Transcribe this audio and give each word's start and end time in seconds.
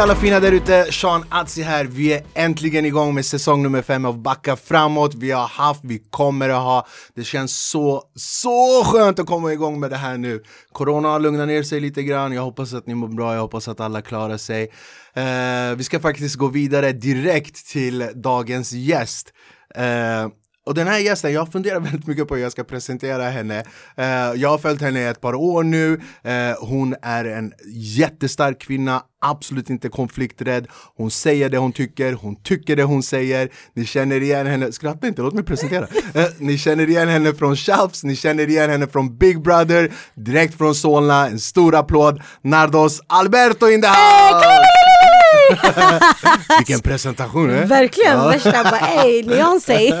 alla 0.00 0.14
fina 0.14 0.40
där 0.40 0.52
ute, 0.52 0.92
Sean 0.92 1.24
Atzi 1.28 1.62
här. 1.62 1.84
Vi 1.84 2.12
är 2.12 2.22
äntligen 2.34 2.84
igång 2.84 3.14
med 3.14 3.26
säsong 3.26 3.62
nummer 3.62 3.82
fem 3.82 4.04
av 4.04 4.22
Backa 4.22 4.56
framåt. 4.56 5.14
Vi 5.14 5.30
har 5.30 5.46
haft, 5.46 5.80
vi 5.84 5.98
kommer 6.10 6.48
att 6.48 6.62
ha. 6.62 6.86
Det 7.14 7.24
känns 7.24 7.70
så, 7.70 8.02
så 8.14 8.84
skönt 8.84 9.18
att 9.18 9.26
komma 9.26 9.52
igång 9.52 9.80
med 9.80 9.90
det 9.90 9.96
här 9.96 10.18
nu. 10.18 10.42
Corona 10.72 11.08
har 11.08 11.20
lugnat 11.20 11.48
ner 11.48 11.62
sig 11.62 11.80
lite 11.80 12.02
grann. 12.02 12.32
Jag 12.32 12.42
hoppas 12.42 12.74
att 12.74 12.86
ni 12.86 12.94
mår 12.94 13.08
bra, 13.08 13.34
jag 13.34 13.40
hoppas 13.40 13.68
att 13.68 13.80
alla 13.80 14.02
klarar 14.02 14.36
sig. 14.36 14.62
Uh, 15.16 15.76
vi 15.76 15.84
ska 15.84 16.00
faktiskt 16.00 16.36
gå 16.36 16.48
vidare 16.48 16.92
direkt 16.92 17.66
till 17.66 18.08
dagens 18.14 18.72
gäst. 18.72 19.32
Uh, 19.78 20.32
och 20.70 20.74
den 20.74 20.86
här 20.86 20.98
gästen, 20.98 21.32
jag 21.32 21.52
funderar 21.52 21.80
väldigt 21.80 22.06
mycket 22.06 22.28
på 22.28 22.34
hur 22.34 22.42
jag 22.42 22.52
ska 22.52 22.64
presentera 22.64 23.30
henne. 23.30 23.64
Eh, 23.96 24.06
jag 24.34 24.48
har 24.48 24.58
följt 24.58 24.80
henne 24.80 25.00
i 25.00 25.04
ett 25.04 25.20
par 25.20 25.34
år 25.34 25.62
nu. 25.62 26.00
Eh, 26.22 26.32
hon 26.60 26.94
är 27.02 27.24
en 27.24 27.52
jättestark 27.74 28.60
kvinna, 28.60 29.02
absolut 29.20 29.70
inte 29.70 29.88
konflikträdd. 29.88 30.66
Hon 30.96 31.10
säger 31.10 31.48
det 31.48 31.58
hon 31.58 31.72
tycker, 31.72 32.12
hon 32.12 32.42
tycker 32.42 32.76
det 32.76 32.82
hon 32.82 33.02
säger. 33.02 33.48
Ni 33.74 33.84
känner 33.84 34.22
igen 34.22 34.46
henne, 34.46 34.72
skratta 34.72 35.08
inte, 35.08 35.22
låt 35.22 35.34
mig 35.34 35.44
presentera. 35.44 35.86
Eh, 36.14 36.26
ni 36.38 36.58
känner 36.58 36.88
igen 36.88 37.08
henne 37.08 37.34
från 37.34 37.56
Tjafs, 37.56 38.04
ni 38.04 38.16
känner 38.16 38.48
igen 38.48 38.70
henne 38.70 38.86
från 38.86 39.18
Big 39.18 39.42
Brother, 39.42 39.92
direkt 40.14 40.58
från 40.58 40.74
Solna. 40.74 41.26
En 41.26 41.38
stor 41.38 41.74
applåd, 41.74 42.22
Nardos 42.42 43.00
Alberto 43.06 43.68
in 43.68 43.82
the 43.82 43.88
house! 43.88 44.79
Vilken 46.58 46.80
presentation! 46.80 47.50
Eh? 47.50 47.66
Verkligen, 47.66 48.18
Ja. 48.18 48.28
värsta 48.28 48.64
bara 48.64 49.02
ey, 49.04 49.22
Beyoncé. 49.22 49.92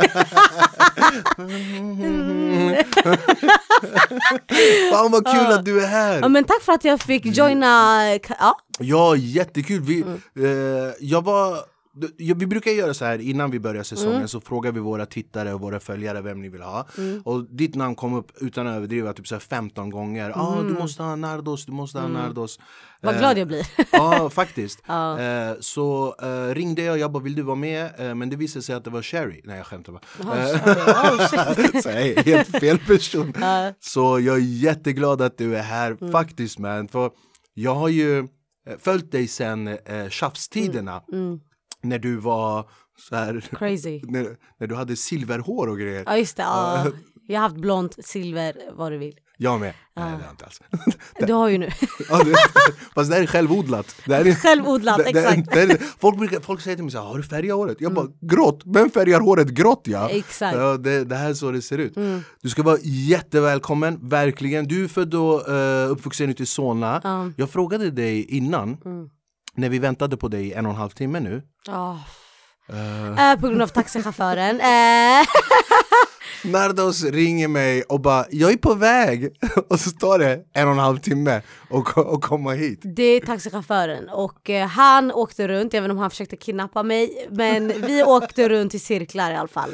Fan 4.92 5.10
vad 5.10 5.26
kul 5.26 5.46
att 5.52 5.64
du 5.64 5.82
är 5.84 5.86
här! 5.86 6.18
ja, 6.20 6.28
men 6.28 6.44
tack 6.44 6.62
för 6.62 6.72
att 6.72 6.84
jag 6.84 7.00
fick 7.00 7.26
joina, 7.26 8.00
ja, 8.38 8.56
Ja, 8.78 9.16
jättekul! 9.16 9.80
Vi, 9.80 10.02
Mm. 10.02 10.20
eh, 10.36 10.92
jag 11.00 11.24
var, 11.24 11.56
vi 12.16 12.34
brukar 12.46 12.70
göra 12.70 12.94
så 12.94 13.04
här 13.04 13.18
innan 13.18 13.50
vi 13.50 13.60
börjar 13.60 13.82
säsongen 13.82 14.16
Mm. 14.16 14.28
så 14.28 14.40
frågar 14.40 14.72
vi 14.72 14.80
våra 14.80 15.06
tittare 15.06 15.54
och 15.54 15.60
våra 15.60 15.80
följare 15.80 16.20
vem 16.20 16.42
ni 16.42 16.48
vill 16.48 16.62
ha. 16.62 16.86
Och 17.24 17.44
ditt 17.44 17.74
namn 17.74 17.94
kom 17.94 18.14
upp 18.14 18.32
utan 18.40 18.66
att 18.66 18.76
överdriva 18.76 19.12
typ 19.12 19.26
så 19.28 19.34
här 19.34 19.40
15 19.40 19.90
gånger. 19.90 20.32
ah, 20.34 20.62
du 20.62 20.72
måste 20.74 21.02
ha 21.02 21.16
Nardos, 21.16 21.66
du 21.66 21.72
måste 21.72 21.98
ha 21.98 22.08
Nardos. 22.08 22.58
Mm. 22.58 22.66
vad 23.02 23.14
Eh, 23.14 23.18
glad 23.18 23.38
jag 23.38 23.48
blir. 23.48 23.66
Ja, 23.92 24.30
faktiskt. 24.30 24.82
Ja. 24.86 25.18
Eh, 25.20 25.52
så 25.60 26.14
eh, 26.22 26.54
ringde 26.54 26.82
jag, 26.82 26.98
jag 26.98 27.12
bara 27.12 27.22
vill 27.22 27.34
du 27.34 27.42
vara 27.42 27.56
med? 27.56 27.90
Eh, 27.98 28.14
men 28.14 28.30
det 28.30 28.36
visade 28.36 28.62
sig 28.62 28.74
att 28.74 28.84
det 28.84 28.90
var 28.90 29.02
Sherry. 29.02 29.40
Nej 29.44 29.56
jag 29.56 29.66
skämtar 29.66 29.92
bara. 29.92 30.02
Oh, 30.20 31.28
shit. 31.66 31.82
så 31.82 31.88
jag 31.88 32.22
helt 32.24 32.48
fel 32.48 32.78
person. 32.78 33.32
Mm. 33.36 33.74
Så 33.80 34.20
jag 34.20 34.36
är 34.36 34.40
jätteglad 34.40 35.22
att 35.22 35.38
du 35.38 35.56
är 35.56 35.62
här 35.62 36.10
faktiskt 36.12 36.58
man. 36.58 36.88
För 36.88 37.10
jag 37.54 37.74
har 37.74 37.88
ju 37.88 38.18
eh, 38.18 38.24
följt 38.78 39.12
dig 39.12 39.28
sen 39.28 39.68
eh, 39.68 40.08
tjafstiderna. 40.08 41.02
Mm. 41.12 41.40
När 41.82 41.98
du 41.98 42.16
var 42.16 42.68
så 43.08 43.16
här, 43.16 43.44
Crazy. 43.58 44.00
när, 44.08 44.36
när 44.60 44.66
du 44.66 44.74
hade 44.74 44.96
silverhår 44.96 45.66
och 45.66 45.78
grejer. 45.78 46.02
Ja 46.06 46.16
just 46.18 46.36
det, 46.36 46.42
ja. 46.42 46.86
jag 47.26 47.40
har 47.40 47.48
haft 47.48 47.60
blont, 47.60 47.96
silver, 48.06 48.54
vad 48.72 48.92
du 48.92 48.98
vill. 48.98 49.14
Jag 49.36 49.60
med. 49.60 49.74
Nej 49.96 50.04
det 50.04 50.10
har 50.16 50.20
jag 50.22 50.30
inte 50.32 50.44
alls. 50.44 50.60
Du 51.26 51.32
har 51.32 51.48
ju 51.48 51.58
nu. 51.58 51.68
Ja, 52.08 52.24
det, 52.24 52.34
fast 52.94 53.10
det 53.10 53.16
här 53.16 53.22
är 53.22 53.26
självodlat. 53.26 53.96
Det 54.06 54.14
här 54.14 54.24
är, 54.26 54.34
Självodlat, 54.34 54.96
det- 54.96 55.02
det- 55.02 55.08
exakt. 55.20 55.52
det 55.52 55.62
är- 55.62 55.76
folk, 56.00 56.44
folk 56.44 56.60
säger 56.60 56.76
till 56.76 56.84
mig 56.84 56.92
så 56.92 56.98
här, 56.98 57.06
har 57.06 57.16
du 57.16 57.22
färgat 57.22 57.56
håret? 57.56 57.76
Jag 57.80 57.94
bara, 57.94 58.06
grått? 58.20 58.62
Vem 58.64 58.90
färgar 58.90 59.20
håret 59.20 59.48
grått 59.48 59.82
ja? 59.84 60.08
Exakt. 60.10 60.56
ja 60.56 60.76
det, 60.76 61.04
det 61.04 61.16
här 61.16 61.30
är 61.30 61.34
så 61.34 61.50
det 61.50 61.62
ser 61.62 61.78
ut. 61.78 61.94
Du 62.42 62.48
ska 62.48 62.62
vara 62.62 62.78
jättevälkommen, 62.82 63.98
verkligen. 64.08 64.68
Du 64.68 64.84
är 64.84 64.88
född 64.88 65.14
och 65.14 65.48
uh, 65.48 65.90
uppvuxen 65.92 66.30
ute 66.30 66.42
i 66.42 66.46
Solna. 66.46 67.00
Ja. 67.04 67.30
Jag 67.36 67.50
frågade 67.50 67.90
dig 67.90 68.24
innan, 68.24 68.76
när 69.54 69.68
vi 69.68 69.78
väntade 69.78 70.16
på 70.16 70.28
dig 70.28 70.46
i 70.46 70.52
en 70.52 70.66
och 70.66 70.72
en 70.72 70.78
halv 70.78 70.90
timme 70.90 71.20
nu. 71.20 71.42
Ja. 71.66 71.98
Eh, 72.68 73.30
Eh, 73.32 73.40
på 73.40 73.48
grund 73.48 73.62
av 73.62 73.66
taxichauffören. 73.68 74.60
Eh, 74.60 75.26
Nardos 76.44 77.04
ringer 77.04 77.48
mig 77.48 77.82
och 77.82 78.00
bara, 78.00 78.24
jag 78.30 78.52
är 78.52 78.56
på 78.56 78.74
väg! 78.74 79.28
och 79.68 79.80
så 79.80 79.90
tar 79.90 80.18
det 80.18 80.40
en 80.54 80.66
och 80.68 80.72
en 80.72 80.78
halv 80.78 80.98
timme 80.98 81.42
att 81.70 81.96
och 81.96 82.22
komma 82.22 82.52
hit. 82.52 82.80
det 82.82 83.02
är 83.02 83.20
taxichauffören 83.20 84.08
och 84.08 84.50
eh, 84.50 84.66
han 84.68 85.12
åkte 85.12 85.48
runt, 85.48 85.74
även 85.74 85.90
om 85.90 85.98
han 85.98 86.10
försökte 86.10 86.36
kidnappa 86.36 86.82
mig. 86.82 87.26
Men 87.30 87.68
vi 87.86 88.02
åkte 88.06 88.48
runt 88.48 88.74
i 88.74 88.78
cirklar 88.78 89.30
i 89.32 89.36
alla 89.36 89.48
fall. 89.48 89.70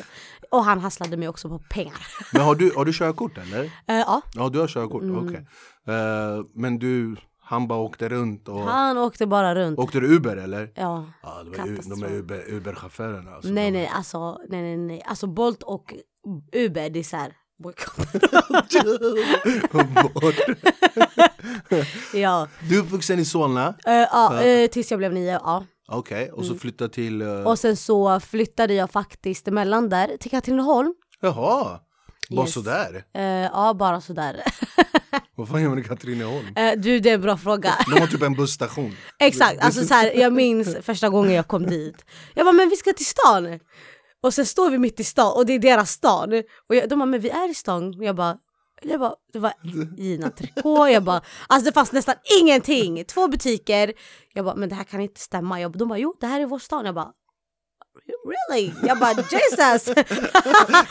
Och 0.50 0.64
han 0.64 0.80
hasslade 0.80 1.16
mig 1.16 1.28
också 1.28 1.48
på 1.48 1.58
pengar. 1.58 2.06
Men 2.32 2.42
har 2.42 2.54
du, 2.54 2.72
har 2.76 2.84
du 2.84 2.92
körkort 2.92 3.38
eller? 3.38 3.64
Eh, 3.64 3.70
ja, 3.96 4.22
Ja 4.34 4.48
du 4.48 4.58
har 4.58 4.68
körkort, 4.68 5.02
Mm. 5.02 5.26
okej. 5.28 5.46
Eh, 5.88 6.44
men 6.54 6.78
du, 6.78 7.16
han 7.48 7.68
bara 7.68 7.78
åkte 7.78 8.08
runt 8.08 8.48
och... 8.48 8.60
han 8.60 8.98
åkte 8.98 9.26
bara 9.26 9.54
runt. 9.54 9.78
Åkte 9.78 10.00
du 10.00 10.16
Uber 10.16 10.36
eller? 10.36 10.70
Ja. 10.74 11.04
Ja, 11.22 11.42
de 11.44 11.60
är, 11.60 11.90
de 11.90 12.02
är 12.02 12.10
Uber, 12.12 12.44
Uber-chaufförerna 12.48 13.34
alltså. 13.34 13.50
Nej 13.52 13.70
nej 13.70 13.90
alltså, 13.94 14.38
nej 14.48 14.62
nej 14.62 14.76
nej. 14.76 15.02
Alltså 15.06 15.26
Bolt 15.26 15.62
och 15.62 15.94
Uber 16.52 16.90
det 16.90 17.12
är 17.12 17.32
boykott. 17.62 17.96
Bort. 20.14 20.34
ja. 22.14 22.48
Du 22.68 22.76
är 22.78 22.82
uppvuxen 22.82 23.18
i 23.18 23.24
Solna, 23.24 23.74
Eh, 23.86 23.92
ja 23.94 24.42
eh, 24.42 24.68
tills 24.70 24.90
jag 24.90 24.98
blev 24.98 25.12
nio, 25.12 25.32
ja. 25.32 25.64
okej, 25.88 26.30
och 26.32 26.42
så 26.44 26.50
Mm. 26.50 26.58
flyttade 26.58 26.90
till... 26.94 27.22
eh, 27.22 27.28
Och 27.28 27.58
sen 27.58 27.76
så 27.76 28.20
flyttade 28.20 28.74
jag 28.74 28.90
faktiskt 28.90 29.48
emellan 29.48 29.88
där 29.88 30.16
till 30.20 30.30
Katrineholm. 30.30 30.94
Jaha, 31.20 31.80
bara 32.30 32.44
Yes. 32.46 32.52
sådär? 32.54 33.04
Eh, 33.14 33.22
ja 33.24 33.74
bara 33.74 34.00
sådär. 34.00 34.40
Vad 35.34 35.48
fan 35.48 35.62
gör 35.62 35.68
man 35.68 35.78
i 35.78 35.84
Katrineholm? 35.84 36.46
Eh, 36.56 36.72
du 36.76 37.00
det 37.00 37.10
är 37.10 37.14
en 37.14 37.20
bra 37.20 37.36
fråga. 37.36 37.74
De 37.94 38.00
har 38.00 38.06
typ 38.06 38.22
en 38.22 38.34
busstation. 38.34 38.96
Exakt, 39.18 39.60
alltså 39.64 39.84
så 39.84 39.94
här, 39.94 40.12
jag 40.12 40.32
minns 40.32 40.76
första 40.82 41.08
gången 41.08 41.32
jag 41.32 41.48
kom 41.48 41.66
dit. 41.66 42.04
Jag 42.34 42.46
bara 42.46 42.52
men 42.52 42.68
vi 42.68 42.76
ska 42.76 42.92
till 42.92 43.06
stan. 43.06 43.60
Och 44.22 44.34
sen 44.34 44.46
står 44.46 44.70
vi 44.70 44.78
mitt 44.78 45.00
i 45.00 45.04
stan 45.04 45.32
och 45.36 45.46
det 45.46 45.52
är 45.52 45.58
deras 45.58 45.90
stan. 45.90 46.32
Och 46.68 46.76
jag, 46.76 46.88
de 46.88 46.98
bara 46.98 47.06
men 47.06 47.20
vi 47.20 47.30
är 47.30 47.50
i 47.50 47.54
stan. 47.54 47.94
Och 47.98 48.04
jag 48.04 48.16
bara 48.16 48.36
jag 48.82 49.00
bara, 49.00 49.14
det 49.32 49.38
var 49.38 49.52
Gina 49.98 50.30
Tricot, 50.30 50.90
jag 50.90 51.04
bara, 51.04 51.20
alltså 51.46 51.64
det 51.70 51.72
fanns 51.74 51.92
nästan 51.92 52.14
ingenting, 52.40 53.04
två 53.04 53.28
butiker. 53.28 53.92
Jag 54.34 54.44
bara, 54.44 54.54
men 54.54 54.68
det 54.68 54.74
här 54.74 54.84
kan 54.84 55.00
inte 55.00 55.20
stämma. 55.20 55.60
Jag, 55.60 55.72
bara- 55.72 55.78
de 55.78 55.88
bara, 55.88 55.98
jo 55.98 56.14
det 56.20 56.26
här 56.26 56.40
är 56.40 56.46
vår 56.46 56.58
stan. 56.58 56.84
Jag 56.86 56.94
bara, 56.94 57.08
really? 58.50 58.72
Jag 58.82 58.98
bara, 58.98 59.12
Jesus! 59.12 59.94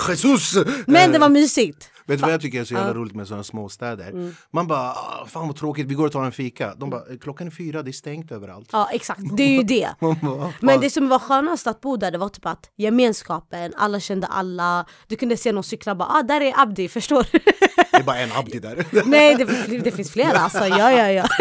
Jesus! 0.24 0.68
Men 0.88 1.12
det 1.12 1.20
var 1.20 1.30
mysigt. 1.30 1.90
Vet 2.08 2.18
du 2.20 2.22
vad 2.22 2.34
jag 2.34 2.42
tycker 2.42 2.62
är 2.62 2.66
så 2.66 2.74
jävla 2.74 2.94
roligt 2.94 3.16
med 3.16 3.28
sådana 3.28 3.44
småstäder? 3.44 4.08
Mm. 4.10 4.36
Man 4.52 4.68
bara, 4.68 4.92
"Ah, 4.92 5.26
fan 5.28 5.48
vad 5.48 5.56
tråkigt, 5.56 5.88
vi 5.88 5.94
går 5.94 6.06
och 6.06 6.12
tar 6.12 6.24
en 6.24 6.32
fika. 6.32 6.76
De 6.76 6.90
bara, 6.90 7.02
klockan 7.22 7.48
är 7.48 7.52
fyra, 7.52 7.84
det 7.84 7.90
är 7.92 7.94
stängt 7.94 8.32
överallt. 8.32 8.70
Ja 8.72 8.90
exakt, 8.92 9.22
det 9.38 9.44
är 9.44 9.50
ju 9.58 9.64
det. 9.64 9.90
Men 10.60 10.80
det 10.82 10.90
som 10.90 11.10
var 11.10 11.20
skönast 11.20 11.68
att 11.68 11.82
bo 11.82 11.98
där 11.98 12.12
det 12.12 12.18
var 12.18 12.30
typ 12.30 12.46
att 12.46 12.70
gemenskapen, 12.78 13.74
alla 13.78 14.00
kände 14.00 14.28
alla. 14.28 14.86
Du 15.08 15.16
kunde 15.16 15.38
se 15.38 15.52
någon 15.52 15.64
cykla 15.64 15.96
bara 15.96 16.10
ah 16.10 16.24
där 16.24 16.42
är 16.42 16.54
Abdi, 16.62 16.88
förstår 16.98 17.28
du? 17.32 17.40
Det 17.92 17.98
är 17.98 18.04
bara 18.04 18.18
en 18.20 18.32
Abdi 18.32 18.60
där. 18.60 18.86
Nej 19.06 19.36
det, 19.36 19.78
det 19.78 19.92
finns 19.92 20.12
flera 20.12 20.38
alltså, 20.40 20.66
ja 20.68 20.92
ja 20.92 21.12
ja. 21.12 21.26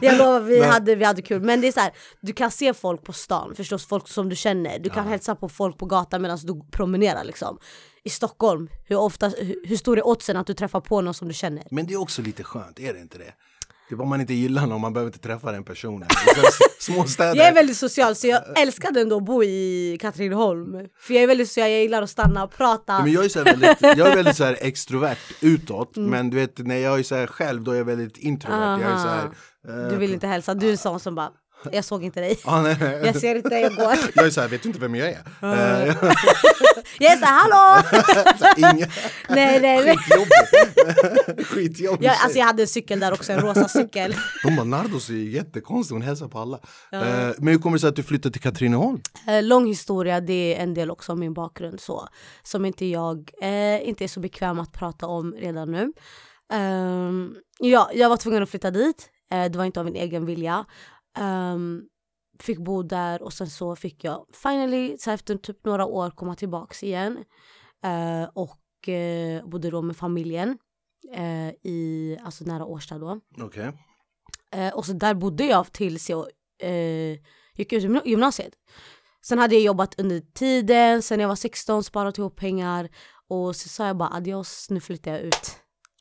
Jag 0.00 0.18
lovar 0.18 0.40
vi, 0.40 0.62
hade, 0.64 0.94
vi 0.94 1.04
hade 1.04 1.22
kul. 1.22 1.42
Men 1.42 1.60
det 1.60 1.68
är 1.68 1.72
så 1.72 1.80
här, 1.80 1.92
du 2.20 2.32
kan 2.32 2.50
se 2.50 2.74
folk 2.74 3.04
på 3.04 3.12
stan, 3.12 3.54
förstås 3.56 3.86
folk 3.86 4.08
som 4.08 4.28
du 4.28 4.36
känner. 4.36 4.78
Du 4.78 4.90
kan 4.90 5.08
hälsa 5.08 5.34
på 5.34 5.48
folk 5.48 5.78
på 5.78 5.86
gatan 5.86 6.22
medan 6.22 6.38
du 6.42 6.60
promenerar 6.70 7.24
liksom. 7.24 7.58
I 8.04 8.10
Stockholm, 8.10 8.68
hur, 8.88 8.96
ofta, 8.96 9.28
hur, 9.64 9.76
stor 9.76 9.98
är 9.98 10.06
oddsen 10.06 10.36
att 10.36 10.46
du 10.46 10.54
träffar 10.54 10.80
på 10.80 11.00
någon 11.00 11.14
som 11.14 11.28
du 11.28 11.34
känner? 11.34 11.64
Men 11.70 11.86
det 11.86 11.94
är 11.94 12.00
också 12.00 12.22
lite 12.22 12.42
skönt, 12.44 12.80
är 12.80 12.94
det 12.94 13.00
inte 13.00 13.18
det? 13.18 13.32
Typ 13.90 14.00
om 14.00 14.08
man 14.08 14.20
inte 14.20 14.34
gillar 14.34 14.66
någon, 14.66 14.80
man 14.80 14.92
behöver 14.92 15.08
inte 15.08 15.18
träffa 15.18 15.52
den 15.52 15.64
personen. 15.64 16.08
Det 16.34 16.40
är 16.40 16.46
Småstäder. 16.80 17.34
Jag 17.36 17.46
är 17.46 17.54
väldigt 17.54 17.76
social 17.76 18.14
så 18.14 18.26
jag 18.26 18.58
älskade 18.58 19.00
ändå 19.00 19.16
att 19.16 19.24
bo 19.24 19.44
i 19.44 19.98
Katrineholm. 20.00 20.88
För 21.00 21.14
jag 21.14 21.22
är 21.22 21.26
väldigt 21.26 21.48
social, 21.48 21.70
jag 21.70 21.80
gillar 21.80 22.02
att 22.02 22.10
stanna 22.10 22.44
och 22.44 22.52
prata. 22.52 23.02
Men 23.02 23.12
jag 23.12 23.24
är, 23.24 23.28
så 23.28 23.42
väldigt, 23.42 23.76
jag 23.80 23.98
är 23.98 24.16
väldigt 24.16 24.36
så 24.36 24.44
här 24.44 24.58
extrovert 24.60 25.18
utåt, 25.40 25.96
Mm. 25.96 26.10
men 26.10 26.30
du 26.30 26.36
vet 26.36 26.58
när 26.58 26.76
jag 26.76 26.98
är 26.98 27.02
så 27.02 27.26
själv 27.26 27.62
då 27.62 27.70
är 27.70 27.76
jag 27.76 27.84
väldigt 27.84 28.16
introvert. 28.16 28.80
Jag 28.82 28.92
är 28.92 28.96
så 28.96 29.08
här, 29.08 29.30
eh, 29.68 29.90
Du 29.90 29.96
vill 29.96 30.12
inte 30.12 30.26
hälsa, 30.26 30.54
du 30.54 30.66
är 30.66 30.70
en 30.70 30.78
sån 30.78 31.00
som 31.00 31.14
bara 31.14 31.30
jag 31.72 31.84
såg 31.84 32.04
inte 32.04 32.20
dig. 32.20 32.38
ah, 32.44 32.62
nej, 32.62 32.76
nej. 32.80 33.00
Jag 33.04 33.16
ser 33.16 33.34
inte 33.34 33.48
dig, 33.48 33.62
jag 33.62 33.74
går. 33.76 33.94
Jag 34.14 34.26
är 34.26 34.30
så 34.30 34.40
här, 34.40 34.48
vet 34.48 34.62
du 34.62 34.68
inte 34.68 34.80
vem 34.80 34.94
jag 34.94 35.08
är? 35.08 35.22
Eh, 35.42 35.94
Jag 36.98 37.12
är 37.12 37.26
hallå! 37.26 37.82
så 38.38 38.44
här, 38.44 38.58
Inga, 38.58 38.86
Nej 39.28 39.60
nej 39.60 39.84
nej. 39.84 39.96
skitjobbig. 39.96 41.46
skitjobbig 41.46 42.06
Jag, 42.06 42.16
alltså 42.22 42.38
jag 42.38 42.46
hade 42.46 42.62
en 42.62 42.68
cykel 42.68 43.00
där 43.00 43.12
också, 43.12 43.32
en 43.32 43.40
rosa 43.40 43.68
cykel. 43.68 44.14
De 44.44 44.56
bara, 44.56 44.64
Nardos 44.64 45.10
är 45.10 45.14
jättekonstig, 45.14 45.94
hon 45.94 46.02
hälsar 46.02 46.28
på 46.28 46.38
alla. 46.38 46.56
Eh, 46.92 47.00
men 47.38 47.48
hur 47.48 47.58
kommer 47.58 47.76
det 47.76 47.80
sig 47.80 47.88
att 47.88 47.96
du 47.96 48.02
flyttade 48.02 48.32
till 48.32 48.42
Katrineholm? 48.42 49.00
Eh, 49.28 49.42
Lång 49.42 49.66
historia, 49.66 50.20
det 50.20 50.54
är 50.56 50.62
en 50.62 50.74
del 50.74 50.90
också 50.90 51.12
av 51.12 51.18
min 51.18 51.34
bakgrund 51.34 51.80
så. 51.80 52.08
Som 52.42 52.64
inte 52.64 52.84
jag 52.86 53.30
eh, 53.42 53.88
inte 53.88 54.04
är 54.04 54.08
så 54.08 54.20
bekväm 54.20 54.58
att 54.60 54.72
prata 54.72 55.06
om 55.06 55.32
redan 55.38 55.70
nu. 55.72 55.92
Ehm, 56.52 57.34
ja, 57.58 57.90
jag 57.94 58.08
var 58.08 58.16
tvungen 58.16 58.42
att 58.42 58.50
flytta 58.50 58.70
dit. 58.70 59.08
Det 59.50 59.56
var 59.56 59.64
inte 59.64 59.80
av 59.80 59.86
min 59.86 59.96
egen 59.96 60.26
vilja. 60.26 60.64
Ehm, 61.18 61.82
fick 62.38 62.58
bo 62.58 62.82
där 62.82 63.22
och 63.22 63.32
sen 63.32 63.50
så 63.50 63.76
fick 63.76 64.04
jag 64.04 64.26
finally, 64.42 64.98
så 64.98 65.10
efter 65.10 65.36
typ 65.36 65.64
några 65.64 65.86
år 65.86 66.10
komma 66.10 66.34
tillbaks 66.34 66.82
igen. 66.82 67.24
Eh, 67.84 68.28
och 68.34 68.88
eh, 68.88 69.46
bodde 69.48 69.70
då 69.70 69.82
med 69.82 69.96
familjen 69.96 70.58
eh, 71.14 71.48
i, 71.62 72.16
alltså 72.24 72.44
nära 72.44 72.64
Årsta 72.64 72.98
då. 72.98 73.20
Okej. 73.40 73.72
Eh, 74.52 74.74
och 74.74 74.86
så 74.86 74.92
där 74.92 75.14
bodde 75.14 75.44
jag 75.44 75.72
tills 75.72 76.10
jag 76.10 76.26
gick 77.54 77.72
ut 77.72 77.82
gymna- 77.82 78.02
gymnasiet. 78.04 78.52
Sen 79.22 79.38
hade 79.38 79.54
jag 79.54 79.62
jobbat 79.64 80.00
under 80.00 80.20
tiden, 80.20 81.02
sen 81.02 81.20
jag 81.20 81.28
var 81.28 81.34
16 81.36 81.84
sparat 81.84 82.18
ihop 82.18 82.36
pengar 82.36 82.88
och 83.28 83.56
så 83.56 83.68
sa 83.68 83.86
jag 83.86 83.96
bara 83.96 84.08
adios, 84.08 84.70
nu 84.70 84.80
flyttar 84.80 85.10
jag 85.10 85.20
ut. 85.20 85.56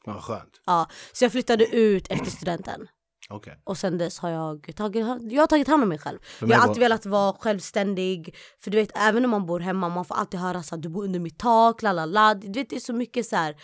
Vad 0.06 0.24
skönt. 0.24 0.62
Ja, 0.66 0.88
så 1.14 1.26
jag 1.26 1.32
flyttade 1.32 1.66
ut 1.66 2.08
efter 2.12 2.32
studenten. 2.32 2.88
Okej. 3.30 3.62
Och 3.64 3.78
sen 3.78 3.98
dess 3.98 4.20
har 4.20 4.30
jag 4.30 4.76
tagit, 4.76 5.06
jag 5.32 5.42
har 5.42 5.48
tagit 5.48 5.68
hand 5.68 5.84
om 5.84 5.90
mig 5.90 5.98
själv. 6.00 6.20
mig 6.42 6.50
Jag 6.50 6.58
har 6.58 6.62
var- 6.64 6.68
alltid 6.70 6.80
velat 6.84 7.06
vara 7.06 7.34
självständig. 7.34 8.36
För 8.64 8.72
du 8.72 8.78
vet, 8.78 8.92
även 8.96 9.26
om 9.26 9.32
man 9.32 9.46
bor 9.46 9.60
hemma, 9.60 9.90
man 9.90 10.06
får 10.06 10.16
alltid 10.16 10.40
höra 10.40 10.64
så 10.64 10.76
att 10.76 10.82
du 10.82 10.90
bor 10.90 11.04
under 11.04 11.20
mitt 11.20 11.40
tak, 11.40 11.82
la 11.82 11.94
la 11.94 12.06
la. 12.06 12.34
Du 12.34 12.60
vet, 12.60 12.70
det 12.70 12.76
är 12.76 12.80
så 12.80 12.94
mycket 12.94 13.26
så 13.26 13.36
här. 13.36 13.56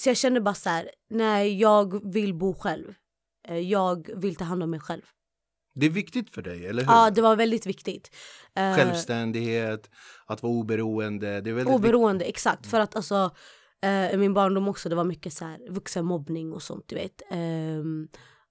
Så 0.00 0.08
jag 0.08 0.16
kände 0.16 0.40
bara 0.40 0.54
så 0.54 0.68
här, 0.70 0.90
nej 1.10 1.60
jag 1.60 2.12
vill 2.12 2.34
bo 2.34 2.54
själv. 2.54 2.94
Eh, 3.48 3.58
Jag 3.58 4.10
vill 4.16 4.36
ta 4.36 4.44
hand 4.44 4.62
om 4.62 4.70
mig 4.70 4.80
själv. 4.80 5.02
Det 5.74 5.86
är 5.86 5.90
viktigt 5.90 6.30
för 6.34 6.42
dig, 6.42 6.66
eller 6.66 6.82
hur? 6.84 6.92
Ja, 6.92 7.10
det 7.10 7.22
var 7.22 7.36
väldigt 7.36 7.66
viktigt. 7.66 8.14
Eh, 8.54 8.74
Självständighet, 8.76 9.90
att 10.26 10.42
vara 10.42 10.52
oberoende. 10.52 11.40
Det 11.40 11.50
är 11.50 11.54
väldigt 11.54 11.74
Oberoende, 11.74 12.24
exakt. 12.24 12.66
För 12.66 12.80
att 12.80 12.96
alltså, 12.96 13.30
eh, 13.82 14.10
i 14.14 14.16
min 14.16 14.34
barndom 14.34 14.68
också, 14.68 14.88
det 14.88 14.94
var 14.94 15.04
mycket 15.04 15.32
så 15.32 15.44
här 15.44 15.58
vuxenmobbning 15.70 16.52
och 16.52 16.62
sånt, 16.62 16.84
du 16.88 16.94
vet. 16.94 17.22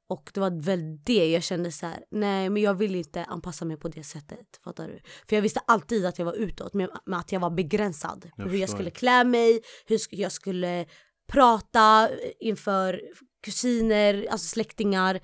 Och 0.07 0.31
det 0.33 0.39
var 0.39 0.61
väl 0.61 1.03
det 1.03 1.31
jag 1.31 1.43
kände 1.43 1.71
så 1.71 1.85
här, 1.85 2.03
nej 2.11 2.49
men 2.49 2.61
jag 2.63 2.73
vill 2.73 2.95
inte 2.95 3.23
anpassa 3.23 3.65
mig 3.65 3.77
på 3.77 3.87
det 3.87 4.03
sättet. 4.03 4.59
Fattar 4.63 4.87
du? 4.87 4.99
För 5.29 5.35
jag 5.35 5.41
visste 5.41 5.59
alltid 5.59 6.05
att 6.05 6.19
jag 6.19 6.25
var 6.25 6.33
utåt, 6.33 6.73
med, 6.73 6.89
med 7.05 7.19
att 7.19 7.31
jag 7.31 7.39
var 7.39 7.49
begränsad. 7.49 8.31
Jag 8.37 8.45
hur 8.45 8.57
jag 8.57 8.69
skulle 8.69 8.91
klä 8.91 9.23
mig, 9.23 9.61
hur 9.85 9.99
jag 10.09 10.31
skulle 10.31 10.85
prata 11.27 12.09
inför 12.39 13.01
kusiner, 13.43 14.27
alltså 14.31 14.47
släktingar. 14.47 15.19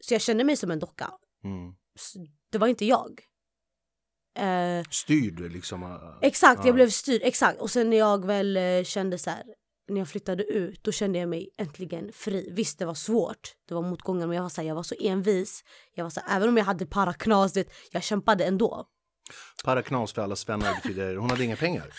Så 0.00 0.14
jag 0.14 0.20
kände 0.20 0.44
mig 0.44 0.56
som 0.56 0.70
en 0.70 0.78
docka. 0.78 1.10
Mm. 1.44 1.74
Det 2.50 2.58
var 2.58 2.66
inte 2.68 2.84
jag. 2.84 3.20
Eh, 4.38 4.84
Styrd 4.90 5.40
liksom. 5.52 5.82
äh, 5.82 5.88
Exakt, 6.28 6.60
Ja. 6.60 6.66
jag 6.66 6.74
blev 6.74 6.90
styrd. 6.90 7.20
Exakt. 7.24 7.60
Och 7.60 7.70
sen 7.70 7.90
när 7.90 7.96
jag 7.96 8.26
väl 8.26 8.56
eh, 8.56 8.82
kände 8.84 9.18
så 9.18 9.30
här, 9.30 9.44
när 9.92 10.00
jag 10.00 10.08
flyttade 10.08 10.44
ut, 10.44 10.84
då 10.84 10.92
kände 10.92 11.18
jag 11.18 11.28
mig 11.28 11.50
äntligen 11.58 12.12
fri. 12.12 12.48
Visst, 12.52 12.78
det 12.78 12.84
var 12.84 12.94
svårt. 12.94 13.52
Det 13.68 13.74
var 13.74 13.82
motgångar, 13.82 14.26
men 14.26 14.36
jag 14.36 14.42
var 14.42 14.50
så, 14.50 14.60
här, 14.60 14.68
jag 14.68 14.74
var 14.74 14.82
så 14.82 14.94
envis. 15.00 15.64
Jag 15.94 16.04
var 16.04 16.10
så 16.10 16.20
här, 16.26 16.36
även 16.36 16.48
om 16.48 16.56
jag 16.56 16.64
hade 16.64 16.86
paraknas, 16.86 17.52
det, 17.52 17.72
jag 17.90 18.02
kämpade 18.02 18.44
ändå. 18.44 18.86
Paraknas 19.64 20.12
för 20.12 20.22
alla 20.22 20.36
svennar 20.36 20.74
betyder 20.74 21.16
hon 21.16 21.30
hade 21.30 21.44
inga 21.44 21.56
pengar. 21.56 21.92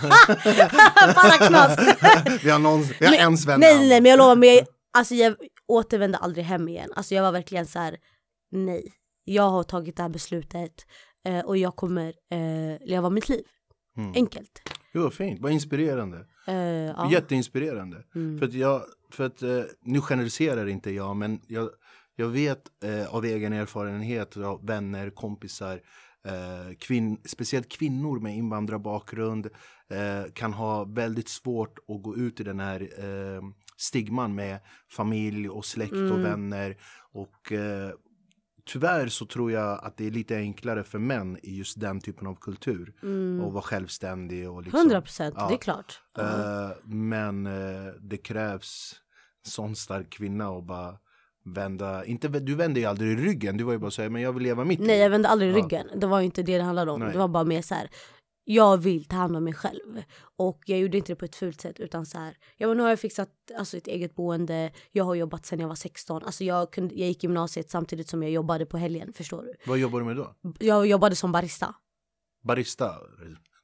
paraknas! 1.14 1.78
vi 2.44 2.50
har, 2.50 2.58
någon, 2.58 2.82
vi 3.00 3.06
har 3.06 3.14
en 3.14 3.38
sven. 3.38 3.60
nej, 3.60 3.88
nej, 3.88 4.00
men 4.00 4.10
jag 4.10 4.18
lovar, 4.18 4.36
men 4.36 4.48
jag, 4.48 4.66
alltså, 4.92 5.14
jag 5.14 5.36
återvände 5.68 6.18
aldrig 6.18 6.44
hem 6.44 6.68
igen. 6.68 6.92
Alltså, 6.96 7.14
jag 7.14 7.22
var 7.22 7.32
verkligen 7.32 7.66
så 7.66 7.78
här, 7.78 7.96
nej. 8.50 8.92
Jag 9.24 9.50
har 9.50 9.62
tagit 9.62 9.96
det 9.96 10.02
här 10.02 10.10
beslutet 10.10 10.86
eh, 11.26 11.40
och 11.40 11.56
jag 11.56 11.76
kommer 11.76 12.08
eh, 12.08 12.88
leva 12.88 13.10
mitt 13.10 13.28
liv. 13.28 13.44
Mm. 13.96 14.12
Enkelt. 14.14 14.62
Det 14.92 14.98
var 14.98 15.10
fint, 15.10 15.40
vad 15.40 15.52
inspirerande. 15.52 16.26
Ja. 16.52 17.10
Jätteinspirerande. 17.12 18.04
Mm. 18.14 18.38
För 18.38 18.46
att 18.46 18.52
jag, 18.52 18.82
för 19.12 19.24
att 19.26 19.42
eh, 19.42 19.62
nu 19.82 20.00
generaliserar 20.00 20.66
inte 20.66 20.90
jag, 20.90 21.16
men 21.16 21.40
jag, 21.46 21.70
jag 22.16 22.28
vet 22.28 22.62
eh, 22.84 23.14
av 23.14 23.24
egen 23.24 23.52
erfarenhet 23.52 24.36
av 24.36 24.66
vänner, 24.66 25.10
kompisar, 25.10 25.80
eh, 26.26 26.74
kvinn, 26.78 27.18
speciellt 27.24 27.68
kvinnor 27.68 28.20
med 28.20 28.36
invandrarbakgrund 28.36 29.46
eh, 29.90 30.32
kan 30.32 30.52
ha 30.52 30.84
väldigt 30.84 31.28
svårt 31.28 31.78
att 31.78 32.02
gå 32.02 32.16
ut 32.16 32.40
i 32.40 32.44
den 32.44 32.60
här 32.60 32.80
eh, 32.80 33.42
stigman 33.76 34.34
med 34.34 34.58
familj 34.90 35.48
och 35.48 35.64
släkt 35.64 35.92
och 35.92 35.98
Mm. 35.98 36.22
vänner. 36.22 36.76
Och 37.12 37.52
eh, 37.52 37.90
tyvärr 38.72 39.08
så 39.08 39.26
tror 39.26 39.52
jag 39.52 39.84
att 39.84 39.96
det 39.96 40.06
är 40.06 40.10
lite 40.10 40.36
enklare 40.36 40.84
för 40.84 40.98
män 40.98 41.38
i 41.42 41.56
just 41.56 41.80
den 41.80 42.00
typen 42.00 42.26
av 42.26 42.34
kultur. 42.34 42.94
Mm. 43.02 43.40
Och 43.44 43.52
vara 43.52 43.62
självständig 43.62 44.50
och 44.50 44.62
liksom. 44.62 44.80
100 44.80 45.00
procent, 45.02 45.34
Ja. 45.38 45.48
det 45.48 45.54
är 45.54 45.58
klart. 45.58 46.00
Eh, 46.18 46.70
men 46.84 47.46
eh, 47.46 47.92
det 48.00 48.16
krävs 48.16 48.94
sån 49.46 49.76
stark 49.76 50.10
kvinna 50.10 50.50
och 50.50 50.62
bara 50.64 50.94
vända, 51.44 52.04
inte, 52.04 52.28
du 52.28 52.54
vände 52.54 52.80
ju 52.80 52.86
aldrig 52.86 53.18
ryggen, 53.26 53.56
du 53.56 53.64
var 53.64 53.72
ju 53.72 53.78
bara 53.78 53.90
såhär, 53.90 54.08
men 54.08 54.22
jag 54.22 54.32
vill 54.32 54.42
leva 54.42 54.64
mitt 54.64 54.78
Nej 54.78 54.88
liv. 54.88 54.98
jag 54.98 55.10
vände 55.10 55.28
aldrig 55.28 55.50
Ja. 55.52 55.56
ryggen, 55.56 55.86
det 55.96 56.06
var 56.06 56.18
ju 56.20 56.24
inte 56.24 56.42
det 56.42 56.56
det 56.58 56.64
handlade 56.64 56.90
om. 56.90 57.00
Nej. 57.00 57.12
Det 57.12 57.18
var 57.18 57.28
bara 57.28 57.44
mer 57.44 57.62
så 57.62 57.74
här. 57.74 57.90
Jag 58.54 58.78
vill 58.78 59.04
ta 59.04 59.16
hand 59.16 59.36
om 59.36 59.44
mig 59.44 59.54
själv. 59.54 60.02
Och 60.36 60.62
jag 60.66 60.78
gjorde 60.78 60.96
inte 60.96 61.12
det 61.12 61.16
på 61.16 61.24
ett 61.24 61.36
fult 61.36 61.60
sätt 61.60 61.80
utan 61.80 62.06
så 62.06 62.18
här. 62.18 62.36
ja 62.56 62.68
men 62.68 62.76
nu 62.76 62.82
har 62.82 62.90
jag 62.90 63.00
fixat 63.00 63.30
alltså, 63.58 63.76
ett 63.76 63.86
eget 63.86 64.14
boende, 64.14 64.72
jag 64.90 65.04
har 65.04 65.14
jobbat 65.14 65.46
sedan 65.46 65.60
jag 65.60 65.68
var 65.68 65.74
16. 65.74 66.22
Alltså 66.24 66.44
jag, 66.44 66.72
kunde, 66.72 66.94
jag 66.94 67.08
gick 67.08 67.22
gymnasiet 67.22 67.70
samtidigt 67.70 68.08
som 68.08 68.22
jag 68.22 68.32
jobbade 68.32 68.66
på 68.66 68.78
helgen, 68.78 69.12
förstår 69.12 69.42
du? 69.42 69.54
Vad 69.66 69.78
jobbar 69.78 70.00
du 70.00 70.06
med 70.06 70.16
då? 70.16 70.34
Jag 70.58 70.86
jobbade 70.86 71.16
som 71.16 71.32
barista. 71.32 71.74
Barista? 72.42 72.94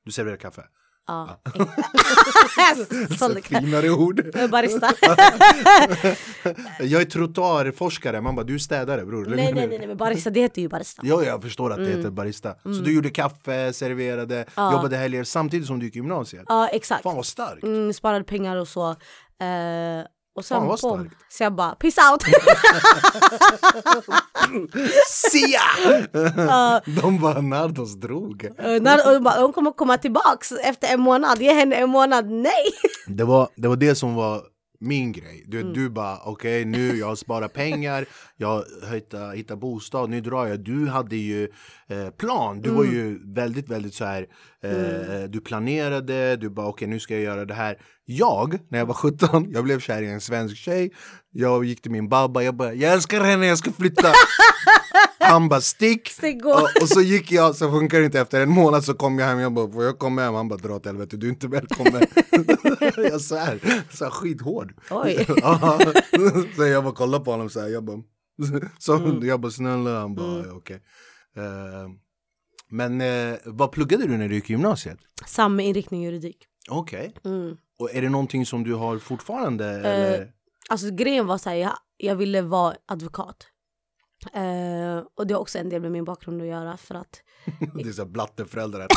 Du 0.05 0.13
serverar 0.13 0.37
kaffe? 0.37 0.63
Ja. 1.07 1.41
Finare 3.43 3.91
ord. 3.91 4.23
barista. 4.51 4.91
jag 6.81 7.03
är 7.03 7.05
trottoarforskare, 7.05 8.21
man 8.21 8.35
bara 8.37 8.45
du 8.47 8.55
är 8.55 8.59
städare 8.59 9.05
bror. 9.07 9.27
nej, 9.27 9.53
nej 9.53 9.67
nej 9.69 9.87
men 9.87 9.97
barista 9.97 10.31
det 10.31 10.41
heter 10.41 10.63
ju 10.63 10.69
barista. 10.69 11.03
Ja, 11.05 11.23
jag 11.23 11.43
förstår 11.43 11.71
att 11.71 11.77
det 11.79 11.85
Mm. 11.87 11.97
heter 11.99 12.11
barista. 12.11 12.55
Så 12.63 12.69
du 12.69 12.95
gjorde 12.95 13.11
kaffe, 13.11 13.73
serverade, 13.73 14.45
Ja. 14.55 14.73
jobbade 14.73 14.97
helger 14.97 15.25
samtidigt 15.25 15.67
som 15.67 15.79
du 15.79 15.87
gick 15.87 15.97
gymnasiet? 15.97 16.45
Ja 16.49 16.69
exakt. 16.69 17.03
Fan 17.03 17.17
vad 17.17 17.27
starkt! 17.27 17.63
Mm, 17.63 17.93
sparade 17.93 18.25
pengar 18.25 18.57
och 18.57 18.69
så. 18.69 18.91
Eh, 18.91 20.07
och 20.37 20.45
sen 20.45 20.59
Fan, 20.59 20.67
vad 20.67 20.79
starkt. 20.79 21.15
Så 21.29 21.43
jag 21.43 21.55
bara 21.55 21.75
peace 21.75 22.01
out. 22.13 22.23
Sia! 25.33 25.61
Ja. 26.37 26.81
De 27.03 27.19
bara 27.21 27.41
Nardos 27.41 27.95
drog. 27.95 28.45
Eh, 28.45 28.83
när, 28.83 29.07
och 29.07 29.13
de 29.13 29.23
bara, 29.25 29.41
hon 29.41 29.53
kommer 29.53 29.71
komma 29.71 29.99
tillbaks 29.99 30.53
efter 30.53 30.89
en 30.95 31.01
månad, 31.01 31.39
ge 31.43 31.53
henne 31.53 31.77
en 31.77 31.89
månad, 31.91 32.31
nej! 32.31 32.65
Det 33.07 33.25
var, 33.25 33.49
det 33.57 33.69
var 33.69 33.77
det 33.77 33.95
som 33.95 34.15
var 34.15 34.43
min 34.87 35.13
grej. 35.13 35.45
Du, 35.47 35.61
Mm. 35.61 35.73
du 35.73 35.89
bara, 35.91 36.19
okej 36.25 36.65
nu 36.65 36.97
jag 36.97 37.07
har 37.07 37.17
sparat 37.17 37.53
pengar, 37.53 38.05
jag 38.37 38.65
hittar, 38.93 39.35
hittar 39.35 39.57
bostad, 39.57 40.11
nu 40.11 40.21
drar 40.21 40.47
jag. 40.47 40.61
Du 40.61 40.87
hade 40.89 41.17
ju 41.17 41.49
eh, 41.89 42.11
plan, 42.11 42.61
du 42.61 42.71
var 42.71 42.83
Mm. 42.85 42.95
ju 42.95 43.19
väldigt, 43.35 43.69
väldigt 43.69 43.95
så 43.95 44.05
här, 44.05 44.27
eh, 44.65 45.25
du 45.29 45.41
planerade, 45.41 46.37
du 46.37 46.49
bara 46.51 46.67
okej 46.67 46.89
nu 46.89 47.01
ska 47.01 47.15
jag 47.15 47.23
göra 47.23 47.45
det 47.45 47.55
här. 47.55 47.79
Jag, 48.05 48.59
när 48.71 48.79
jag 48.79 48.87
var 48.87 48.95
17, 48.95 49.47
jag 49.51 49.65
blev 49.65 49.81
kär 49.81 50.03
i 50.03 50.07
en 50.11 50.21
svensk 50.21 50.57
tjej, 50.57 50.91
jag 51.31 51.65
gick 51.65 51.83
till 51.83 51.91
min 51.91 52.09
babba, 52.09 52.43
jag 52.43 52.55
bara, 52.57 52.75
jag 52.75 52.93
älskar 52.93 53.21
henne, 53.21 53.47
jag 53.47 53.59
ska 53.59 53.73
flytta. 53.73 54.09
Han 55.31 55.49
bara 55.49 55.61
stick. 55.61 56.09
Stick. 56.09 56.45
Och, 56.45 56.83
och 56.83 56.89
så 56.89 57.01
gick 57.01 57.33
jag, 57.33 57.55
så 57.57 57.71
funkar 57.71 57.99
det 57.99 58.05
inte. 58.05 58.21
Efter 58.21 58.41
en 58.41 58.51
månad 58.51 58.85
så 58.85 58.95
kom 58.95 59.19
jag 59.19 59.27
hem, 59.27 59.39
jag 59.39 59.53
bara 59.53 59.73
får 59.73 59.85
jag 59.85 59.99
komma 59.99 60.23
hem? 60.23 60.35
Han 60.35 60.49
bara 60.49 60.59
dra 60.59 60.75
åt 60.75 60.87
helvete, 60.87 61.17
du 61.17 61.27
är 61.27 61.31
inte 61.31 61.49
välkommen. 61.49 62.03
jag 63.11 63.21
så 63.21 63.37
här, 63.37 63.61
så 63.97 64.05
här 64.05 64.11
skithård. 64.11 64.75
Oj. 64.91 65.27
Så 66.57 66.67
jag 66.67 66.85
bara 66.85 66.95
kollade 66.95 67.25
på 67.25 67.31
honom 67.31 67.51
så 67.51 67.61
här, 67.61 67.69
jag 67.69 67.85
bara, 67.85 68.03
så, 68.79 68.97
Mm. 68.97 69.27
jag 69.29 69.41
bara 69.41 69.53
snälla, 69.53 70.01
han 70.01 70.15
bara 70.15 70.47
ja, 70.47 70.53
okej. 70.53 70.83
Eh, 71.37 71.89
men 72.71 73.01
eh, 73.01 73.37
vad 73.45 73.73
pluggade 73.73 74.07
du 74.07 74.17
när 74.17 74.29
du 74.29 74.35
gick 74.35 74.51
i 74.51 74.53
gymnasiet? 74.53 74.99
Samma 75.27 75.63
inriktning 75.63 76.03
juridik. 76.03 76.37
Okej. 76.69 77.15
Mm. 77.25 77.57
Och 77.79 77.95
är 77.95 78.03
det 78.03 78.09
någonting 78.09 78.47
som 78.47 78.65
du 78.65 78.75
har 78.75 78.99
fortfarande? 78.99 79.65
eller? 79.67 80.31
Alltså 80.69 80.91
grejen 80.91 81.27
var 81.27 81.39
såhär, 81.39 81.57
jag, 81.57 81.73
jag 81.97 82.17
ville 82.17 82.43
vara 82.43 82.75
advokat. 82.87 83.37
Eh, 84.33 85.05
och 85.15 85.27
det 85.27 85.35
har 85.35 85.41
också 85.41 85.59
en 85.59 85.69
del 85.69 85.83
med 85.83 85.93
min 85.93 86.05
bakgrund 86.05 86.43
att 86.43 86.49
göra 86.49 86.77
för 86.77 86.95
att 86.95 87.23
Det 87.75 87.89
är 87.89 87.93
så 87.93 88.03
här 88.03 88.09
blatteföräldrar. 88.09 88.89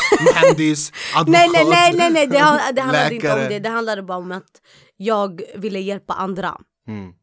Mandis, 0.43 0.91
advokat, 1.15 1.31
Nej 1.31 1.49
nej 1.53 1.65
nej 1.69 1.93
nej, 1.97 2.11
nej. 2.13 2.27
Det, 2.27 2.37
handlade 2.37 3.15
inte 3.15 3.33
om 3.33 3.39
det, 3.49 3.59
det 3.59 3.69
handlade 3.69 4.03
bara 4.03 4.17
om 4.17 4.31
att 4.31 4.61
jag 4.97 5.41
ville 5.55 5.79
hjälpa 5.79 6.13
andra. 6.13 6.61
Mm. 6.87 7.13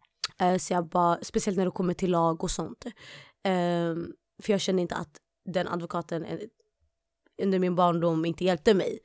Eh, 0.40 0.58
så 0.58 0.72
jag 0.72 0.88
bara, 0.88 1.18
speciellt 1.22 1.58
när 1.58 1.64
det 1.64 1.70
kommer 1.70 1.94
till 1.94 2.10
lag 2.10 2.44
och 2.44 2.50
sånt. 2.50 2.86
Eh, 3.44 3.94
för 4.42 4.52
jag 4.52 4.60
kände 4.60 4.82
inte 4.82 4.94
att 4.94 5.16
den 5.52 5.68
advokaten 5.68 6.26
under 7.42 7.58
min 7.58 7.74
barndom 7.74 8.24
inte 8.24 8.44
hjälpte 8.44 8.74
mig. 8.74 8.98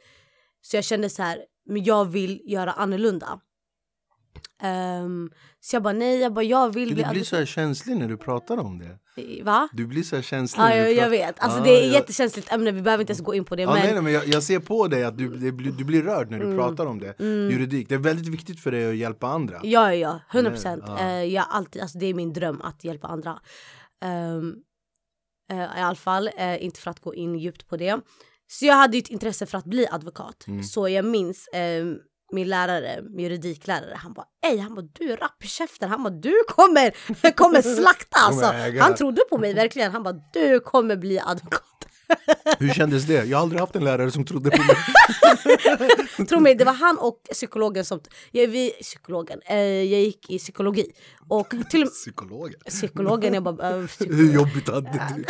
Så 0.62 0.78
jag 0.78 0.84
kände 0.84 1.10
så 1.10 1.24
här, 1.24 1.46
men 1.66 1.84
jag 1.84 2.06
vill 2.06 2.42
göra 2.46 2.72
annorlunda. 2.72 3.40
Ehm, 4.62 5.30
så 5.60 5.76
jag 5.76 5.84
bara 5.84 5.94
nej, 5.94 6.20
jag 6.20 6.34
bara 6.34 6.46
jag 6.46 6.74
vill 6.74 6.90
Du, 6.90 6.96
bli 6.96 7.04
du 7.04 7.10
blir 7.10 7.24
så 7.24 7.36
här 7.36 7.46
känslig 7.46 7.98
när 7.98 8.08
du 8.08 8.18
pratar 8.18 8.58
om 8.58 8.80
det. 8.80 8.98
Va? 9.44 9.70
Du 9.74 9.86
blir 9.88 10.04
så 10.04 10.16
här 10.16 10.24
känslig. 10.24 10.64
Ja, 10.64 10.68
när 10.70 10.76
du 10.86 10.90
jag, 10.92 11.06
jag 11.06 11.10
vet. 11.10 11.40
Alltså 11.40 11.58
Ja, 11.60 11.64
det 11.64 11.70
är 11.70 11.78
ett 11.78 11.86
jag- 11.86 11.94
jättekänsligt 11.94 12.52
ämne, 12.52 12.72
vi 12.72 12.82
behöver 12.82 13.02
inte 13.02 13.12
ens 13.12 13.22
gå 13.22 13.36
in 13.36 13.46
på 13.46 13.56
det. 13.56 13.62
Ja, 13.62 13.74
men 13.74 13.84
nej, 13.84 13.94
nej, 13.94 14.02
men 14.02 14.14
jag, 14.14 14.28
jag 14.28 14.44
ser 14.44 14.60
på 14.60 14.88
dig 14.88 15.04
att 15.04 15.18
du, 15.18 15.30
det, 15.30 15.52
du 15.72 15.84
blir 15.84 16.04
rörd 16.04 16.32
när 16.32 16.40
du 16.40 16.58
pratar 16.58 16.86
om 16.86 17.00
det. 17.00 17.16
Juridik, 17.20 17.90
det 17.90 17.96
är 17.96 18.00
väldigt 18.00 18.28
viktigt 18.28 18.60
för 18.60 18.72
dig 18.72 18.90
att 18.90 18.96
hjälpa 18.96 19.28
andra. 19.28 19.60
Ja, 19.64 19.94
ja, 19.94 19.94
ja. 19.94 20.20
100 20.40 20.52
procent. 20.52 20.84
Jag 21.32 21.42
har 21.42 21.58
alltid, 21.58 21.82
alltså 21.82 21.98
det 21.98 22.06
är 22.06 22.14
min 22.14 22.34
dröm 22.34 22.62
att 22.62 22.84
hjälpa 22.84 23.08
andra. 23.08 23.40
Ehm, 24.04 24.56
eh, 25.52 25.58
I 25.58 25.82
alla 25.82 25.96
fall, 25.96 26.30
eh, 26.38 26.64
inte 26.66 26.80
för 26.82 26.92
att 26.92 27.00
gå 27.00 27.16
in 27.16 27.36
djupt 27.40 27.68
på 27.68 27.78
det. 27.78 28.00
Så 28.48 28.66
jag 28.66 28.76
hade 28.76 28.98
ju 28.98 29.02
ett 29.02 29.08
intresse 29.10 29.46
för 29.46 29.58
att 29.58 29.66
bli 29.66 29.88
advokat. 29.92 30.48
Mm. 30.48 30.64
Så 30.64 30.90
jag 30.90 31.06
minns, 31.06 31.50
ehm, 31.54 31.98
min 32.32 32.48
lärare, 32.50 33.02
min 33.02 33.24
juridiklärare, 33.26 33.96
han 33.96 34.14
bara 34.14 34.26
ej, 34.46 34.58
han 34.58 34.76
bara 34.76 34.86
du 34.94 35.12
är 35.12 35.18
rapp 35.18 35.44
i 35.44 35.48
käften, 35.48 35.90
han 35.90 36.04
bara 36.04 36.14
du 36.14 36.34
kommer, 36.48 37.32
kommer 37.36 37.62
slakta 37.62 38.20
alltså. 38.20 38.54
Han 38.80 38.96
trodde 38.96 39.22
på 39.30 39.38
mig 39.38 39.54
verkligen, 39.54 39.92
han 39.92 40.04
bara 40.04 40.16
du 40.34 40.60
kommer 40.60 40.96
bli 40.96 41.20
advokat. 41.20 41.64
Hur 42.60 42.70
kändes 42.70 43.04
det? 43.04 43.14
Jag 43.26 43.38
har 43.38 43.42
aldrig 43.44 43.60
haft 43.62 43.76
en 43.76 43.84
lärare 43.84 44.12
som 44.12 44.26
trodde 44.26 44.50
på 44.52 44.58
mig. 44.58 44.76
Tro 46.28 46.40
mig, 46.40 46.56
det 46.56 46.66
var 46.66 46.74
han 46.74 46.98
och 46.98 47.22
psykologen 47.32 47.86
som, 47.86 48.00
jag, 48.32 48.48
vi, 48.48 48.70
psykologen, 48.70 49.40
eh, 49.46 49.58
jag 49.60 50.02
gick 50.02 50.30
i 50.30 50.38
psykologi 50.38 50.86
och 51.30 51.54
till 51.70 51.88
Psykologen. 51.88 52.60
psykologen, 52.68 53.34
jag 53.34 53.44
bara, 53.44 53.80
äh, 53.82 53.88
psykolog. 53.88 54.18
Hur 54.18 54.34
jobbigt 54.34 54.70
hade 54.70 55.16
du? 55.16 55.26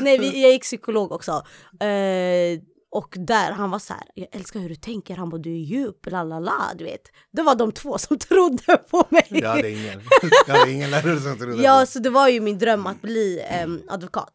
Nej, 0.00 0.18
vi, 0.18 0.42
jag 0.42 0.50
gick 0.50 0.62
psykolog 0.62 1.12
också. 1.12 1.32
Eh, 1.80 2.60
och 2.90 3.14
där, 3.18 3.52
han 3.52 3.70
var 3.70 3.78
så 3.78 3.92
här, 3.92 4.02
jag 4.14 4.28
älskar 4.32 4.60
hur 4.60 4.68
du 4.68 4.74
tänker, 4.74 5.16
han 5.16 5.28
bara 5.30 5.38
du 5.40 5.50
är 5.50 5.56
djup, 5.64 6.06
la 6.06 6.22
la 6.22 6.38
la, 6.38 6.72
du 6.78 6.84
vet. 6.84 7.02
Det 7.32 7.42
var 7.42 7.54
de 7.54 7.72
två 7.72 7.98
som 7.98 8.18
trodde 8.28 8.76
på 8.90 9.04
mig. 9.10 9.26
Jag 9.30 9.48
hade 9.50 9.70
ingen. 9.70 10.00
Jag 10.46 10.54
hade 10.54 10.72
ingen 10.72 10.90
lärare 10.90 11.20
som 11.20 11.38
trodde 11.38 11.62
Ja, 11.62 11.86
så 11.86 11.98
det 11.98 12.10
var 12.10 12.28
ju 12.28 12.40
min 12.40 12.58
dröm 12.58 12.86
att 12.86 13.02
bli 13.02 13.40
ehm, 13.48 13.82
advokat. 13.88 14.32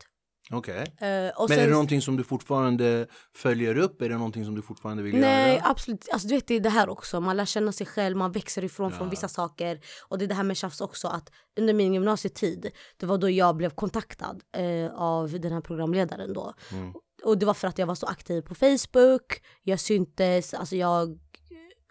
Okej. 0.52 0.76
Eh, 0.78 0.86
och 0.86 1.50
Men 1.50 1.58
är 1.58 1.62
sen- 1.62 1.66
det 1.66 1.72
någonting 1.72 2.02
som 2.02 2.18
du 2.18 2.24
fortfarande 2.24 3.08
följer 3.36 3.78
upp? 3.78 4.02
Är 4.02 4.10
det 4.10 4.16
någonting 4.18 4.46
som 4.46 4.56
du 4.56 4.62
fortfarande 4.62 5.04
vill 5.04 5.16
Nej, 5.18 5.54
göra? 5.54 5.62
absolut. 5.66 6.08
Alltså, 6.14 6.28
du 6.28 6.36
vet, 6.36 6.48
det 6.48 6.54
är 6.56 6.60
det 6.60 6.70
här 6.70 6.90
också. 6.90 7.20
Man 7.22 7.38
lär 7.38 7.46
känna 7.46 7.72
sig 7.72 7.88
själv, 7.88 8.18
man 8.18 8.32
växer 8.32 8.64
ifrån 8.64 8.92
från 8.92 9.10
vissa 9.10 9.28
saker. 9.28 9.80
Och 10.08 10.18
det 10.18 10.26
är 10.26 10.28
det 10.28 10.36
här 10.36 10.44
med 10.44 10.58
tjafs 10.58 10.82
också. 10.82 11.08
Att 11.08 11.32
under 11.60 11.74
min 11.74 11.94
gymnasietid, 11.94 12.72
det 12.98 13.06
var 13.06 13.18
då 13.18 13.30
jag 13.30 13.56
blev 13.56 13.70
kontaktad 13.70 14.40
eh, 14.58 14.94
av 14.96 15.40
den 15.40 15.52
här 15.54 15.62
programledaren 15.62 16.34
då. 16.34 16.54
Mm. 16.72 16.94
Och 17.24 17.38
det 17.38 17.46
var 17.46 17.54
för 17.54 17.68
att 17.68 17.78
jag 17.78 17.88
var 17.88 17.96
så 17.96 18.06
aktiv 18.06 18.42
på 18.42 18.56
Facebook, 18.56 19.42
jag 19.64 19.80
syntes, 19.80 20.54
alltså 20.54 20.76
jag 20.76 21.20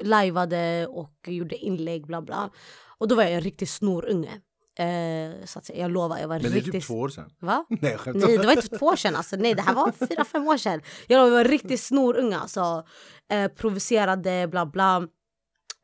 lajvade 0.02 0.86
och 0.86 1.14
gjorde 1.26 1.56
inlägg 1.56 2.06
bla 2.06 2.22
bla. 2.22 2.50
Och 2.98 3.08
då 3.08 3.14
var 3.14 3.22
jag 3.22 3.32
en 3.32 3.40
riktig 3.40 3.68
snorunge. 3.68 4.40
Eh, 4.78 5.44
så 5.44 5.58
att 5.58 5.64
säga, 5.64 5.78
jag 5.78 5.90
lovar, 5.90 6.18
jag 6.18 6.28
var 6.28 6.36
en 6.36 6.42
Men 6.42 6.50
det 6.50 6.56
är 6.56 6.60
riktigt... 6.60 6.72
typ 6.72 6.86
två 6.86 6.94
år 7.00 7.08
sedan. 7.08 7.30
Va? 7.40 7.64
Nej, 7.70 7.98
jag. 8.06 8.16
Nej 8.16 8.38
det 8.38 8.46
var 8.46 8.52
inte 8.52 8.78
två 8.78 8.86
år 8.86 8.96
sedan 8.96 9.16
alltså. 9.16 9.36
Nej 9.36 9.54
det 9.54 9.62
här 9.62 9.74
var 9.74 9.92
fyra, 10.08 10.24
fem 10.24 10.46
år 10.48 10.56
sedan. 10.56 10.80
Jag 11.06 11.30
var 11.30 11.38
en 11.38 11.44
riktig 11.44 11.80
snorunge 11.80 12.38
alltså. 12.38 12.84
Eh, 13.30 13.48
provocerade 13.48 14.48
bla 14.48 14.66
bla. 14.66 15.08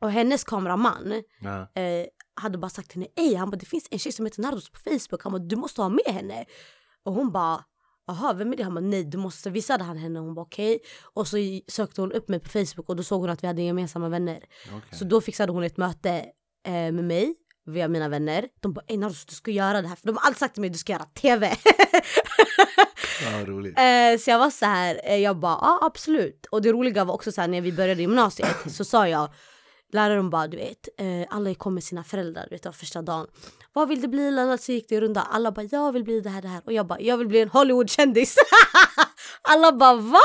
Och 0.01 0.11
hennes 0.11 0.43
kameraman 0.43 1.23
Ja. 1.41 1.81
eh, 1.81 2.05
hade 2.41 2.57
bara 2.57 2.69
sagt 2.69 2.89
till 2.89 2.99
henne, 3.01 3.11
ej 3.15 3.35
han 3.35 3.49
bara 3.49 3.57
det 3.57 3.65
finns 3.65 3.87
en 3.91 3.99
tjej 3.99 4.11
som 4.11 4.25
heter 4.25 4.41
Nardos 4.41 4.69
på 4.69 4.79
Facebook, 4.79 5.23
han 5.23 5.31
bara 5.31 5.39
du 5.39 5.55
måste 5.55 5.81
ha 5.81 5.89
med 5.89 6.05
henne. 6.07 6.45
Och 7.03 7.13
hon 7.13 7.31
bara 7.31 7.63
Jaha, 8.09 8.33
vem 8.33 8.53
är 8.53 8.57
det? 8.57 8.63
Han 8.63 8.73
bara 8.73 8.85
nej 8.85 9.03
du 9.03 9.17
måste, 9.17 9.49
visade 9.49 9.83
han 9.83 9.97
henne? 9.97 10.19
Hon 10.19 10.33
bara 10.33 10.41
okej. 10.41 10.79
Och 11.13 11.27
så 11.27 11.37
sökte 11.67 12.01
hon 12.01 12.11
upp 12.11 12.29
mig 12.29 12.39
på 12.39 12.49
Facebook 12.49 12.89
och 12.89 12.95
då 12.95 13.03
såg 13.03 13.21
hon 13.21 13.29
att 13.29 13.43
vi 13.43 13.47
hade 13.47 13.61
gemensamma 13.61 14.09
vänner. 14.09 14.43
Okej. 14.67 14.99
Så 14.99 15.05
då 15.05 15.21
fixade 15.21 15.51
hon 15.51 15.63
ett 15.63 15.77
möte 15.77 16.09
eh, 16.67 16.71
med 16.71 17.03
mig 17.03 17.35
via 17.65 17.87
mina 17.87 18.09
vänner. 18.09 18.47
De 18.59 18.73
bara 18.73 18.85
ey 18.87 18.97
Nardos 18.97 19.25
du 19.25 19.35
ska 19.35 19.51
göra 19.51 19.81
det 19.81 19.87
här. 19.87 19.95
För 19.95 20.07
de 20.07 20.17
har 20.17 20.27
alltid 20.27 20.37
sagt 20.37 20.53
till 20.53 20.61
mig 20.61 20.69
du 20.69 20.77
ska 20.77 20.93
göra 20.93 21.03
TV. 21.03 21.55
Ja, 23.23 23.45
roligt. 23.45 23.79
Eh, 23.79 24.17
så 24.19 24.29
jag 24.29 24.39
var 24.39 24.49
så 24.49 24.65
här, 24.65 25.01
eh, 25.03 25.15
jag 25.15 25.39
bara 25.39 25.57
ja 25.61 25.79
absolut. 25.81 26.45
Och 26.51 26.61
det 26.61 26.71
roliga 26.71 27.03
var 27.03 27.13
också 27.13 27.31
så 27.31 27.41
här 27.41 27.47
när 27.47 27.61
vi 27.61 27.71
började 27.71 28.01
gymnasiet 28.01 28.57
så 28.71 28.85
sa 28.85 29.07
jag, 29.07 29.29
läraren 29.91 30.29
bara 30.29 30.47
du 30.47 30.57
vet, 30.57 30.87
eh, 30.97 31.27
alla 31.29 31.55
kom 31.55 31.73
med 31.73 31.83
sina 31.83 32.03
föräldrar 32.03 32.47
du 32.49 32.55
vet 32.55 32.75
första 32.75 33.01
dagen. 33.01 33.27
Vad 33.73 33.87
vill 33.89 34.01
du 34.01 34.07
bli? 34.07 34.31
Lala, 34.31 34.57
Så 34.57 34.71
gick 34.71 34.89
det 34.89 34.95
i 34.95 35.01
runda, 35.01 35.21
alla 35.21 35.51
bara 35.51 35.65
jag 35.71 35.91
vill 35.91 36.03
bli 36.03 36.21
det 36.21 36.29
här 36.29 36.41
det 36.41 36.47
här 36.47 36.61
och 36.65 36.73
jag 36.73 36.87
bara 36.87 36.99
jag 37.01 37.17
vill 37.17 37.27
bli 37.27 37.41
en 37.41 37.49
Hollywoodkändis. 37.49 38.35
alla 39.41 39.71
bara 39.71 39.95
va? 39.95 40.19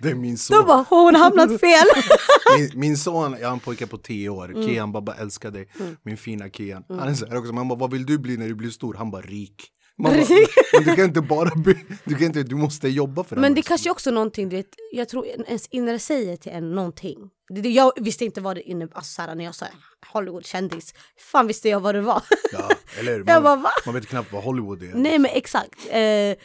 Det 0.00 0.10
är 0.10 0.14
min 0.14 0.38
son. 0.38 0.56
Då 0.56 0.64
bara 0.64 0.86
hon 0.88 1.14
har 1.14 1.22
hamnat 1.22 1.60
fel. 1.60 1.86
min, 2.58 2.70
min 2.80 2.96
son, 2.96 3.36
jag 3.40 3.48
har 3.48 3.52
en 3.52 3.60
pojke 3.60 3.86
på 3.86 3.98
10 3.98 4.28
år, 4.28 4.44
Mm. 4.54 4.66
Kian 4.66 4.92
babba 4.92 5.14
älskar 5.14 5.50
dig, 5.50 5.68
min 6.02 6.16
fina 6.16 6.50
Kian. 6.50 6.84
Han 6.88 7.08
är 7.08 7.14
så 7.14 7.26
här 7.26 7.36
också, 7.38 7.52
man 7.52 7.68
bara 7.68 7.78
vad 7.78 7.90
vill 7.90 8.06
du 8.06 8.18
bli 8.18 8.36
när 8.36 8.48
du 8.48 8.54
blir 8.54 8.70
stor? 8.70 8.94
Han 8.94 9.10
bara 9.10 9.22
rik. 9.22 9.70
Rik? 10.02 10.50
men 10.72 10.84
du 10.84 10.96
kan 10.96 11.04
inte 11.04 11.20
bara 11.20 11.50
bli, 11.54 11.76
du 12.04 12.14
kan 12.14 12.26
inte, 12.26 12.42
du 12.42 12.56
måste 12.56 12.88
jobba 12.88 13.24
för 13.24 13.36
Men 13.36 13.54
det 13.54 13.62
kanske 13.62 13.90
också 13.90 14.10
någonting, 14.10 14.48
du 14.48 14.56
vet, 14.56 14.74
jag 14.92 15.08
tror 15.08 15.26
ens 15.26 15.66
inre 15.66 15.98
säger 15.98 16.36
till 16.36 16.52
en 16.52 16.74
någonting. 16.74 17.30
Det, 17.48 17.60
det, 17.60 17.68
jag 17.68 17.92
visste 17.96 18.24
inte 18.24 18.40
vad 18.40 18.56
det 18.56 18.62
innebar, 18.62 18.96
alltså, 18.96 19.12
så 19.12 19.22
här, 19.22 19.34
när 19.34 19.44
jag 19.44 19.54
sa 19.54 19.66
Hollywoodkändis. 20.06 20.94
Fan 21.18 21.46
visste 21.46 21.68
jag 21.68 21.80
vad 21.80 21.94
det 21.94 22.00
var. 22.00 22.22
Ja, 22.52 22.70
eller 22.98 23.18
Man, 23.24 23.42
bara, 23.42 23.56
va? 23.56 23.70
man 23.86 23.94
vet 23.94 24.06
knappt 24.06 24.32
vad 24.32 24.42
Hollywood 24.42 24.82
är. 24.82 24.94
Nej 24.94 25.18
men 25.18 25.30
exakt. 25.34 25.78
Eh, 25.90 26.36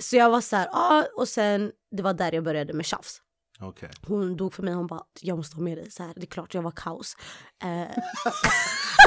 så 0.00 0.16
jag 0.16 0.30
var 0.30 0.40
så 0.40 0.56
här, 0.56 0.68
ja 0.72 1.06
och 1.16 1.28
sen 1.28 1.70
det 1.96 2.02
var 2.02 2.14
där 2.14 2.32
jag 2.32 2.44
började 2.44 2.72
med 2.72 2.86
tjafs. 2.86 3.20
Okej. 3.60 3.90
Hon 4.06 4.36
dog 4.36 4.54
för 4.54 4.62
mig, 4.62 4.74
hon 4.74 4.86
bara 4.86 5.02
jag 5.20 5.36
måste 5.36 5.56
ha 5.56 5.62
med 5.62 5.78
dig. 5.78 5.90
Så 5.90 6.02
här, 6.02 6.12
det 6.16 6.22
är 6.22 6.26
klart 6.26 6.54
jag 6.54 6.62
var 6.62 6.70
kaos. 6.70 7.16
Eh, 7.62 7.68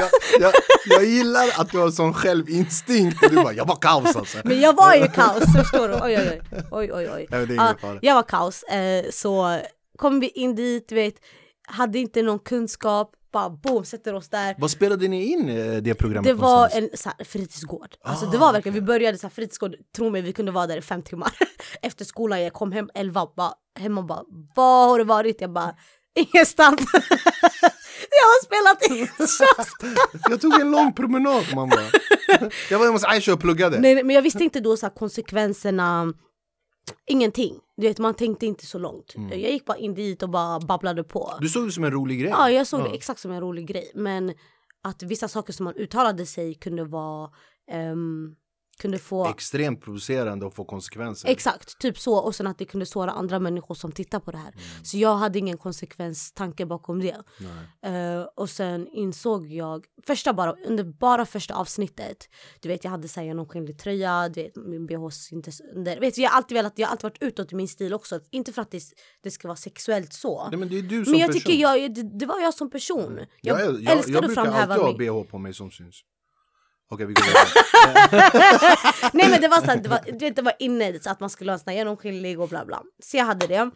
Jag, 0.00 0.10
jag, 0.40 0.52
jag 0.86 1.04
gillar 1.04 1.48
att 1.60 1.70
du 1.70 1.78
har 1.78 1.90
sån 1.90 2.14
självinstinkt 2.14 3.24
och 3.24 3.30
du 3.30 3.36
bara, 3.36 3.52
jag 3.52 3.66
var 3.66 3.76
kaos 3.76 4.16
alltså. 4.16 4.38
men 4.44 4.60
jag 4.60 4.76
var 4.76 4.94
ju 4.94 5.08
kaos, 5.08 5.44
förstår 5.56 5.88
du? 5.88 5.94
Oj 5.94 6.18
oj 6.18 6.40
oj. 6.50 6.62
oj, 6.70 6.92
oj, 6.92 7.10
oj. 7.10 7.54
Ja, 7.56 7.74
jag 8.02 8.14
var 8.14 8.22
kaos. 8.22 8.62
Eh, 8.62 9.04
så 9.10 9.60
kom 9.98 10.20
vi 10.20 10.28
in 10.28 10.54
dit, 10.54 10.92
vet, 10.92 11.14
hade 11.66 11.98
inte 11.98 12.22
någon 12.22 12.38
kunskap, 12.38 13.12
bara 13.32 13.50
boom, 13.50 13.84
sätter 13.84 14.14
oss 14.14 14.28
där. 14.28 14.54
Vad 14.58 14.70
spelade 14.70 15.08
ni 15.08 15.24
in 15.32 15.48
eh, 15.48 15.76
det 15.76 15.94
programmet 15.94 16.24
Det 16.30 16.34
var 16.34 16.56
någonstans? 16.56 16.90
en 16.92 16.98
så 16.98 17.10
här, 17.18 17.24
fritidsgård. 17.24 17.94
Alltså 18.04 18.26
Ah, 18.26 18.30
det 18.30 18.38
var 18.38 18.52
verkligen, 18.52 18.74
vi 18.74 18.80
började 18.82 19.18
så 19.18 19.26
här, 19.26 19.34
fritidsgård, 19.34 19.74
tro 19.96 20.10
mig 20.10 20.22
vi 20.22 20.32
kunde 20.32 20.52
vara 20.52 20.66
där 20.66 20.76
i 20.76 20.82
fem 20.82 21.02
timmar. 21.02 21.32
Efter 21.82 22.04
skolan, 22.04 22.42
jag 22.42 22.52
kom 22.52 22.72
hem 22.72 22.90
elva, 22.94 23.26
bara, 23.36 23.52
hem 23.78 23.98
och 23.98 24.04
bara 24.04 24.22
var 24.56 24.88
har 24.88 24.98
du 24.98 25.04
varit? 25.04 25.40
Jag 25.40 25.52
bara 25.52 25.74
ingenstans. 26.16 26.80
jag 28.10 28.24
har 28.24 28.44
spelat 28.44 28.82
in. 28.90 29.08
Jag 30.30 30.40
tog 30.40 30.60
en 30.60 30.70
lång 30.70 30.92
promenad 30.92 31.44
bara. 31.54 31.80
Jag 32.70 32.78
var 32.78 32.86
hemma 32.86 32.96
hos 32.96 33.04
Aisha 33.04 33.32
och 33.32 33.40
pluggade. 33.40 33.78
Nej, 33.80 33.94
nej, 33.94 34.04
men 34.04 34.14
jag 34.16 34.22
visste 34.22 34.44
inte 34.44 34.60
då 34.60 34.76
så 34.76 34.86
här, 34.86 34.94
konsekvenserna, 34.94 36.12
ingenting. 37.06 37.54
Du 37.76 37.86
vet 37.86 37.98
man 37.98 38.14
tänkte 38.14 38.46
inte 38.46 38.66
så 38.66 38.78
långt. 38.78 39.14
Jag 39.30 39.38
gick 39.38 39.64
bara 39.64 39.76
in 39.76 39.94
dit 39.94 40.22
och 40.22 40.30
bara 40.30 40.60
babblade 40.60 41.04
på. 41.04 41.32
Du 41.40 41.48
såg 41.48 41.66
det 41.66 41.72
som 41.72 41.84
en 41.84 41.90
rolig 41.90 42.20
grej. 42.20 42.30
Ja, 42.30 42.50
jag 42.50 42.66
såg 42.66 42.84
det 42.84 42.90
exakt 42.90 43.20
som 43.20 43.30
en 43.30 43.40
rolig 43.40 43.66
grej. 43.66 43.92
Men 43.94 44.34
att 44.82 45.02
vissa 45.02 45.28
saker 45.28 45.52
som 45.52 45.64
man 45.64 45.74
uttalade 45.74 46.26
sig 46.26 46.54
kunde 46.54 46.84
vara, 46.84 47.30
ehm, 47.70 48.34
kunde 48.78 48.98
få 48.98 49.28
Extremt 49.28 49.80
provocerande 49.80 50.46
och 50.46 50.54
få 50.54 50.64
konsekvenser. 50.64 51.28
Exakt, 51.28 51.78
typ 51.78 51.98
så. 51.98 52.14
Och 52.18 52.34
sen 52.34 52.46
att 52.46 52.58
det 52.58 52.64
kunde 52.64 52.86
såra 52.86 53.10
andra 53.10 53.38
människor 53.38 53.74
som 53.74 53.92
tittar 53.92 54.20
på 54.20 54.30
det 54.30 54.38
här. 54.38 54.54
Så 54.82 54.98
jag 54.98 55.16
hade 55.16 55.38
ingen 55.38 55.58
konsekvenstanke 55.58 56.66
bakom 56.66 57.00
det. 57.00 57.22
Eh, 57.82 58.22
och 58.34 58.50
sen 58.50 58.88
insåg 58.92 59.46
jag, 59.46 59.84
första 60.06 60.32
bara, 60.32 60.52
under 60.66 60.84
bara 60.84 61.26
första 61.26 61.54
avsnittet, 61.54 62.28
du 62.60 62.68
vet 62.68 62.84
jag 62.84 62.90
hade 62.90 63.08
så 63.08 63.20
här 63.20 63.26
genomskinlig 63.26 63.78
tröja, 63.78 64.28
du 64.28 64.42
vet 64.42 64.56
min 64.56 64.86
bh 64.86 65.08
syntes 65.08 65.60
under. 65.60 66.00
Vet, 66.00 66.18
jag 66.18 66.30
har 66.30 66.36
alltid 66.36 66.54
velat, 66.56 66.72
jag 66.76 66.86
har 66.86 66.92
alltid 66.92 67.02
varit 67.02 67.22
utåt 67.22 67.52
i 67.52 67.54
min 67.54 67.68
stil 67.68 67.94
också. 67.94 68.20
Inte 68.30 68.52
för 68.52 68.62
att 68.62 68.70
det, 68.70 68.82
det 69.22 69.30
ska 69.30 69.48
vara 69.48 69.56
sexuellt 69.56 70.12
så. 70.12 70.48
Nej, 70.48 70.58
men 70.58 70.68
det 70.68 70.78
är 70.78 70.82
du 70.82 71.04
som 71.04 71.10
Men 71.12 71.20
jag 71.20 71.28
person. 71.28 71.40
tycker 71.40 71.60
jag, 71.60 71.94
det, 71.94 72.18
det 72.18 72.26
var 72.26 72.40
jag 72.40 72.54
som 72.54 72.70
person. 72.70 73.18
Jag, 73.40 73.60
jag, 73.60 73.66
jag, 73.66 73.82
jag, 73.82 74.08
jag 74.08 74.24
att 74.24 74.26
brukar 74.26 74.46
alltid 74.46 75.08
ha 75.08 75.22
bh 75.22 75.30
på 75.30 75.38
mig 75.38 75.54
som 75.54 75.70
syns. 75.70 76.04
Okej 76.90 77.06
vi 77.06 77.12
går 77.14 77.24
vidare. 77.24 77.48
Nej 79.12 79.30
men 79.30 79.40
det 79.40 79.48
var 79.48 79.60
så 79.60 79.70
att 79.70 79.82
det 79.82 79.88
var, 79.88 80.00
du 80.06 80.18
vet, 80.18 80.36
det 80.36 80.42
var 80.42 80.54
inne 80.58 81.00
så 81.00 81.10
att 81.10 81.20
man 81.20 81.30
skulle 81.30 81.50
ha 81.50 81.54
en 81.54 81.58
sån 81.58 81.70
här 81.70 81.78
genomskinlig 81.78 82.40
och 82.40 82.48
bla 82.48 82.64
bla. 82.64 82.82
Så 83.02 83.16
jag 83.16 83.24
hade 83.24 83.46
det. 83.46 83.70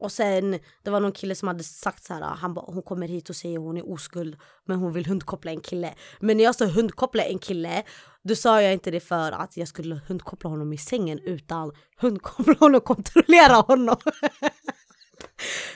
Och 0.00 0.12
sen 0.12 0.58
det 0.82 0.90
var 0.90 1.00
någon 1.00 1.12
kille 1.12 1.34
som 1.34 1.48
hade 1.48 1.64
sagt 1.64 2.04
så 2.04 2.14
här, 2.14 2.22
han 2.22 2.54
bara 2.54 2.64
hon 2.68 2.82
kommer 2.82 3.08
hit 3.08 3.30
och 3.30 3.36
säger 3.36 3.58
hon 3.58 3.76
är 3.76 3.92
oskuld 3.92 4.36
men 4.66 4.78
hon 4.78 4.92
vill 4.92 5.06
hundkoppla 5.06 5.50
en 5.50 5.60
kille. 5.60 5.94
Men 6.20 6.36
när 6.36 6.44
jag 6.44 6.54
sa 6.54 6.64
hundkoppla 6.66 7.22
en 7.22 7.38
kille 7.38 7.82
då 8.22 8.34
sa 8.34 8.62
jag 8.62 8.72
inte 8.72 8.90
det 8.90 9.00
för 9.00 9.32
att 9.32 9.56
jag 9.56 9.68
skulle 9.68 10.00
hundkoppla 10.08 10.50
honom 10.50 10.72
i 10.72 10.78
sängen 10.78 11.18
utan 11.18 11.72
hundkoppla 12.00 12.54
honom 12.58 12.76
och 12.76 12.84
kontrollera 12.84 13.54
honom. 13.54 13.96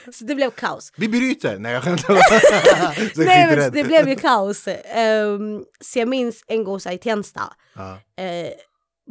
så 0.13 0.23
det 0.23 0.35
blev 0.35 0.51
kaos. 0.51 0.91
Vi 0.95 1.07
bryter! 1.07 1.59
Nej 1.59 1.73
jag 1.73 1.83
skämtar. 1.83 2.13
Nej 3.25 3.55
men 3.55 3.71
det 3.71 3.83
blev 3.83 4.09
ju 4.09 4.15
kaos. 4.15 4.67
Um, 4.67 5.65
så 5.81 5.99
jag 5.99 6.07
minns 6.07 6.43
en 6.47 6.63
gång 6.63 6.79
så 6.79 6.89
här 6.89 6.95
i 6.95 6.99
Tensta. 6.99 7.53
Ja. 7.73 7.91
Eh, 8.23 8.51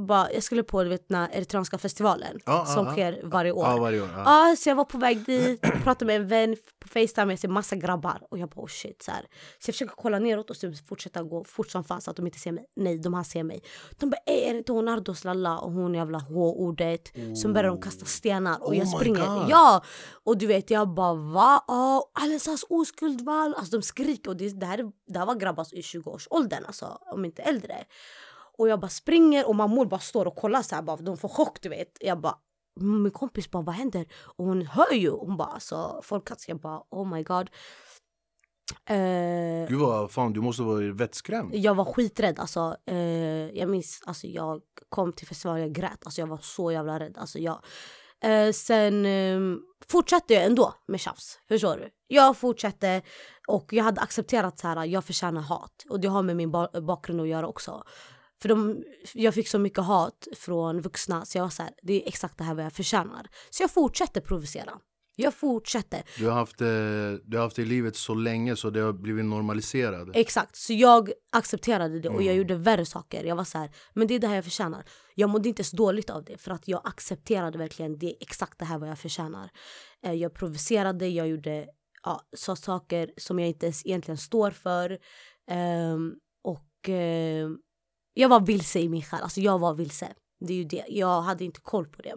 bara, 0.06 0.32
jag 0.32 0.42
skulle 0.42 0.62
på 0.62 0.82
du 0.82 0.88
vet, 0.88 1.08
den 1.08 1.28
eritreanska 1.32 1.78
festivalen 1.78 2.40
Ja, 2.46 2.66
som 2.66 2.86
ja, 2.86 2.92
sker 2.92 3.20
varje 3.24 3.52
år. 3.52 3.66
Ja 3.66 3.76
varje 3.76 4.02
år. 4.02 4.08
Ja, 4.16 4.54
så 4.58 4.68
jag 4.68 4.76
var 4.76 4.84
på 4.84 4.98
väg 4.98 5.24
dit, 5.26 5.60
pratade 5.84 6.04
med 6.04 6.16
en 6.16 6.28
vän 6.28 6.56
på 6.80 6.88
Facetime, 6.88 7.32
jag 7.32 7.38
ser 7.38 7.48
massa 7.48 7.76
grabbar 7.76 8.22
och 8.30 8.38
jag 8.38 8.48
bara 8.48 8.60
oh 8.60 8.66
shit 8.66 9.02
så 9.02 9.10
här. 9.10 9.20
Så 9.58 9.68
jag 9.68 9.74
försöker 9.74 9.94
kolla 9.96 10.18
neråt 10.18 10.50
och 10.50 10.56
så 10.56 10.72
fortsätta 10.88 11.22
gå 11.22 11.44
fort 11.44 11.70
som 11.70 11.84
fan 11.84 12.00
så 12.00 12.10
att 12.10 12.16
de 12.16 12.26
inte 12.26 12.38
ser 12.38 12.52
mig. 12.52 12.66
Nej, 12.76 12.98
de 12.98 13.14
här 13.14 13.22
ser 13.22 13.42
mig. 13.42 13.62
De 13.98 14.10
bara 14.10 14.20
ey, 14.26 14.44
är 14.44 14.52
det 14.52 14.58
inte 14.58 14.72
hon 14.72 14.84
Nardos 14.84 15.24
lalla 15.24 15.58
och 15.58 15.72
hon 15.72 15.94
jävla 15.94 16.18
H-ordet. 16.18 17.12
Så 17.36 17.48
börjar 17.48 17.68
de 17.68 17.80
kasta 17.80 18.04
stenar 18.04 18.62
och 18.62 18.68
Oh 18.68 18.78
jag 18.78 18.88
springer. 18.88 19.26
God. 19.26 19.50
Ja! 19.50 19.82
Och 20.24 20.38
du 20.38 20.46
vet 20.46 20.70
jag 20.70 20.88
bara 20.88 21.14
va? 21.14 21.64
Oh, 21.68 22.24
Alessas 22.24 22.64
oskuld 22.68 23.20
val. 23.20 23.54
Alltså 23.54 23.76
de 23.76 23.82
skriker 23.82 24.30
och 24.30 24.36
det, 24.36 24.60
det, 24.60 24.66
här, 24.66 24.92
det 25.06 25.18
här 25.18 25.26
var 25.26 25.34
grabbar 25.34 25.66
i 25.72 25.80
20-årsåldern 25.80 26.64
alltså, 26.66 26.98
om 27.06 27.24
inte 27.24 27.42
äldre. 27.42 27.84
Och 28.58 28.68
jag 28.68 28.80
bara 28.80 28.88
springer 28.88 29.48
och 29.48 29.56
mammor 29.56 29.86
bara 29.86 30.00
står 30.00 30.26
och 30.26 30.36
kollar 30.36 30.62
så 30.62 30.74
här 30.74 30.82
bara, 30.82 30.96
de 30.96 31.16
får 31.16 31.28
chock 31.28 31.58
du 31.62 31.68
vet. 31.68 31.98
Jag 32.00 32.20
bara 32.20 32.38
min 32.80 33.10
kompis 33.10 33.50
bara 33.50 33.62
vad 33.62 33.74
händer? 33.74 34.06
Och 34.22 34.44
hon 34.44 34.66
hör 34.66 34.92
ju, 34.92 35.10
hon 35.10 35.36
bara 35.36 35.48
alltså 35.48 36.00
folk 36.02 36.30
alltså 36.30 36.50
jag 36.50 36.60
bara 36.60 36.82
oh 36.90 37.08
my 37.08 37.22
god. 37.22 37.50
Uh, 38.90 39.68
Gud 39.68 39.78
vad 39.80 40.10
fan 40.10 40.32
du 40.32 40.40
måste 40.40 40.62
vara 40.62 40.92
vettskrämd. 40.92 41.54
Jag 41.54 41.74
var 41.74 41.84
skiträdd 41.84 42.38
alltså. 42.38 42.76
Uh, 42.90 42.96
jag 43.58 43.68
minns 43.68 44.02
alltså 44.06 44.26
jag 44.26 44.60
kom 44.88 45.12
till 45.12 45.26
festivalen 45.26 45.62
jag 45.62 45.72
grät. 45.72 45.98
Alltså 46.04 46.20
jag 46.20 46.26
var 46.26 46.38
så 46.42 46.72
jävla 46.72 47.00
rädd. 47.00 47.16
Alltså 47.18 47.38
jag, 47.38 47.64
uh, 48.26 48.52
sen 48.52 49.06
um, 49.06 49.62
fortsatte 49.88 50.34
jag 50.34 50.44
ändå 50.44 50.74
med 50.88 51.00
tjafs. 51.00 51.38
Förstår 51.48 51.76
du? 51.76 51.90
Jag 52.06 52.36
fortsatte 52.36 53.02
och 53.48 53.72
jag 53.72 53.84
hade 53.84 54.00
accepterat 54.00 54.58
så 54.58 54.68
här, 54.68 54.84
jag 54.84 55.04
förtjänar 55.04 55.40
hat. 55.40 55.84
Och 55.88 56.00
det 56.00 56.08
har 56.08 56.22
med 56.22 56.36
min 56.36 56.50
ba 56.50 56.80
bakgrund 56.80 57.20
att 57.20 57.28
göra 57.28 57.48
också. 57.48 57.84
För 58.42 58.48
de, 58.48 58.84
jag 59.14 59.34
fick 59.34 59.48
så 59.48 59.58
mycket 59.58 59.84
hat 59.84 60.28
från 60.36 60.80
vuxna 60.80 61.24
så 61.24 61.38
jag 61.38 61.42
var 61.42 61.50
så 61.50 61.62
här, 61.62 61.72
det 61.82 62.02
är 62.02 62.08
exakt 62.08 62.38
det 62.38 62.44
här 62.44 62.54
vad 62.54 62.64
jag 62.64 62.72
förtjänar. 62.72 63.26
Så 63.50 63.62
jag 63.62 63.70
fortsätter 63.70 64.20
provocera. 64.20 64.72
Jag 65.20 65.34
fortsätter. 65.34 66.02
Du 66.18 66.26
har, 66.26 66.32
haft, 66.32 66.58
du 66.58 67.36
har 67.36 67.38
haft 67.38 67.56
det 67.56 67.62
i 67.62 67.64
livet 67.64 67.96
så 67.96 68.14
länge 68.14 68.56
så 68.56 68.70
det 68.70 68.80
har 68.80 68.92
blivit 68.92 69.24
normaliserat. 69.24 70.08
Exakt, 70.14 70.56
så 70.56 70.72
jag 70.72 71.12
accepterade 71.32 72.00
det 72.00 72.08
och 72.08 72.22
jag 72.22 72.22
mm. 72.22 72.36
gjorde 72.36 72.54
värre 72.54 72.86
saker. 72.86 73.24
Jag 73.24 73.36
var 73.36 73.44
så 73.44 73.58
här, 73.58 73.70
men 73.94 74.08
det 74.08 74.14
är 74.14 74.18
det 74.18 74.26
här 74.26 74.34
jag 74.34 74.44
förtjänar. 74.44 74.84
Jag 75.14 75.30
mådde 75.30 75.48
inte 75.48 75.64
så 75.64 75.76
dåligt 75.76 76.10
av 76.10 76.24
det 76.24 76.38
för 76.38 76.50
att 76.50 76.68
jag 76.68 76.80
accepterade 76.84 77.58
verkligen 77.58 77.98
det 77.98 78.06
är 78.06 78.16
exakt 78.20 78.58
det 78.58 78.64
här 78.64 78.78
vad 78.78 78.88
jag 78.88 78.98
förtjänar. 78.98 79.50
Eh, 80.02 80.12
jag 80.12 80.34
provocerade, 80.34 81.08
jag 81.08 81.28
gjorde 81.28 81.66
ja, 82.02 82.20
så 82.36 82.56
saker 82.56 83.10
som 83.16 83.38
jag 83.38 83.48
inte 83.48 83.66
ens 83.66 83.86
egentligen 83.86 84.18
står 84.18 84.50
för. 84.50 84.98
Um, 85.50 86.14
och 86.44 86.88
uh, 86.88 87.50
jag 88.18 88.28
var 88.28 88.40
vilse 88.40 88.80
i 88.80 88.88
min 88.88 89.02
själ, 89.02 89.22
alltså 89.22 89.40
jag 89.40 89.58
var 89.58 89.74
vilse. 89.74 90.12
Det 90.40 90.52
är 90.52 90.56
ju 90.56 90.64
det, 90.64 90.84
jag 90.88 91.22
hade 91.22 91.44
inte 91.44 91.60
koll 91.60 91.86
på 91.86 92.02
det. 92.02 92.14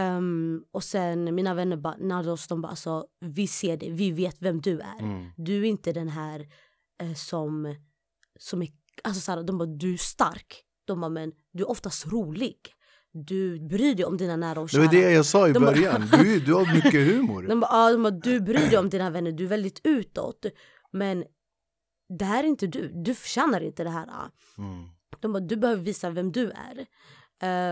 Um, 0.00 0.64
och 0.72 0.84
sen 0.84 1.34
mina 1.34 1.54
vänner 1.54 1.76
bara, 1.76 1.96
Nados, 1.96 2.46
de 2.46 2.60
bara 2.60 2.68
alltså, 2.68 3.06
vi 3.20 3.46
ser 3.46 3.76
det, 3.76 3.90
vi 3.90 4.10
vet 4.10 4.36
vem 4.38 4.60
du 4.60 4.80
är. 4.80 4.98
Mm. 5.00 5.30
Du 5.36 5.60
är 5.60 5.64
inte 5.64 5.92
den 5.92 6.08
här 6.08 6.46
eh, 7.00 7.14
som, 7.14 7.76
som 8.38 8.62
är, 8.62 8.68
alltså 9.04 9.20
såhär, 9.20 9.42
de 9.42 9.58
bara 9.58 9.68
du 9.68 9.92
är 9.92 9.96
stark. 9.96 10.62
De 10.84 11.00
bara 11.00 11.08
men 11.08 11.32
du 11.52 11.62
är 11.62 11.70
oftast 11.70 12.06
rolig. 12.06 12.56
Du 13.12 13.68
bryr 13.68 13.94
dig 13.94 14.04
om 14.04 14.16
dina 14.16 14.36
nära 14.36 14.60
och 14.60 14.70
kära. 14.70 14.82
Det 14.82 14.86
var 14.86 14.94
det 14.94 15.10
jag 15.10 15.26
sa 15.26 15.48
i 15.48 15.52
de 15.52 15.60
början, 15.60 16.08
bara, 16.10 16.22
du, 16.22 16.40
du 16.40 16.54
har 16.54 16.74
mycket 16.74 17.14
humor. 17.14 17.42
De 17.48 17.60
bara, 17.60 17.70
ah, 17.70 17.92
de 17.92 18.02
bara, 18.02 18.10
du 18.10 18.40
bryr 18.40 18.70
dig 18.70 18.78
om 18.78 18.90
dina 18.90 19.10
vänner, 19.10 19.32
du 19.32 19.44
är 19.44 19.48
väldigt 19.48 19.80
utåt. 19.84 20.46
Men 20.92 21.24
det 22.18 22.24
här 22.24 22.44
är 22.44 22.48
inte 22.48 22.66
du, 22.66 22.90
du 22.94 23.14
förtjänar 23.14 23.60
inte 23.60 23.84
det 23.84 23.90
här. 23.90 24.08
Mm. 24.58 24.88
De 25.20 25.32
bara, 25.32 25.40
du 25.40 25.56
behöver 25.56 25.82
visa 25.82 26.10
vem 26.10 26.32
du 26.32 26.50
är. 26.50 26.86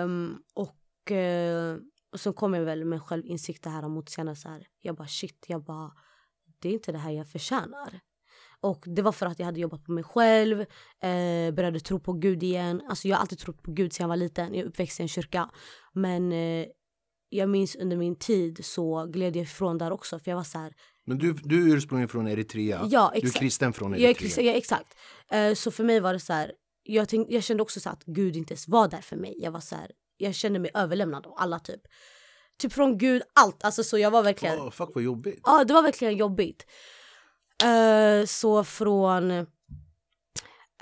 Um, 0.04 0.42
och 0.54 1.10
uh, 1.10 1.76
och 2.12 2.20
så 2.20 2.32
kom 2.32 2.54
jag 2.54 2.64
väl 2.64 2.84
med 2.84 3.02
självinsikt 3.02 3.62
det 3.62 3.70
här 3.70 3.88
mot 3.88 4.08
senare 4.08 4.36
så 4.36 4.48
här. 4.48 4.66
Jag 4.80 4.96
bara 4.96 5.08
shit, 5.08 5.44
jag 5.48 5.64
bara 5.64 5.92
det 6.62 6.68
är 6.68 6.72
inte 6.72 6.92
det 6.92 6.98
här 6.98 7.10
jag 7.10 7.28
förtjänar. 7.28 8.00
Och 8.60 8.84
det 8.86 9.02
var 9.02 9.12
för 9.12 9.26
att 9.26 9.38
jag 9.38 9.46
hade 9.46 9.60
jobbat 9.60 9.84
på 9.84 9.92
mig 9.92 10.04
själv, 10.04 10.60
eh, 10.60 11.54
började 11.54 11.80
tro 11.80 12.00
på 12.00 12.12
Gud 12.12 12.42
igen. 12.42 12.82
Alltså 12.88 13.08
jag 13.08 13.16
har 13.16 13.20
alltid 13.20 13.38
trott 13.38 13.62
på 13.62 13.72
Gud 13.72 13.92
sedan 13.92 14.04
jag 14.04 14.08
var 14.08 14.16
liten, 14.16 14.54
jag 14.54 14.64
är 14.64 14.68
uppväxt 14.68 15.00
i 15.00 15.02
en 15.02 15.08
kyrka. 15.08 15.50
Men 15.92 16.32
eh, 16.32 16.66
jag 17.28 17.48
minns 17.48 17.76
under 17.76 17.96
min 17.96 18.16
tid 18.16 18.64
så 18.64 19.06
gled 19.06 19.36
jag 19.36 19.42
ifrån 19.42 19.78
där 19.78 19.90
också 19.90 20.18
för 20.18 20.30
jag 20.30 20.36
var 20.36 20.44
så 20.44 20.58
här, 20.58 20.74
Men 21.06 21.18
du, 21.18 21.32
du 21.32 21.70
är 21.70 21.76
ursprungligen 21.76 22.08
från 22.08 22.28
Eritrea? 22.28 22.88
Ja, 22.90 23.12
exakt. 23.14 23.32
Du 23.32 23.38
är 23.38 23.40
kristen 23.40 23.72
från 23.72 23.94
Eritrea? 23.94 24.08
Jag 24.08 24.10
är 24.10 24.14
kristen, 24.20 24.44
ja, 24.44 24.52
exakt. 24.52 24.96
Eh, 25.30 25.54
så 25.54 25.70
för 25.70 25.84
mig 25.84 26.00
var 26.00 26.12
det 26.12 26.20
så 26.20 26.32
här, 26.32 26.52
jag, 26.82 27.08
tänk, 27.08 27.30
jag 27.30 27.42
kände 27.42 27.62
också 27.62 27.80
så 27.80 27.90
att 27.90 28.04
Gud 28.04 28.36
inte 28.36 28.52
ens 28.52 28.68
var 28.68 28.88
där 28.88 29.00
för 29.00 29.16
mig. 29.16 29.34
Jag 29.38 29.50
var 29.50 29.60
så 29.60 29.76
här, 29.76 29.90
jag 30.16 30.34
kände 30.34 30.58
mig 30.58 30.70
överlämnad 30.74 31.26
av 31.26 31.34
alla 31.36 31.58
typ. 31.58 31.80
Typ 32.58 32.72
från 32.72 32.98
gud, 32.98 33.22
allt. 33.34 33.64
Alltså 33.64 33.84
så 33.84 33.98
jag 33.98 34.10
var 34.10 34.22
verkligen... 34.22 34.58
Oh, 34.58 34.70
fuck 34.70 34.90
vad 34.94 35.04
jobbigt. 35.04 35.40
Ja 35.42 35.64
det 35.64 35.74
var 35.74 35.82
verkligen 35.82 36.16
jobbigt. 36.16 36.66
Uh, 37.64 38.26
så 38.26 38.64
från... 38.64 39.46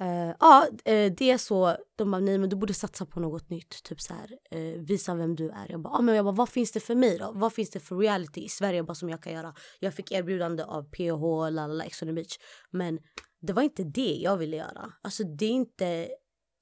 Uh, 0.02 0.34
ja, 0.40 0.66
uh, 0.70 1.12
det 1.12 1.30
är 1.30 1.38
så. 1.38 1.76
De 1.96 2.10
bara 2.10 2.20
nej 2.20 2.38
men 2.38 2.48
du 2.48 2.56
borde 2.56 2.74
satsa 2.74 3.06
på 3.06 3.20
något 3.20 3.50
nytt. 3.50 3.82
Typ 3.82 4.00
så 4.00 4.14
här, 4.14 4.58
uh, 4.58 4.82
visa 4.82 5.14
vem 5.14 5.36
du 5.36 5.50
är. 5.50 5.66
Jag 5.70 5.80
bara, 5.80 5.94
ah, 5.94 6.00
men 6.00 6.14
jag 6.14 6.24
bara 6.24 6.34
vad 6.34 6.48
finns 6.48 6.72
det 6.72 6.80
för 6.80 6.94
mig 6.94 7.18
då? 7.18 7.32
Vad 7.34 7.52
finns 7.52 7.70
det 7.70 7.80
för 7.80 7.96
reality 7.96 8.40
i 8.40 8.48
Sverige 8.48 8.82
bara 8.82 8.94
som 8.94 9.08
jag 9.08 9.22
kan 9.22 9.32
göra? 9.32 9.54
Jag 9.78 9.94
fick 9.94 10.12
erbjudande 10.12 10.62
av 10.62 10.82
PH, 10.82 11.50
lalala, 11.50 11.84
Ex 11.84 12.02
on 12.02 12.08
the 12.08 12.12
beach. 12.12 12.38
Men 12.70 12.98
det 13.40 13.52
var 13.52 13.62
inte 13.62 13.84
det 13.84 14.14
jag 14.14 14.36
ville 14.36 14.56
göra. 14.56 14.92
Alltså 15.02 15.24
det 15.24 15.44
är 15.44 15.50
inte 15.50 16.08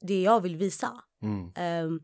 det 0.01 0.23
jag 0.23 0.41
vill 0.41 0.57
visa. 0.57 0.93
Mm. 1.23 1.85
Um, 1.87 2.01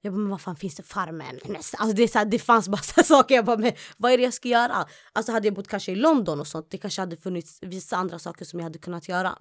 jag 0.00 0.12
bara, 0.12 0.18
men 0.20 0.30
vad 0.30 0.40
fan 0.40 0.56
finns 0.56 0.74
det? 0.74 0.82
Farmen? 0.82 1.38
Alltså 1.54 1.96
det, 1.96 2.02
är 2.02 2.08
så 2.08 2.18
här, 2.18 2.24
det 2.24 2.38
fanns 2.38 2.68
bara 2.68 2.82
saker. 3.04 3.34
Jag 3.34 3.44
bara, 3.44 3.56
men 3.56 3.72
vad 3.96 4.12
är 4.12 4.16
det 4.16 4.22
jag 4.22 4.34
ska 4.34 4.48
göra? 4.48 4.86
Alltså 5.12 5.32
hade 5.32 5.46
jag 5.46 5.54
bott 5.54 5.68
kanske 5.68 5.92
i 5.92 5.94
London 5.94 6.40
och 6.40 6.46
sånt, 6.46 6.70
det 6.70 6.78
kanske 6.78 7.02
hade 7.02 7.16
funnits 7.16 7.58
vissa 7.62 7.96
andra 7.96 8.18
saker 8.18 8.44
som 8.44 8.58
jag 8.58 8.64
hade 8.64 8.78
kunnat 8.78 9.08
göra. 9.08 9.38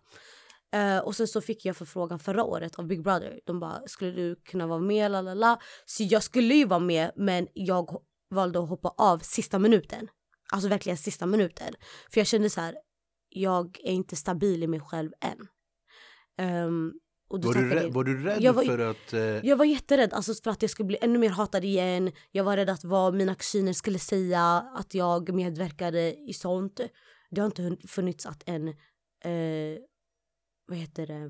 Uh, 0.76 0.98
och 0.98 1.16
sen 1.16 1.28
så 1.28 1.42
fick 1.42 1.66
jag 1.66 1.78
förfrågan 1.78 2.20
förra 2.20 2.44
året 2.44 2.76
av 2.76 2.88
Big 2.88 3.04
Brother. 3.04 3.40
De 3.46 3.60
bara, 3.60 3.82
skulle 3.86 4.12
du 4.12 4.36
kunna 4.36 4.68
vara 4.68 4.80
med? 4.80 5.12
Lalala. 5.12 5.60
Så 5.86 6.04
jag 6.04 6.24
skulle 6.24 6.56
ju 6.56 6.66
vara 6.66 6.80
med, 6.80 7.12
men 7.16 7.48
jag 7.54 8.02
valde 8.30 8.60
att 8.60 8.70
hoppa 8.70 8.90
av 8.98 9.20
sista 9.20 9.60
minuten. 9.60 10.08
Alltså 10.54 10.70
verkligen 10.70 10.98
sista 10.98 11.26
minuten. 11.26 11.74
För 12.12 12.20
jag 12.20 12.28
kände 12.28 12.50
så 12.50 12.62
här, 12.62 12.76
jag 13.30 13.78
är 13.84 13.92
inte 13.92 14.16
stabil 14.16 14.64
i 14.64 14.68
mig 14.68 14.80
själv 14.80 15.12
än. 15.22 15.48
Um, 16.66 16.94
var, 17.28 17.54
du 17.54 17.70
rädd, 17.70 17.94
var 17.94 18.04
du 18.04 18.24
rädd 18.24 18.56
var, 18.56 18.64
för 18.64 18.80
att... 18.80 19.14
Eh... 19.14 19.20
Jag 19.20 19.58
var 19.58 19.66
jätterädd 19.66 20.14
alltså 20.14 20.34
för 20.44 20.52
att 20.52 20.62
jag 20.62 20.72
skulle 20.72 20.88
bli 20.88 20.98
ännu 21.02 21.20
mer 21.20 21.30
hatad 21.30 21.64
igen. 21.64 22.12
Jag 22.32 22.44
var 22.44 22.58
rädd 22.58 22.70
att 22.70 22.84
vad 22.84 23.14
mina 23.14 23.36
kusiner 23.36 23.74
skulle 23.74 24.00
säga, 24.00 24.44
att 24.76 24.94
jag 24.94 25.34
medverkade 25.34 26.16
i 26.30 26.34
sånt. 26.34 26.80
Det 27.32 27.42
har 27.42 27.46
inte 27.46 27.88
funnits 27.88 28.26
att 28.26 28.44
en, 28.46 28.68
eh, 28.68 29.80
vad 30.68 30.78
heter 30.78 31.08
det, 31.08 31.30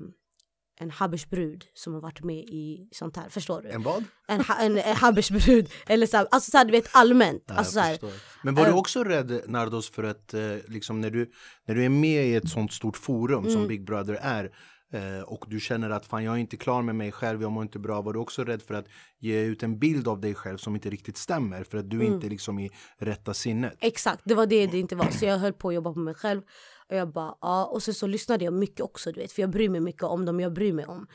en 0.78 0.90
habbersbrud 0.90 1.64
som 1.74 1.94
har 1.94 2.00
varit 2.00 2.24
med 2.24 2.44
i 2.44 2.88
sånt 2.92 3.16
här, 3.16 3.28
förstår 3.28 3.62
du? 3.62 3.68
En 3.68 3.82
vad? 3.82 4.04
En, 4.28 4.42
en, 4.60 4.78
en 4.78 4.96
habbersbrud, 4.96 5.70
eller 5.86 6.06
så 6.06 6.16
här, 6.16 6.28
alltså 6.30 6.50
så 6.50 6.58
här, 6.58 6.64
du 6.64 6.72
vet 6.72 6.88
allmänt. 6.92 7.42
Ja, 7.46 7.54
alltså, 7.54 7.72
så 7.72 7.80
här, 7.80 7.98
Men 8.42 8.54
var 8.54 8.62
äh, 8.62 8.66
du 8.66 8.72
eh, 8.72 8.78
också 8.78 9.04
rädd 9.04 9.40
Nardos 9.46 9.90
för 9.90 10.02
att 10.04 10.34
eh, 10.34 10.40
liksom 10.68 11.00
när 11.00 11.10
du, 11.10 11.30
när 11.66 11.74
du 11.74 11.84
är 11.84 11.88
med 11.88 12.26
i 12.26 12.34
ett 12.34 12.48
sånt 12.48 12.72
stort 12.72 12.96
forum 12.96 13.38
mm. 13.38 13.52
som 13.52 13.68
Big 13.68 13.84
Brother 13.84 14.18
är 14.22 14.50
eh, 14.92 15.22
och 15.22 15.44
du 15.48 15.60
känner 15.60 15.90
att 15.90 16.06
fan 16.06 16.24
jag 16.24 16.34
är 16.34 16.38
inte 16.38 16.56
klar 16.56 16.82
med 16.82 16.94
mig 16.94 17.12
själv, 17.12 17.42
jag 17.42 17.52
mår 17.52 17.62
inte 17.62 17.78
bra. 17.78 18.02
Var 18.02 18.12
du 18.12 18.18
också 18.18 18.44
rädd 18.44 18.62
för 18.62 18.74
att 18.74 18.86
ge 19.18 19.40
ut 19.40 19.62
en 19.62 19.78
bild 19.78 20.08
av 20.08 20.20
dig 20.20 20.34
själv 20.34 20.58
som 20.58 20.74
inte 20.74 20.90
riktigt 20.90 21.16
stämmer 21.16 21.64
för 21.64 21.78
att 21.78 21.90
du 21.90 21.96
mm. 21.96 22.14
inte 22.14 22.28
liksom 22.28 22.58
i 22.58 22.70
rätta 22.98 23.34
sinnet? 23.34 23.76
Exakt, 23.80 24.22
det 24.24 24.34
var 24.34 24.46
det 24.46 24.66
det 24.66 24.78
inte 24.78 24.96
var. 24.96 25.10
Så 25.10 25.24
jag 25.24 25.38
höll 25.38 25.52
på 25.52 25.68
att 25.68 25.74
jobba 25.74 25.92
på 25.92 26.00
mig 26.00 26.14
själv. 26.14 26.42
Och 26.90 26.96
jag 26.96 27.12
bara, 27.12 27.34
ja. 27.40 27.64
Och 27.64 27.82
sen 27.82 27.94
så 27.94 28.06
lyssnade 28.06 28.44
jag 28.44 28.54
mycket 28.54 28.80
också 28.80 29.12
du 29.12 29.20
vet, 29.20 29.32
för 29.32 29.42
jag 29.42 29.50
bryr 29.50 29.68
mig 29.68 29.80
mycket 29.80 30.02
om 30.02 30.24
dem 30.24 30.40
jag 30.40 30.52
bryr 30.52 30.72
mig 30.72 30.86
om. 30.86 31.06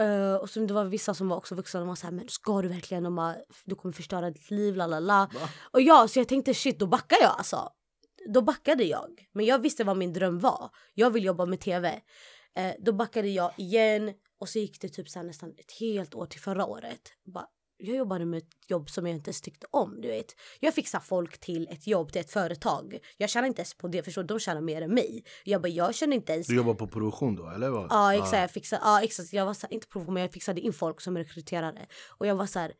Uh, 0.00 0.34
och 0.34 0.50
så 0.50 0.60
det 0.60 0.74
var 0.74 0.84
vissa 0.84 1.14
som 1.14 1.28
var 1.28 1.36
också 1.36 1.54
vuxna, 1.54 1.80
de 1.80 1.88
var 1.88 1.94
såhär 1.94 2.12
men 2.12 2.28
ska 2.28 2.62
du 2.62 2.68
verkligen? 2.68 3.02
De 3.02 3.14
bara, 3.16 3.36
du 3.64 3.74
kommer 3.74 3.92
förstöra 3.92 4.30
ditt 4.30 4.50
liv, 4.50 4.76
la 4.76 4.86
la 4.86 5.00
la. 5.00 5.30
Och 5.72 5.80
ja, 5.80 6.08
så 6.08 6.18
jag 6.18 6.28
tänkte 6.28 6.54
shit 6.54 6.78
då 6.78 6.86
backar 6.86 7.16
jag 7.20 7.34
alltså. 7.38 7.68
Då 8.34 8.42
backade 8.42 8.84
jag. 8.84 9.28
Men 9.32 9.46
jag 9.46 9.58
visste 9.58 9.84
vad 9.84 9.96
min 9.96 10.12
dröm 10.12 10.38
var. 10.38 10.70
Jag 10.94 11.10
vill 11.10 11.24
jobba 11.24 11.46
med 11.46 11.60
tv. 11.60 12.00
Eh, 12.56 12.72
då 12.78 12.92
backade 12.92 13.28
jag 13.28 13.52
igen 13.56 14.12
och 14.40 14.48
så 14.48 14.58
gick 14.58 14.80
det 14.80 14.88
typ 14.88 15.08
så 15.08 15.22
nästan 15.22 15.50
ett 15.50 15.72
helt 15.80 16.14
år 16.14 16.26
till 16.26 16.40
förra 16.40 16.66
året. 16.66 17.12
Bara, 17.34 17.46
jag 17.78 17.96
jobbade 17.96 18.24
med 18.24 18.38
ett 18.38 18.70
jobb 18.70 18.90
som 18.90 19.06
jag 19.06 19.16
inte 19.16 19.28
ens 19.28 19.40
tyckte 19.40 19.66
om. 19.70 20.00
Du 20.00 20.08
vet. 20.08 20.36
Jag 20.60 20.74
fixar 20.74 21.00
folk 21.00 21.38
till 21.38 21.68
ett 21.70 21.86
jobb, 21.86 22.12
till 22.12 22.20
ett 22.20 22.30
företag. 22.30 22.98
Jag 23.16 23.30
tjänar 23.30 23.48
inte 23.48 23.60
ens 23.60 23.74
på 23.74 23.88
det, 23.88 24.02
förstår 24.02 24.22
De 24.22 24.38
tjänar 24.38 24.60
mer 24.60 24.82
än 24.82 24.94
mig. 24.94 25.24
Jag 25.44 25.62
bara, 25.62 25.68
jag 25.68 25.94
känner 25.94 26.16
inte 26.16 26.32
ens... 26.32 26.46
Du 26.46 26.56
jobbar 26.56 26.74
på 26.74 26.86
produktion 26.86 27.36
då, 27.36 27.48
eller 27.48 27.70
vad? 27.70 27.86
Ja, 27.90 28.14
exakt. 28.14 28.34
Ah. 28.34 28.40
Jag 28.40 28.50
fixade, 28.50 28.82
ja, 28.84 29.02
exakt. 29.02 29.32
Jag 29.32 29.46
var 29.46 29.54
så 29.54 29.66
här, 29.66 29.74
inte 29.74 29.86
produktion, 29.86 30.14
men 30.14 30.20
jag 30.20 30.32
fixade 30.32 30.60
in 30.60 30.72
folk 30.72 31.00
som 31.00 31.16
rekryterare. 31.16 31.86
Och 32.18 32.26
jag 32.26 32.34
var 32.34 32.46
så 32.46 32.58
här, 32.58 32.72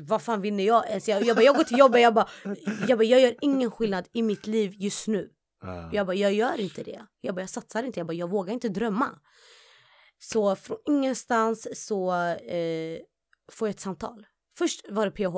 vad 0.00 0.22
fan 0.22 0.40
vinner 0.40 0.64
jag 0.64 0.88
ens? 0.88 1.08
Jag, 1.08 1.22
jag, 1.22 1.36
bara, 1.36 1.42
jag 1.42 1.56
går 1.56 1.64
till 1.64 1.78
jobbet, 1.78 2.02
jag 2.02 2.14
bara, 2.14 2.28
jag 2.88 2.98
bara, 2.98 3.04
jag 3.04 3.20
gör 3.20 3.36
ingen 3.40 3.70
skillnad 3.70 4.08
i 4.12 4.22
mitt 4.22 4.46
liv 4.46 4.74
just 4.78 5.08
nu. 5.08 5.30
Uh. 5.64 5.88
Jag 5.92 6.06
bara, 6.06 6.16
jag 6.16 6.32
gör 6.32 6.60
inte 6.60 6.82
det. 6.82 7.06
Jag 7.20 7.34
bara, 7.34 7.40
jag 7.40 7.50
satsar 7.50 7.82
inte. 7.82 8.00
Jag 8.00 8.06
bara, 8.06 8.14
jag 8.14 8.30
vågar 8.30 8.52
inte 8.52 8.68
drömma. 8.68 9.10
Så 10.18 10.56
från 10.56 10.78
ingenstans 10.86 11.86
så 11.86 12.14
eh, 12.24 12.98
får 13.52 13.68
jag 13.68 13.74
ett 13.74 13.80
samtal. 13.80 14.26
Först 14.58 14.84
var 14.88 15.06
det 15.06 15.10
PH. 15.10 15.36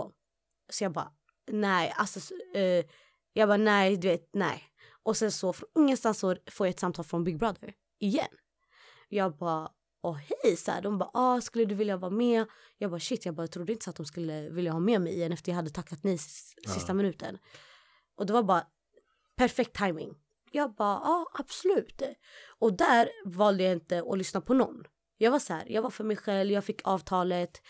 Så 0.71 0.85
jag 0.85 0.93
bara, 0.93 1.13
nej, 1.51 1.95
alltså, 1.97 2.35
eh, 2.55 2.85
jag 3.33 3.49
bara, 3.49 3.57
nej, 3.57 3.97
du 3.97 4.09
vet, 4.09 4.29
nej. 4.33 4.63
Och 5.03 5.17
sen 5.17 5.33
så 5.33 5.53
från 5.53 5.69
ingenstans 5.79 6.19
så 6.19 6.37
får 6.51 6.67
jag 6.67 6.71
ett 6.71 6.81
samtal 6.81 7.05
från 7.05 7.25
Big 7.25 7.39
Brother 7.39 7.75
igen. 7.99 8.29
Jag 9.09 9.37
bara, 9.37 9.71
åh 10.03 10.17
hej, 10.17 10.57
så 10.57 10.71
här, 10.71 10.83
de 10.83 10.99
bara, 10.99 11.11
ah, 11.13 11.41
skulle 11.41 11.65
du 11.65 11.75
vilja 11.75 11.97
vara 11.97 12.11
med? 12.11 12.47
Jag 12.79 12.91
bara, 12.91 13.01
shit, 13.01 13.27
jag 13.27 13.35
bara 13.35 13.47
trodde 13.47 13.73
inte 13.73 13.85
så 13.85 13.91
att 13.91 13.97
de 13.97 14.07
skulle 14.07 14.49
vilja 14.49 14.73
ha 14.73 14.81
med 14.81 15.01
mig 15.01 15.13
igen 15.13 15.33
efter 15.33 15.53
jag 15.53 15.57
hade 15.57 15.71
tackat 15.71 15.99
nej 16.03 16.19
sista 16.19 16.93
uh. 16.93 16.97
minuten. 16.97 17.39
Och 18.17 18.27
det 18.27 18.33
var 18.33 18.43
bara 18.43 18.67
perfekt 19.37 19.77
timing. 19.77 20.15
Jag 20.51 20.75
bara, 20.75 21.01
ja 21.05 21.27
absolut. 21.35 22.03
Och 22.59 22.73
där 22.73 23.09
valde 23.25 23.63
jag 23.63 23.73
inte 23.73 24.05
att 24.11 24.19
lyssna 24.19 24.41
på 24.41 24.55
någon. 24.55 24.85
Jag 25.19 25.31
var 25.31 25.39
så 25.39 25.53
här, 25.53 25.67
jag 25.69 25.83
var 25.83 25.91
för 25.91 26.05
mig 26.05 26.17
själv, 26.17 26.51
jag 26.51 26.65
fick 26.65 26.81
avtalet 26.85 27.63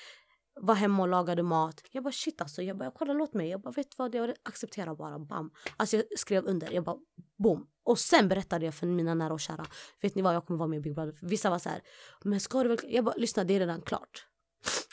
var 0.61 0.75
hemma 0.75 1.03
och 1.03 1.09
lagade 1.09 1.42
mat. 1.42 1.83
Jag 1.92 2.05
bara 2.05 2.12
shit 2.12 2.40
alltså, 2.40 2.62
jag 2.62 2.79
bara 2.79 2.90
kolla 2.90 3.12
låt 3.12 3.35
mig. 3.35 3.49
Jag 3.49 3.61
bara 3.61 3.71
vet 3.71 3.99
vad, 3.99 4.14
jag 4.14 4.35
accepterar 4.42 4.95
bara 4.95 5.19
bam. 5.19 5.51
Alltså 5.77 5.97
jag 5.97 6.05
skrev 6.19 6.45
under, 6.45 6.73
jag 6.73 6.85
bara 6.85 6.97
boom. 7.38 7.66
Och 7.85 7.99
sen 7.99 8.29
berättade 8.29 8.64
jag 8.64 8.75
för 8.75 8.87
mina 8.87 9.14
nära 9.14 9.33
och 9.33 9.40
kära. 9.40 9.66
Vet 10.03 10.14
ni 10.14 10.23
vad, 10.23 10.35
jag 10.35 10.47
kommer 10.47 10.59
vara 10.59 10.69
med 10.69 10.77
i 10.77 10.81
Big 10.81 10.95
Brother. 10.95 11.19
Vissa 11.23 11.51
var 11.51 11.59
så 11.59 11.69
här, 11.69 11.83
men 12.25 12.40
ska 12.40 12.62
du 12.62 12.69
verkligen? 12.69 12.95
Jag 12.95 13.05
bara 13.05 13.14
lyssna 13.16 13.45
det 13.45 13.55
är 13.55 13.61
redan 13.61 13.83
klart. 13.83 14.27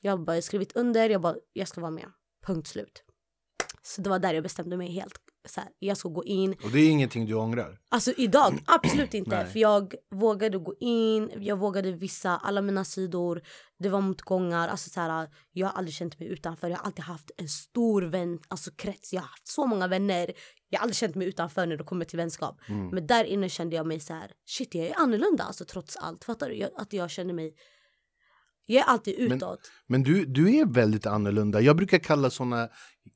Jag 0.01 0.23
bara 0.23 0.35
jag 0.37 0.43
skrivit 0.43 0.75
under, 0.75 1.09
jag 1.09 1.21
bara 1.21 1.35
jag 1.53 1.67
ska 1.67 1.81
vara 1.81 1.91
med. 1.91 2.11
Punkt 2.45 2.67
slut. 2.67 3.03
Så 3.81 4.01
det 4.01 4.09
var 4.09 4.19
där 4.19 4.33
jag 4.33 4.43
bestämde 4.43 4.77
mig 4.77 4.91
helt. 4.91 5.19
Så 5.45 5.61
här, 5.61 5.69
jag 5.79 5.97
ska 5.97 6.09
gå 6.09 6.23
in. 6.23 6.55
Och 6.63 6.71
det 6.71 6.79
är 6.79 6.89
ingenting 6.89 7.25
du 7.25 7.33
ångrar? 7.33 7.79
Alltså 7.89 8.11
idag, 8.17 8.59
absolut 8.65 9.13
inte. 9.13 9.45
för 9.45 9.59
jag 9.59 9.95
vågade 10.11 10.57
gå 10.57 10.75
in, 10.79 11.31
jag 11.39 11.57
vågade 11.57 11.91
visa 11.91 12.37
alla 12.37 12.61
mina 12.61 12.85
sidor. 12.85 13.41
Det 13.79 13.89
var 13.89 14.01
motgångar. 14.01 14.67
Alltså 14.67 14.89
så 14.89 14.99
här, 14.99 15.29
jag 15.51 15.67
har 15.67 15.73
aldrig 15.73 15.93
känt 15.93 16.19
mig 16.19 16.27
utanför. 16.27 16.69
Jag 16.69 16.77
har 16.77 16.85
alltid 16.85 17.05
haft 17.05 17.31
en 17.37 17.49
stor 17.49 18.01
vän, 18.01 18.39
alltså 18.47 18.71
krets. 18.71 19.13
Jag 19.13 19.21
har 19.21 19.27
haft 19.27 19.47
så 19.47 19.65
många 19.65 19.87
vänner. 19.87 20.31
Jag 20.69 20.79
har 20.79 20.83
aldrig 20.83 20.95
känt 20.95 21.15
mig 21.15 21.27
utanför 21.27 21.65
när 21.65 21.77
det 21.77 21.83
kommer 21.83 22.05
till 22.05 22.17
vänskap. 22.17 22.59
Mm. 22.67 22.87
Men 22.87 23.07
där 23.07 23.23
inne 23.23 23.49
kände 23.49 23.75
jag 23.75 23.87
mig 23.87 23.99
så 23.99 24.13
här, 24.13 24.31
shit 24.45 24.75
jag 24.75 24.85
är 24.85 24.99
annorlunda 24.99 25.43
alltså 25.43 25.65
trots 25.65 25.97
allt. 25.97 26.23
Fattar 26.23 26.49
du? 26.49 26.55
Jag, 26.55 26.69
att 26.75 26.93
jag 26.93 27.09
känner 27.11 27.33
mig 27.33 27.53
jag 28.65 28.87
är 28.87 28.91
alltid 28.91 29.15
utåt. 29.19 29.59
Men, 29.87 30.01
men, 30.01 30.03
du, 30.03 30.25
du 30.25 30.55
är 30.55 30.65
väldigt 30.65 31.05
annorlunda. 31.05 31.61
Jag 31.61 31.75
brukar 31.75 31.97
kalla 31.97 32.29
såna 32.29 32.69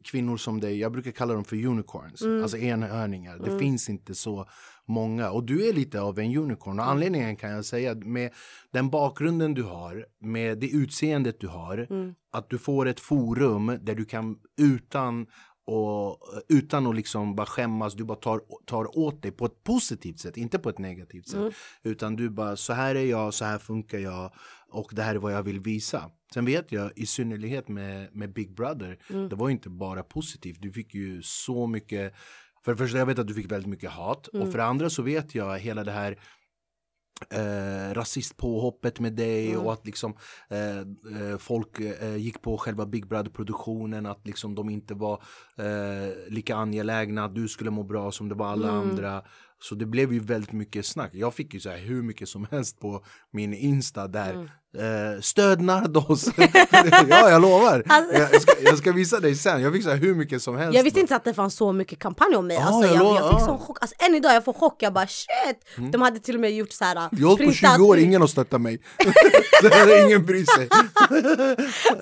kvinnor 0.04 0.38
som 0.38 0.60
dig, 0.60 0.80
jag 0.80 0.92
brukar 0.92 1.12
kalla 1.12 1.34
dem 1.34 1.46
för 1.46 1.66
unicorns. 1.66 2.22
Mm. 2.22 2.44
Alltså 2.44 2.58
enhörningar. 2.58 3.36
Mm. 3.36 3.50
Det 3.50 3.60
finns 3.60 3.90
inte 3.90 4.16
så 4.16 4.50
många. 4.86 5.32
Och 5.32 5.44
du 5.44 5.70
är 5.70 5.74
lite 5.74 6.02
av 6.02 6.20
en 6.20 6.38
unicorn. 6.38 6.80
Och 6.80 6.86
mm. 6.86 6.92
anledningen 6.92 7.36
kan 7.36 7.52
jag 7.52 7.66
säga, 7.66 7.96
med 7.96 8.34
den 8.72 8.90
bakgrunden 8.90 9.54
du 9.54 9.64
har, 9.64 10.06
med 10.22 10.60
det 10.60 10.70
utseendet 10.70 11.40
du 11.40 11.48
har, 11.48 11.88
mm. 11.90 12.14
att 12.32 12.50
du 12.50 12.58
får 12.58 12.86
ett 12.86 13.00
forum 13.00 13.80
där 13.82 13.96
du 13.96 14.06
kan 14.06 14.38
utan 14.62 15.28
och 15.68 16.20
utan 16.50 16.88
att 16.88 16.96
liksom 16.96 17.36
bara 17.36 17.48
skämmas, 17.48 17.94
du 17.94 18.04
bara 18.04 18.18
tar, 18.18 18.42
tar 18.66 18.98
åt 18.98 19.22
dig 19.22 19.32
på 19.32 19.46
ett 19.46 19.64
positivt 19.64 20.20
sätt, 20.20 20.38
inte 20.38 20.60
på 20.60 20.70
ett 20.70 20.80
negativt 20.80 21.28
sätt. 21.28 21.40
Mm. 21.40 21.52
Utan 21.84 22.16
du 22.16 22.30
bara, 22.30 22.56
så 22.56 22.74
här 22.74 22.96
är 22.96 23.06
jag, 23.06 23.34
så 23.34 23.46
här 23.46 23.58
funkar 23.58 23.98
jag 23.98 24.32
och 24.72 24.92
det 24.94 25.02
här 25.02 25.16
är 25.16 25.20
vad 25.20 25.34
jag 25.34 25.44
vill 25.44 25.60
visa. 25.60 26.12
Sen 26.34 26.46
vet 26.46 26.72
jag 26.72 26.92
i 26.96 27.06
synnerhet 27.06 27.68
med, 27.68 28.16
med 28.16 28.34
Big 28.34 28.56
Brother, 28.56 29.00
mm. 29.10 29.30
det 29.30 29.36
var 29.36 29.50
inte 29.50 29.70
bara 29.70 30.04
positivt. 30.04 30.58
Du 30.62 30.72
fick 30.72 30.96
ju 30.96 31.22
så 31.22 31.68
mycket, 31.68 32.14
för 32.66 32.72
det 32.72 32.78
första 32.78 32.98
jag 32.98 33.06
vet 33.06 33.20
att 33.20 33.28
du 33.28 33.34
fick 33.34 33.52
väldigt 33.52 33.70
mycket 33.70 33.92
hat 33.92 34.30
mm. 34.34 34.46
och 34.46 34.52
för 34.52 34.58
det 34.58 34.66
andra 34.66 34.90
så 34.90 35.02
vet 35.02 35.36
jag 35.36 35.60
hela 35.60 35.84
det 35.84 35.92
här 35.92 36.18
eh, 37.30 37.94
rasistpåhoppet 37.94 39.00
med 39.00 39.14
dig 39.14 39.50
mm. 39.50 39.66
och 39.66 39.74
att 39.74 39.86
liksom 39.86 40.18
eh, 40.50 40.78
eh, 40.78 41.38
folk 41.40 41.80
eh, 41.80 42.16
gick 42.16 42.42
på 42.42 42.58
själva 42.58 42.86
Big 42.86 43.08
Brother-produktionen 43.08 44.06
att 44.06 44.28
liksom 44.28 44.56
de 44.56 44.70
inte 44.70 44.94
var 44.94 45.24
eh, 45.58 46.14
lika 46.28 46.56
angelägna 46.56 47.26
att 47.26 47.36
du 47.36 47.48
skulle 47.48 47.72
må 47.72 47.84
bra 47.84 48.12
som 48.12 48.30
det 48.30 48.36
var 48.36 48.48
alla 48.48 48.70
mm. 48.70 48.90
andra. 48.90 49.24
Så 49.60 49.76
det 49.76 49.86
blev 49.86 50.13
ju 50.13 50.20
väldigt 50.20 50.52
mycket 50.52 50.86
snack. 50.86 51.12
Jag 51.13 51.34
fick 51.34 51.54
ju 51.54 51.60
så 51.60 51.70
här 51.70 51.78
hur 51.78 52.02
mycket 52.02 52.30
som 52.30 52.48
helst 52.52 52.80
på 52.80 53.06
min 53.32 53.54
Insta 53.54 54.08
där 54.08 54.34
mm. 54.34 54.50
Eh, 54.76 55.22
stöd 55.22 55.62
Nardos. 55.62 56.26
ja, 57.10 57.30
jag 57.30 57.42
lovar. 57.42 57.84
Alltså. 57.88 58.18
Jag, 58.18 58.42
ska, 58.42 58.52
jag, 58.64 58.78
ska, 58.78 58.92
visa 58.92 59.20
dig 59.20 59.36
sen. 59.36 59.62
Jag 59.62 59.74
fick 59.74 59.84
så 59.84 59.90
hur 59.90 60.16
mycket 60.16 60.42
som 60.42 60.58
helst. 60.58 60.76
Jag 60.76 60.84
visste 60.84 61.00
inte 61.00 61.16
att 61.16 61.24
det 61.24 61.34
fanns 61.34 61.56
så 61.56 61.74
mycket 61.74 62.00
kampanj 62.00 62.36
om 62.36 62.48
mig. 62.48 62.58
Ah, 62.58 62.62
alltså, 62.62 62.96
jag, 62.96 63.06
jag, 63.06 63.16
jag 63.16 63.30
fick 63.30 63.42
ah. 63.42 63.46
sån 63.46 63.60
chock. 63.60 63.78
Alltså, 63.82 63.96
än 64.00 64.16
idag 64.16 64.36
jag 64.36 64.46
får 64.46 64.54
chock. 64.54 64.76
Jag 64.84 64.94
bara 64.94 65.08
shit. 65.08 65.28
Mm. 65.78 65.92
De 65.92 66.02
hade 66.02 66.20
till 66.20 66.36
och 66.36 66.42
med 66.42 66.52
gjort 66.52 66.72
så 66.72 66.86
här. 66.86 67.10
Jag 67.12 67.28
har 67.28 67.38
på 67.38 67.52
20 67.52 67.84
år, 67.84 67.98
ingen 67.98 68.22
har 68.22 68.28
stöttat 68.28 68.62
mig. 68.62 68.80
det 69.62 69.74
här 69.74 70.06
ingen 70.06 70.26
bryr 70.26 70.46
sig. 70.56 70.70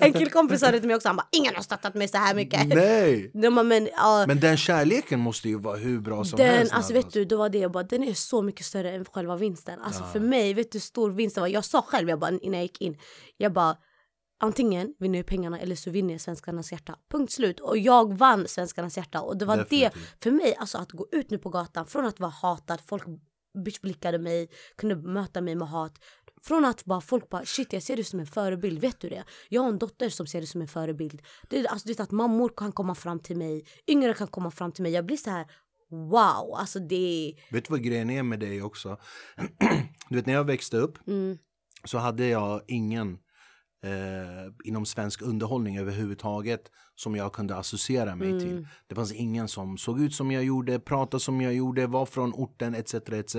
en 0.00 0.12
killkompis 0.12 0.60
sa 0.60 0.70
det 0.70 0.78
till 0.78 0.86
mig 0.86 0.96
också. 0.96 1.08
Han 1.08 1.16
bara 1.16 1.28
ingen 1.32 1.54
har 1.54 1.62
stöttat 1.62 1.94
mig 1.94 2.08
så 2.08 2.18
här 2.18 2.34
mycket. 2.34 2.66
Nej. 2.66 3.30
De 3.34 3.54
bara, 3.54 3.62
men, 3.62 3.82
uh, 3.82 4.26
men 4.26 4.40
den 4.40 4.56
kärleken 4.56 5.20
måste 5.20 5.48
ju 5.48 5.58
vara 5.58 5.76
hur 5.76 6.00
bra 6.00 6.24
som 6.24 6.36
den, 6.36 6.46
helst. 6.46 6.72
Alltså, 6.72 6.92
vet 6.92 7.12
du, 7.12 7.24
det 7.24 7.36
var 7.36 7.48
det 7.48 7.58
jag 7.58 7.72
bara, 7.72 7.82
den 7.82 8.04
är 8.04 8.14
så 8.14 8.42
mycket 8.42 8.66
större 8.66 8.90
än 8.90 9.04
själva 9.04 9.36
vinsten. 9.36 9.78
Alltså 9.84 10.02
ja. 10.02 10.12
för 10.12 10.20
mig, 10.20 10.54
vet 10.54 10.72
du 10.72 10.76
hur 10.76 10.80
stor 10.80 11.10
vinsten 11.10 11.40
var? 11.40 11.48
Jag 11.48 11.64
sa 11.64 11.82
själv 11.82 12.08
jag 12.08 12.18
bara, 12.18 12.30
innan 12.56 12.62
jag 12.62 12.62
gick 12.62 12.80
in. 12.80 12.98
Jag 13.36 13.52
bara 13.52 13.76
antingen 14.40 14.94
vinner 14.98 15.18
jag 15.18 15.26
pengarna 15.26 15.60
eller 15.60 15.76
så 15.76 15.90
vinner 15.90 16.14
jag 16.14 16.20
svenskarnas 16.20 16.72
hjärta. 16.72 16.98
Punkt 17.10 17.32
slut. 17.32 17.60
Och 17.60 17.78
jag 17.78 18.14
vann 18.18 18.48
svenskarnas 18.48 18.96
hjärta 18.96 19.20
och 19.20 19.36
det 19.36 19.44
var 19.44 19.56
Definitivt. 19.56 19.94
det 19.94 20.22
för 20.22 20.30
mig, 20.30 20.56
alltså 20.58 20.78
att 20.78 20.92
gå 20.92 21.06
ut 21.12 21.30
nu 21.30 21.38
på 21.38 21.50
gatan 21.50 21.86
från 21.86 22.06
att 22.06 22.20
vara 22.20 22.30
hatad, 22.30 22.80
folk 22.86 23.04
bitchblickade 23.64 24.18
mig, 24.18 24.48
kunde 24.76 24.96
möta 24.96 25.40
mig 25.40 25.54
med 25.54 25.68
hat. 25.68 25.98
Från 26.42 26.64
att 26.64 26.84
bara 26.84 27.00
folk 27.00 27.28
bara 27.28 27.44
shit 27.44 27.72
jag 27.72 27.82
ser 27.82 27.96
dig 27.96 28.04
som 28.04 28.20
en 28.20 28.26
förebild, 28.26 28.80
vet 28.80 29.00
du 29.00 29.08
det? 29.08 29.24
Jag 29.48 29.62
har 29.62 29.68
en 29.68 29.78
dotter 29.78 30.08
som 30.08 30.26
ser 30.26 30.38
dig 30.38 30.46
som 30.46 30.60
en 30.60 30.68
förebild. 30.68 31.22
Det 31.48 31.58
är 31.58 31.66
alltså 31.66 31.88
det 31.88 32.00
är 32.00 32.02
att 32.02 32.10
mammor 32.10 32.52
kan 32.56 32.72
komma 32.72 32.94
fram 32.94 33.20
till 33.20 33.36
mig, 33.36 33.66
yngre 33.86 34.14
kan 34.14 34.26
komma 34.26 34.50
fram 34.50 34.72
till 34.72 34.82
mig. 34.82 34.92
Jag 34.92 35.06
blir 35.06 35.16
så 35.16 35.30
här 35.30 35.46
wow, 35.90 36.54
alltså 36.56 36.78
det 36.78 37.34
Vet 37.50 37.64
du 37.64 37.70
vad 37.70 37.82
grejen 37.82 38.10
är 38.10 38.22
med 38.22 38.40
dig 38.40 38.62
också? 38.62 38.98
du 40.08 40.16
vet 40.16 40.26
när 40.26 40.34
jag 40.34 40.44
växte 40.44 40.76
upp 40.76 41.08
mm 41.08 41.38
så 41.86 41.98
hade 41.98 42.26
jag 42.26 42.60
ingen 42.68 43.18
eh, 43.84 44.52
inom 44.64 44.86
svensk 44.86 45.22
underhållning 45.22 45.78
överhuvudtaget 45.78 46.70
som 46.94 47.16
jag 47.16 47.32
kunde 47.32 47.56
associera 47.56 48.16
mig 48.16 48.28
mm. 48.28 48.40
till. 48.40 48.68
Det 48.86 48.94
fanns 48.94 49.12
ingen 49.12 49.48
som 49.48 49.78
såg 49.78 50.00
ut 50.00 50.14
som 50.14 50.30
jag 50.30 50.44
gjorde, 50.44 50.80
pratade 50.80 51.20
som 51.20 51.40
jag 51.40 51.54
gjorde, 51.54 51.86
var 51.86 52.06
från 52.06 52.32
orten 52.32 52.74
etc. 52.74 52.94
etc. 52.94 53.36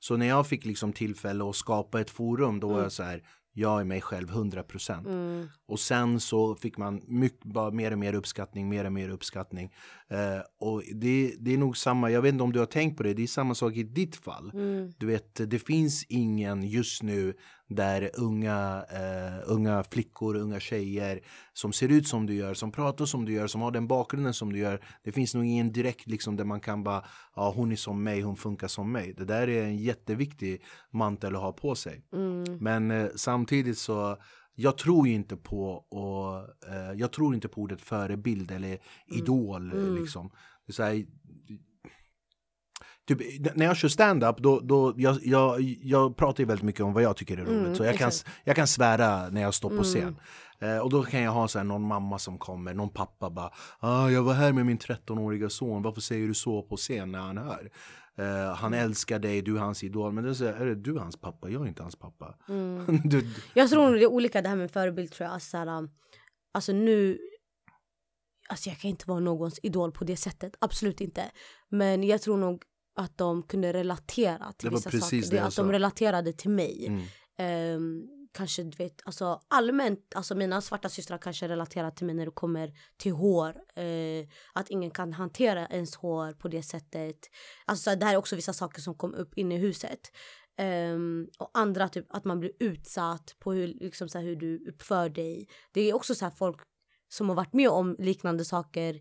Så 0.00 0.16
när 0.16 0.26
jag 0.26 0.46
fick 0.46 0.64
liksom 0.64 0.92
tillfälle 0.92 1.48
att 1.48 1.56
skapa 1.56 2.00
ett 2.00 2.10
forum 2.10 2.60
då 2.60 2.66
mm. 2.66 2.76
var 2.76 2.82
jag 2.82 2.92
så 2.92 3.02
här, 3.02 3.22
jag 3.56 3.80
är 3.80 3.84
mig 3.84 4.00
själv 4.00 4.30
100%. 4.30 5.06
Mm. 5.06 5.48
Och 5.66 5.80
sen 5.80 6.20
så 6.20 6.54
fick 6.54 6.78
man 6.78 7.02
mycket, 7.06 7.44
bara 7.44 7.70
mer 7.70 7.92
och 7.92 7.98
mer 7.98 8.14
uppskattning, 8.14 8.68
mer 8.68 8.84
och 8.84 8.92
mer 8.92 9.08
uppskattning. 9.08 9.72
Eh, 10.10 10.40
och 10.58 10.82
det, 10.94 11.34
det 11.38 11.54
är 11.54 11.58
nog 11.58 11.76
samma, 11.76 12.10
jag 12.10 12.22
vet 12.22 12.32
inte 12.32 12.44
om 12.44 12.52
du 12.52 12.58
har 12.58 12.66
tänkt 12.66 12.96
på 12.96 13.02
det, 13.02 13.14
det 13.14 13.22
är 13.22 13.26
samma 13.26 13.54
sak 13.54 13.76
i 13.76 13.82
ditt 13.82 14.16
fall. 14.16 14.50
Mm. 14.54 14.92
Du 14.98 15.06
vet, 15.06 15.50
det 15.50 15.58
finns 15.58 16.04
ingen 16.08 16.62
just 16.62 17.02
nu 17.02 17.34
där 17.68 18.10
unga, 18.14 18.84
uh, 18.92 19.42
unga 19.52 19.84
flickor, 19.84 20.36
unga 20.36 20.60
tjejer 20.60 21.20
som 21.52 21.72
ser 21.72 21.88
ut 21.88 22.08
som 22.08 22.26
du 22.26 22.34
gör, 22.34 22.54
som 22.54 22.72
pratar 22.72 23.04
som 23.04 23.24
du 23.24 23.32
gör, 23.32 23.46
som 23.46 23.60
har 23.60 23.70
den 23.70 23.86
bakgrunden 23.86 24.34
som 24.34 24.52
du 24.52 24.58
gör. 24.58 24.84
Det 25.04 25.12
finns 25.12 25.34
nog 25.34 25.44
ingen 25.44 25.72
direkt 25.72 26.06
liksom 26.06 26.36
där 26.36 26.44
man 26.44 26.60
kan 26.60 26.84
bara, 26.84 27.04
ja 27.36 27.52
hon 27.56 27.72
är 27.72 27.76
som 27.76 28.02
mig, 28.02 28.20
hon 28.20 28.36
funkar 28.36 28.68
som 28.68 28.92
mig. 28.92 29.14
Det 29.16 29.24
där 29.24 29.48
är 29.48 29.62
en 29.62 29.76
jätteviktig 29.76 30.62
mantel 30.90 31.36
att 31.36 31.42
ha 31.42 31.52
på 31.52 31.74
sig. 31.74 32.04
Mm. 32.12 32.58
Men 32.60 32.90
uh, 32.90 33.08
samtidigt 33.16 33.78
så 33.78 34.16
jag 34.54 34.78
tror 34.78 35.08
inte 35.08 35.36
på 35.36 35.70
och, 35.72 36.38
eh, 36.68 36.92
jag 36.96 37.12
tror 37.12 37.34
inte 37.34 37.48
på 37.48 37.60
ordet 37.60 37.80
förebild 37.80 38.50
eller 38.50 38.68
mm. 38.68 38.80
idol. 39.08 39.72
Mm. 39.72 39.96
Liksom. 39.96 40.30
Det 40.66 40.78
är 40.78 41.04
typ, 43.08 43.56
när 43.56 43.66
jag 43.66 43.76
kör 43.76 43.88
stand-up, 43.88 44.38
då, 44.38 44.60
då, 44.60 44.94
jag, 44.96 45.18
jag, 45.22 45.60
jag 45.60 46.16
pratar 46.16 46.40
ju 46.40 46.46
väldigt 46.46 46.64
mycket 46.64 46.80
om 46.80 46.92
vad 46.92 47.02
jag 47.02 47.16
tycker 47.16 47.38
är 47.38 47.44
roligt. 47.44 47.64
Mm, 47.64 47.74
så 47.74 47.84
jag 47.84 47.98
kan, 47.98 48.10
jag 48.44 48.56
kan 48.56 48.66
svära 48.66 49.28
när 49.28 49.42
jag 49.42 49.54
står 49.54 49.68
på 49.68 49.74
mm. 49.74 49.84
scen. 49.84 50.16
Eh, 50.58 50.78
och 50.78 50.90
då 50.90 51.02
kan 51.02 51.22
jag 51.22 51.32
ha 51.32 51.48
så 51.48 51.58
här, 51.58 51.64
någon 51.64 51.82
mamma 51.82 52.18
som 52.18 52.38
kommer, 52.38 52.74
någon 52.74 52.88
pappa 52.88 53.30
bara 53.30 53.50
ah, 53.78 54.08
Jag 54.08 54.22
var 54.22 54.34
här 54.34 54.52
med 54.52 54.66
min 54.66 54.78
13-åriga 54.78 55.50
son, 55.50 55.82
varför 55.82 56.00
säger 56.00 56.28
du 56.28 56.34
så 56.34 56.62
på 56.62 56.76
scen 56.76 57.12
när 57.12 57.18
han 57.18 57.38
hör? 57.38 57.70
Uh, 58.18 58.54
han 58.54 58.74
mm. 58.74 58.84
älskar 58.84 59.18
dig, 59.18 59.42
du 59.42 59.56
är 59.56 59.60
hans 59.60 59.84
idol. 59.84 60.12
Men 60.12 60.24
det 60.24 60.40
är, 60.40 60.52
är 60.52 60.66
det 60.66 60.74
du 60.74 60.98
hans 60.98 61.16
pappa? 61.16 61.50
Jag 61.50 61.62
är 61.62 61.68
inte 61.68 61.82
hans 61.82 61.96
pappa. 61.96 62.38
Mm. 62.48 63.00
du, 63.04 63.26
jag 63.54 63.70
tror 63.70 63.94
det 63.94 64.02
är 64.02 64.06
olika 64.06 64.42
det 64.42 64.48
här 64.48 64.56
med 64.56 64.70
förebild 64.70 65.12
tror 65.12 65.24
jag. 65.24 65.34
Alltså, 65.34 65.56
här, 65.56 65.88
alltså 66.52 66.72
nu, 66.72 67.18
alltså 68.48 68.68
jag 68.68 68.78
kan 68.78 68.90
inte 68.90 69.08
vara 69.08 69.20
någons 69.20 69.60
idol 69.62 69.92
på 69.92 70.04
det 70.04 70.16
sättet. 70.16 70.56
Absolut 70.58 71.00
inte. 71.00 71.30
Men 71.68 72.02
jag 72.02 72.22
tror 72.22 72.36
nog 72.36 72.62
att 72.96 73.18
de 73.18 73.42
kunde 73.42 73.72
relatera 73.72 74.52
till 74.52 74.70
vissa 74.70 74.90
saker. 74.90 75.30
Det, 75.30 75.38
att 75.38 75.56
de 75.56 75.72
relaterade 75.72 76.32
till 76.32 76.50
mig. 76.50 76.86
Mm. 76.86 77.76
Um, 77.76 78.08
kanske 78.34 78.62
du 78.62 78.76
vet, 78.76 79.02
alltså 79.04 79.40
allmänt, 79.48 80.14
alltså 80.14 80.34
mina 80.34 80.60
svarta 80.60 80.88
systrar 80.88 81.18
kanske 81.18 81.48
relaterar 81.48 81.90
till 81.90 82.06
mig 82.06 82.14
när 82.14 82.24
det 82.24 82.30
kommer 82.30 82.72
till 82.96 83.12
hår. 83.12 83.56
Eh, 83.76 84.28
att 84.52 84.70
ingen 84.70 84.90
kan 84.90 85.12
hantera 85.12 85.66
ens 85.66 85.96
hår 85.96 86.32
på 86.32 86.48
det 86.48 86.62
sättet. 86.62 87.16
Alltså 87.64 87.96
det 87.96 88.06
här 88.06 88.12
är 88.12 88.18
också 88.18 88.36
vissa 88.36 88.52
saker 88.52 88.80
som 88.80 88.94
kom 88.94 89.14
upp 89.14 89.38
inne 89.38 89.54
i 89.54 89.58
huset. 89.58 90.00
Um, 90.60 91.28
och 91.38 91.50
andra 91.54 91.88
typ 91.88 92.06
att 92.08 92.24
man 92.24 92.40
blir 92.40 92.52
utsatt 92.60 93.36
på 93.38 93.52
hur, 93.52 93.66
liksom, 93.66 94.08
så 94.08 94.18
här, 94.18 94.24
hur 94.24 94.36
du 94.36 94.68
uppför 94.68 95.08
dig. 95.08 95.48
Det 95.72 95.80
är 95.80 95.94
också 95.94 96.14
så 96.14 96.24
här 96.24 96.32
folk 96.32 96.60
som 97.08 97.28
har 97.28 97.36
varit 97.36 97.52
med 97.52 97.68
om 97.68 97.96
liknande 97.98 98.44
saker 98.44 99.00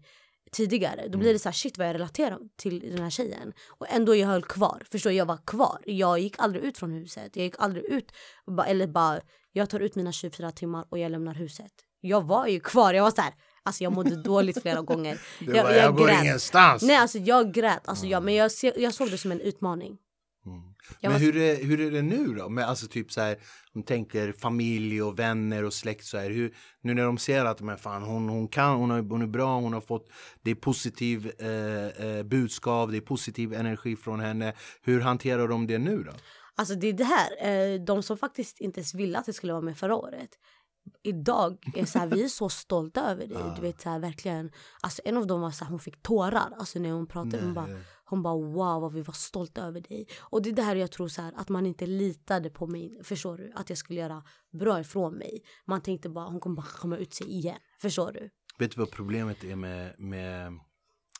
tidigare. 0.53 1.01
Då 1.07 1.17
blir 1.17 1.29
mm. 1.29 1.33
det 1.33 1.39
så 1.39 1.49
här, 1.49 1.53
shit 1.53 1.77
vad 1.77 1.87
jag 1.87 1.93
relaterar 1.93 2.39
till 2.55 2.79
den 2.79 3.03
här 3.03 3.09
tjejen. 3.09 3.53
Och 3.67 3.87
ändå 3.89 4.15
jag 4.15 4.27
höll 4.27 4.43
kvar. 4.43 4.83
Förstår 4.91 5.11
jag 5.11 5.25
var 5.25 5.39
kvar. 5.45 5.81
Jag 5.85 6.19
gick 6.19 6.35
aldrig 6.37 6.63
ut 6.63 6.77
från 6.77 6.91
huset. 6.91 7.35
Jag 7.35 7.43
gick 7.43 7.55
aldrig 7.59 7.85
ut. 7.85 8.11
Eller 8.67 8.87
bara, 8.87 9.21
jag 9.51 9.69
tar 9.69 9.79
ut 9.79 9.95
mina 9.95 10.11
24 10.11 10.51
timmar 10.51 10.85
och 10.89 10.99
jag 10.99 11.11
lämnar 11.11 11.33
huset. 11.33 11.71
Jag 12.01 12.21
var 12.21 12.47
ju 12.47 12.59
kvar. 12.59 12.93
Jag 12.93 13.03
var 13.03 13.11
så 13.11 13.21
här, 13.21 13.33
Alltså 13.65 13.83
jag 13.83 13.93
mådde 13.93 14.15
dåligt 14.23 14.61
flera 14.61 14.81
gånger. 14.81 15.21
Du 15.39 15.55
jag, 15.55 15.65
bara, 15.65 15.75
jag, 15.75 15.85
jag 15.85 15.95
går 15.97 16.07
grät. 16.07 16.23
ingenstans. 16.23 16.83
Nej 16.83 16.95
alltså 16.95 17.17
jag 17.17 17.53
grät. 17.53 17.87
Alltså, 17.87 18.05
jag, 18.05 18.23
men 18.23 18.33
jag, 18.33 18.51
jag 18.75 18.93
såg 18.93 19.11
det 19.11 19.17
som 19.17 19.31
en 19.31 19.41
utmaning. 19.41 19.97
Jag 20.45 21.11
Men 21.11 21.11
var- 21.11 21.19
hur 21.19 21.37
är, 21.37 21.63
hur 21.63 21.81
är 21.81 21.91
det 21.91 22.01
nu 22.01 22.27
då? 22.33 22.49
Med, 22.49 22.65
alltså 22.65 22.87
typ 22.87 23.11
så 23.11 23.21
här, 23.21 23.37
de 23.73 23.83
tänker 23.83 24.33
familj 24.33 25.01
och 25.01 25.19
vänner 25.19 25.63
och 25.63 25.73
släkt 25.73 26.05
så 26.05 26.17
här. 26.17 26.29
Hur, 26.29 26.55
nu 26.81 26.93
när 26.93 27.03
de 27.05 27.17
ser 27.17 27.45
att 27.45 27.61
men 27.61 27.77
fan, 27.77 28.03
hon, 28.03 28.29
hon 28.29 28.47
kan, 28.47 28.75
hon, 28.75 28.89
har, 28.89 29.01
hon 29.01 29.21
är 29.21 29.27
bra, 29.27 29.59
hon 29.59 29.73
har 29.73 29.81
fått, 29.81 30.09
det 30.41 30.51
är 30.51 30.55
positiv 30.55 31.31
eh, 31.39 32.07
eh, 32.07 32.23
budskap, 32.23 32.91
det 32.91 32.97
är 32.97 33.01
positiv 33.01 33.53
energi 33.53 33.95
från 33.95 34.19
henne. 34.19 34.53
Hur 34.81 35.01
hanterar 35.01 35.47
de 35.47 35.67
det 35.67 35.77
nu 35.77 36.03
då? 36.03 36.11
Alltså 36.55 36.75
det 36.75 36.87
är 36.87 36.93
det 36.93 37.03
här, 37.03 37.29
eh, 37.73 37.81
de 37.81 38.03
som 38.03 38.17
faktiskt 38.17 38.61
inte 38.61 38.79
ens 38.79 38.93
ville 38.93 39.19
att 39.19 39.25
det 39.25 39.33
skulle 39.33 39.53
vara 39.53 39.63
med 39.63 39.77
förra 39.77 39.95
året. 39.95 40.29
Idag 41.03 41.57
är 41.75 41.85
så 41.85 41.99
här, 41.99 42.07
vi 42.07 42.23
är 42.23 42.27
så 42.27 42.49
stolta 42.49 43.01
över 43.11 43.27
dig. 43.27 43.37
Du 43.55 43.61
vet 43.61 43.81
så 43.81 43.89
här, 43.89 43.99
verkligen. 43.99 44.51
Alltså 44.81 45.01
en 45.05 45.17
av 45.17 45.27
dem 45.27 45.41
var 45.41 45.51
så 45.51 45.63
här, 45.65 45.71
hon 45.71 45.79
fick 45.79 46.01
tårar. 46.01 46.49
Alltså 46.59 46.79
när 46.79 46.91
hon 46.91 47.07
pratade. 47.07 47.43
Hon 47.43 47.53
bara, 47.53 47.67
hon 48.05 48.23
bara 48.23 48.35
wow 48.37 48.81
vad 48.81 48.93
vi 48.93 49.01
var 49.01 49.13
stolta 49.13 49.61
över 49.61 49.81
dig. 49.81 50.07
Och 50.19 50.41
det 50.41 50.49
är 50.49 50.53
det 50.53 50.61
här 50.61 50.75
jag 50.75 50.91
tror 50.91 51.07
så 51.07 51.21
här, 51.21 51.33
att 51.35 51.49
man 51.49 51.65
inte 51.65 51.85
litade 51.85 52.49
på 52.49 52.67
mig. 52.67 52.99
Förstår 53.03 53.37
du? 53.37 53.51
Att 53.55 53.69
jag 53.69 53.77
skulle 53.77 53.99
göra 53.99 54.23
bra 54.51 54.79
ifrån 54.79 55.13
mig. 55.13 55.41
Man 55.65 55.81
tänkte 55.81 56.09
bara 56.09 56.25
hon 56.25 56.39
kommer 56.39 56.55
bara 56.55 56.65
komma 56.65 56.97
ut 56.97 57.13
sig 57.13 57.31
igen. 57.31 57.59
Förstår 57.81 58.11
du? 58.11 58.29
Vet 58.59 58.71
du 58.71 58.79
vad 58.79 58.91
problemet 58.91 59.43
är 59.43 59.55
med, 59.55 59.95
med 59.99 60.59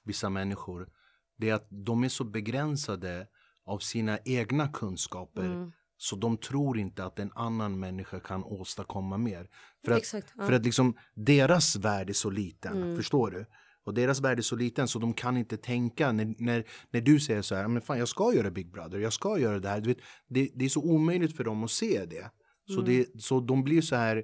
vissa 0.03 0.29
människor? 0.29 0.89
Det 1.37 1.49
är 1.49 1.53
att 1.53 1.67
de 1.69 2.03
är 2.03 2.09
så 2.09 2.23
begränsade 2.23 3.27
av 3.65 3.79
sina 3.79 4.19
egna 4.25 4.67
kunskaper 4.67 5.45
Mm. 5.45 5.71
så 5.97 6.15
de 6.15 6.37
tror 6.37 6.79
inte 6.79 7.05
att 7.05 7.19
en 7.19 7.31
annan 7.35 7.79
människa 7.79 8.19
kan 8.19 8.43
åstadkomma 8.43 9.17
mer. 9.17 9.49
För 9.85 9.91
att, 9.91 9.97
Exakt, 9.97 10.27
ja. 10.29 10.33
Mm. 10.35 10.47
för 10.47 10.53
att 10.53 10.65
liksom 10.65 10.97
deras 11.15 11.75
värld 11.75 12.09
är 12.09 12.13
så 12.13 12.29
liten, 12.29 12.95
förstår 12.95 13.31
du? 13.31 13.45
Och 13.85 13.93
deras 13.93 14.21
värld 14.21 14.37
är 14.37 14.41
så 14.41 14.55
liten 14.55 14.87
så 14.87 14.99
de 14.99 15.13
kan 15.13 15.37
inte 15.37 15.57
tänka 15.57 16.11
när, 16.11 16.35
när, 16.37 16.63
när 16.91 17.01
du 17.01 17.19
säger 17.19 17.41
så 17.41 17.55
här, 17.55 17.67
men 17.67 17.81
fan 17.81 17.99
jag 17.99 18.07
ska 18.07 18.33
göra 18.33 18.51
Big 18.51 18.71
Brother, 18.71 18.99
jag 18.99 19.13
ska 19.13 19.39
göra 19.39 19.59
det 19.59 19.69
här. 19.69 19.81
Du 19.81 19.87
vet, 19.87 19.97
det, 20.29 20.49
det 20.55 20.65
är 20.65 20.69
så 20.69 20.81
omöjligt 20.81 21.37
för 21.37 21.43
dem 21.43 21.63
att 21.63 21.71
se 21.71 22.05
det. 22.05 22.31
Så, 22.67 22.81
Mm. 22.81 22.85
det, 22.85 23.21
så 23.21 23.39
de 23.39 23.63
blir 23.63 23.81
så 23.81 23.95
här 23.95 24.23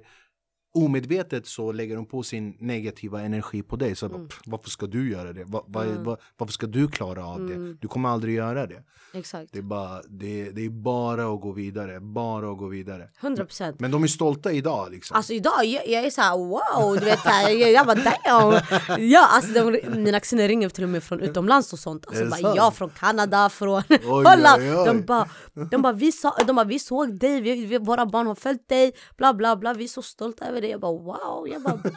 omedvetet 0.74 1.46
så 1.46 1.72
lägger 1.72 1.96
de 1.96 2.06
på 2.06 2.22
sin 2.22 2.56
negativa 2.58 3.20
energi 3.20 3.62
på 3.62 3.76
dig. 3.76 3.96
Så 3.96 4.06
Mm. 4.06 4.28
"Pff, 4.28 4.40
varför 4.46 4.70
ska 4.70 4.86
du 4.86 5.10
göra 5.10 5.32
det? 5.32 5.44
Va, 5.44 5.64
va, 5.68 5.84
va, 5.98 6.16
varför 6.36 6.52
ska 6.52 6.66
du 6.66 6.88
klara 6.88 7.26
av 7.26 7.36
Mm. 7.40 7.66
det? 7.72 7.76
Du 7.80 7.88
kommer 7.88 8.08
aldrig 8.08 8.34
göra 8.34 8.66
det. 8.66 8.82
Exakt. 9.12 9.52
Det 9.52 9.58
är, 9.58 9.62
bara, 9.62 10.02
det, 10.08 10.50
det 10.50 10.64
är 10.64 10.68
bara 10.70 11.34
att 11.34 11.40
gå 11.40 11.52
vidare, 11.52 12.00
bara 12.00 12.50
att 12.52 12.58
gå 12.58 12.66
vidare. 12.66 13.08
100 13.20 13.44
procent. 13.44 13.80
Men 13.80 13.90
de 13.90 14.02
är 14.02 14.06
stolta 14.06 14.52
idag 14.52 14.90
liksom. 14.90 15.16
Alltså 15.16 15.32
idag, 15.32 15.64
jag, 15.64 15.88
jag 15.88 16.04
är 16.04 16.10
såhär 16.10 16.36
wow, 16.36 16.98
du 16.98 17.04
vet 17.04 17.18
jag, 17.24 17.72
jag 17.72 17.86
bara 17.86 17.94
damn. 17.94 18.60
Ja, 19.10 19.26
alltså 19.30 19.52
de, 19.52 19.80
mina 20.02 20.20
kusiner 20.20 20.48
ringer 20.48 20.68
till 20.68 20.84
och 20.84 20.90
med 20.90 21.02
från 21.02 21.20
utomlands 21.20 21.72
och 21.72 21.78
sånt. 21.78 22.06
Alltså 22.06 22.24
bara, 22.24 22.40
sant? 22.40 22.56
ja, 22.56 22.70
från 22.70 22.90
Kanada, 22.90 23.48
från 23.48 23.82
Holland. 24.04 24.62
De 24.86 25.02
bara, 25.06 25.28
de 25.70 25.82
bara, 25.82 25.92
vi, 25.92 26.12
sa, 26.12 26.34
de 26.46 26.56
bara 26.56 26.64
vi 26.66 26.78
såg 26.78 27.18
dig, 27.18 27.40
vi, 27.40 27.66
vi, 27.66 27.78
våra 27.78 28.06
barn 28.06 28.26
har 28.26 28.34
följt 28.34 28.68
dig, 28.68 28.92
bla 29.16 29.34
bla 29.34 29.56
bla, 29.56 29.74
vi 29.74 29.84
är 29.84 29.88
så 29.88 30.02
stolta 30.02 30.44
över 30.46 30.59
dig. 30.60 30.70
Jag 30.70 30.80
bara 30.80 30.92
wow, 30.92 31.48
jag 31.48 31.62
bara, 31.62 31.76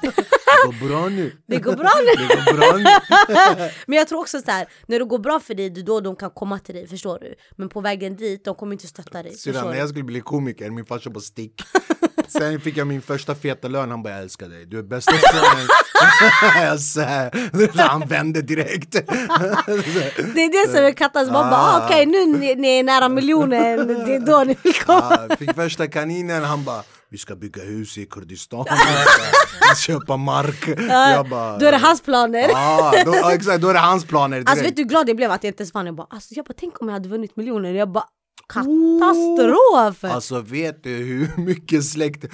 Det 0.72 0.80
går 0.80 0.88
bra 0.88 1.10
nu. 1.10 1.32
det 1.48 1.58
går 1.58 1.76
bra 1.76 1.92
nu. 2.00 2.26
Det 2.28 2.52
går 2.52 2.58
bra 2.58 2.78
nu. 2.78 3.70
Men 3.88 3.98
jag 3.98 4.08
tror 4.08 4.20
också 4.20 4.42
så 4.42 4.52
här, 4.52 4.68
när 4.88 5.00
det 5.00 5.06
går 5.06 5.20
bra 5.20 5.40
för 5.40 5.54
dig, 5.54 5.70
det 5.70 5.82
är 5.82 5.84
då 5.84 6.00
de 6.00 6.16
kan 6.16 6.30
komma 6.30 6.60
till 6.60 6.76
dig, 6.76 6.88
förstår 6.88 7.20
du? 7.20 7.36
Men 7.56 7.70
på 7.70 7.82
vägen 7.82 8.16
dit, 8.16 8.46
de 8.46 8.56
kommer 8.56 8.74
inte 8.74 8.88
stötta 8.88 9.24
dig. 9.24 9.34
Syrran, 9.34 9.70
när 9.70 9.78
jag 9.78 9.90
skulle 9.90 10.04
bli 10.04 10.22
komiker, 10.22 10.70
min 10.70 10.86
farsa 10.86 11.10
bara 11.10 11.20
stick. 11.20 11.62
Sen 12.28 12.60
fick 12.60 12.78
jag 12.78 12.88
min 12.88 13.02
första 13.02 13.36
feta 13.36 13.68
lön, 13.68 13.90
han 13.90 14.04
bara 14.04 14.14
jag 14.14 14.22
älskar 14.22 14.50
dig, 14.50 14.66
du 14.66 14.80
är 14.80 14.84
bästa 14.84 15.12
sonen. 15.12 15.68
jag 17.78 17.84
han 17.84 18.08
vände 18.08 18.42
direkt. 18.42 18.92
Det 18.92 20.42
är 20.42 20.66
det 20.66 20.74
som 20.76 20.86
är 20.86 20.92
kattas, 20.92 21.30
man 21.30 21.50
bara 21.50 21.62
ah, 21.62 21.86
okej 21.86 22.06
nu 22.06 22.26
ni, 22.26 22.56
ni 22.56 22.80
är 22.80 22.84
nära 22.84 23.10
miljonen, 23.10 23.88
det 23.88 24.16
är 24.16 24.20
då 24.20 24.44
ni 24.44 24.58
vill 24.64 24.74
komma. 24.74 25.28
Ja, 25.30 25.36
fick 25.36 25.56
första 25.56 25.88
kaninen, 25.88 26.44
han 26.44 26.64
bara 26.64 26.84
vi 27.14 27.20
ska 27.20 27.36
bygga 27.36 27.64
hus 27.64 27.98
i 27.98 28.06
Kurdistan, 28.06 28.66
köpa 29.86 30.18
mark. 30.18 30.68
Jag 30.90 31.30
bara, 31.30 31.58
Då 31.58 31.66
är 31.66 31.72
det 31.72 31.78
hans 31.78 32.02
planer. 32.02 32.50
Ja, 32.50 32.94
då, 33.06 33.30
exakt, 33.30 33.62
då 33.62 33.68
är 33.70 33.74
det 33.74 33.80
hans 33.80 34.06
planer 34.06 34.38
direkt. 34.38 34.50
Alltså 34.50 34.66
vet 34.66 34.76
du 34.76 34.82
hur 34.82 34.90
glad 34.90 35.10
jag 35.10 35.16
blev 35.16 35.32
att 35.32 35.44
jag 35.44 35.52
inte 35.52 35.62
ens 35.64 35.74
vann? 35.74 35.86
Jag 35.86 35.96
bara, 35.96 36.08
alltså, 36.10 36.34
jag 36.36 36.46
bara 36.46 36.54
tänk 36.58 36.82
om 36.82 36.88
jag 36.88 36.94
hade 36.94 37.10
vunnit 37.10 37.36
miljoner. 37.36 37.74
Jag 37.74 37.92
bara 37.92 38.06
katastrof! 38.48 40.04
Alltså 40.04 40.40
vet 40.42 40.84
du 40.84 40.90
hur 40.90 41.42
mycket 41.42 41.86
släkt... 41.86 42.26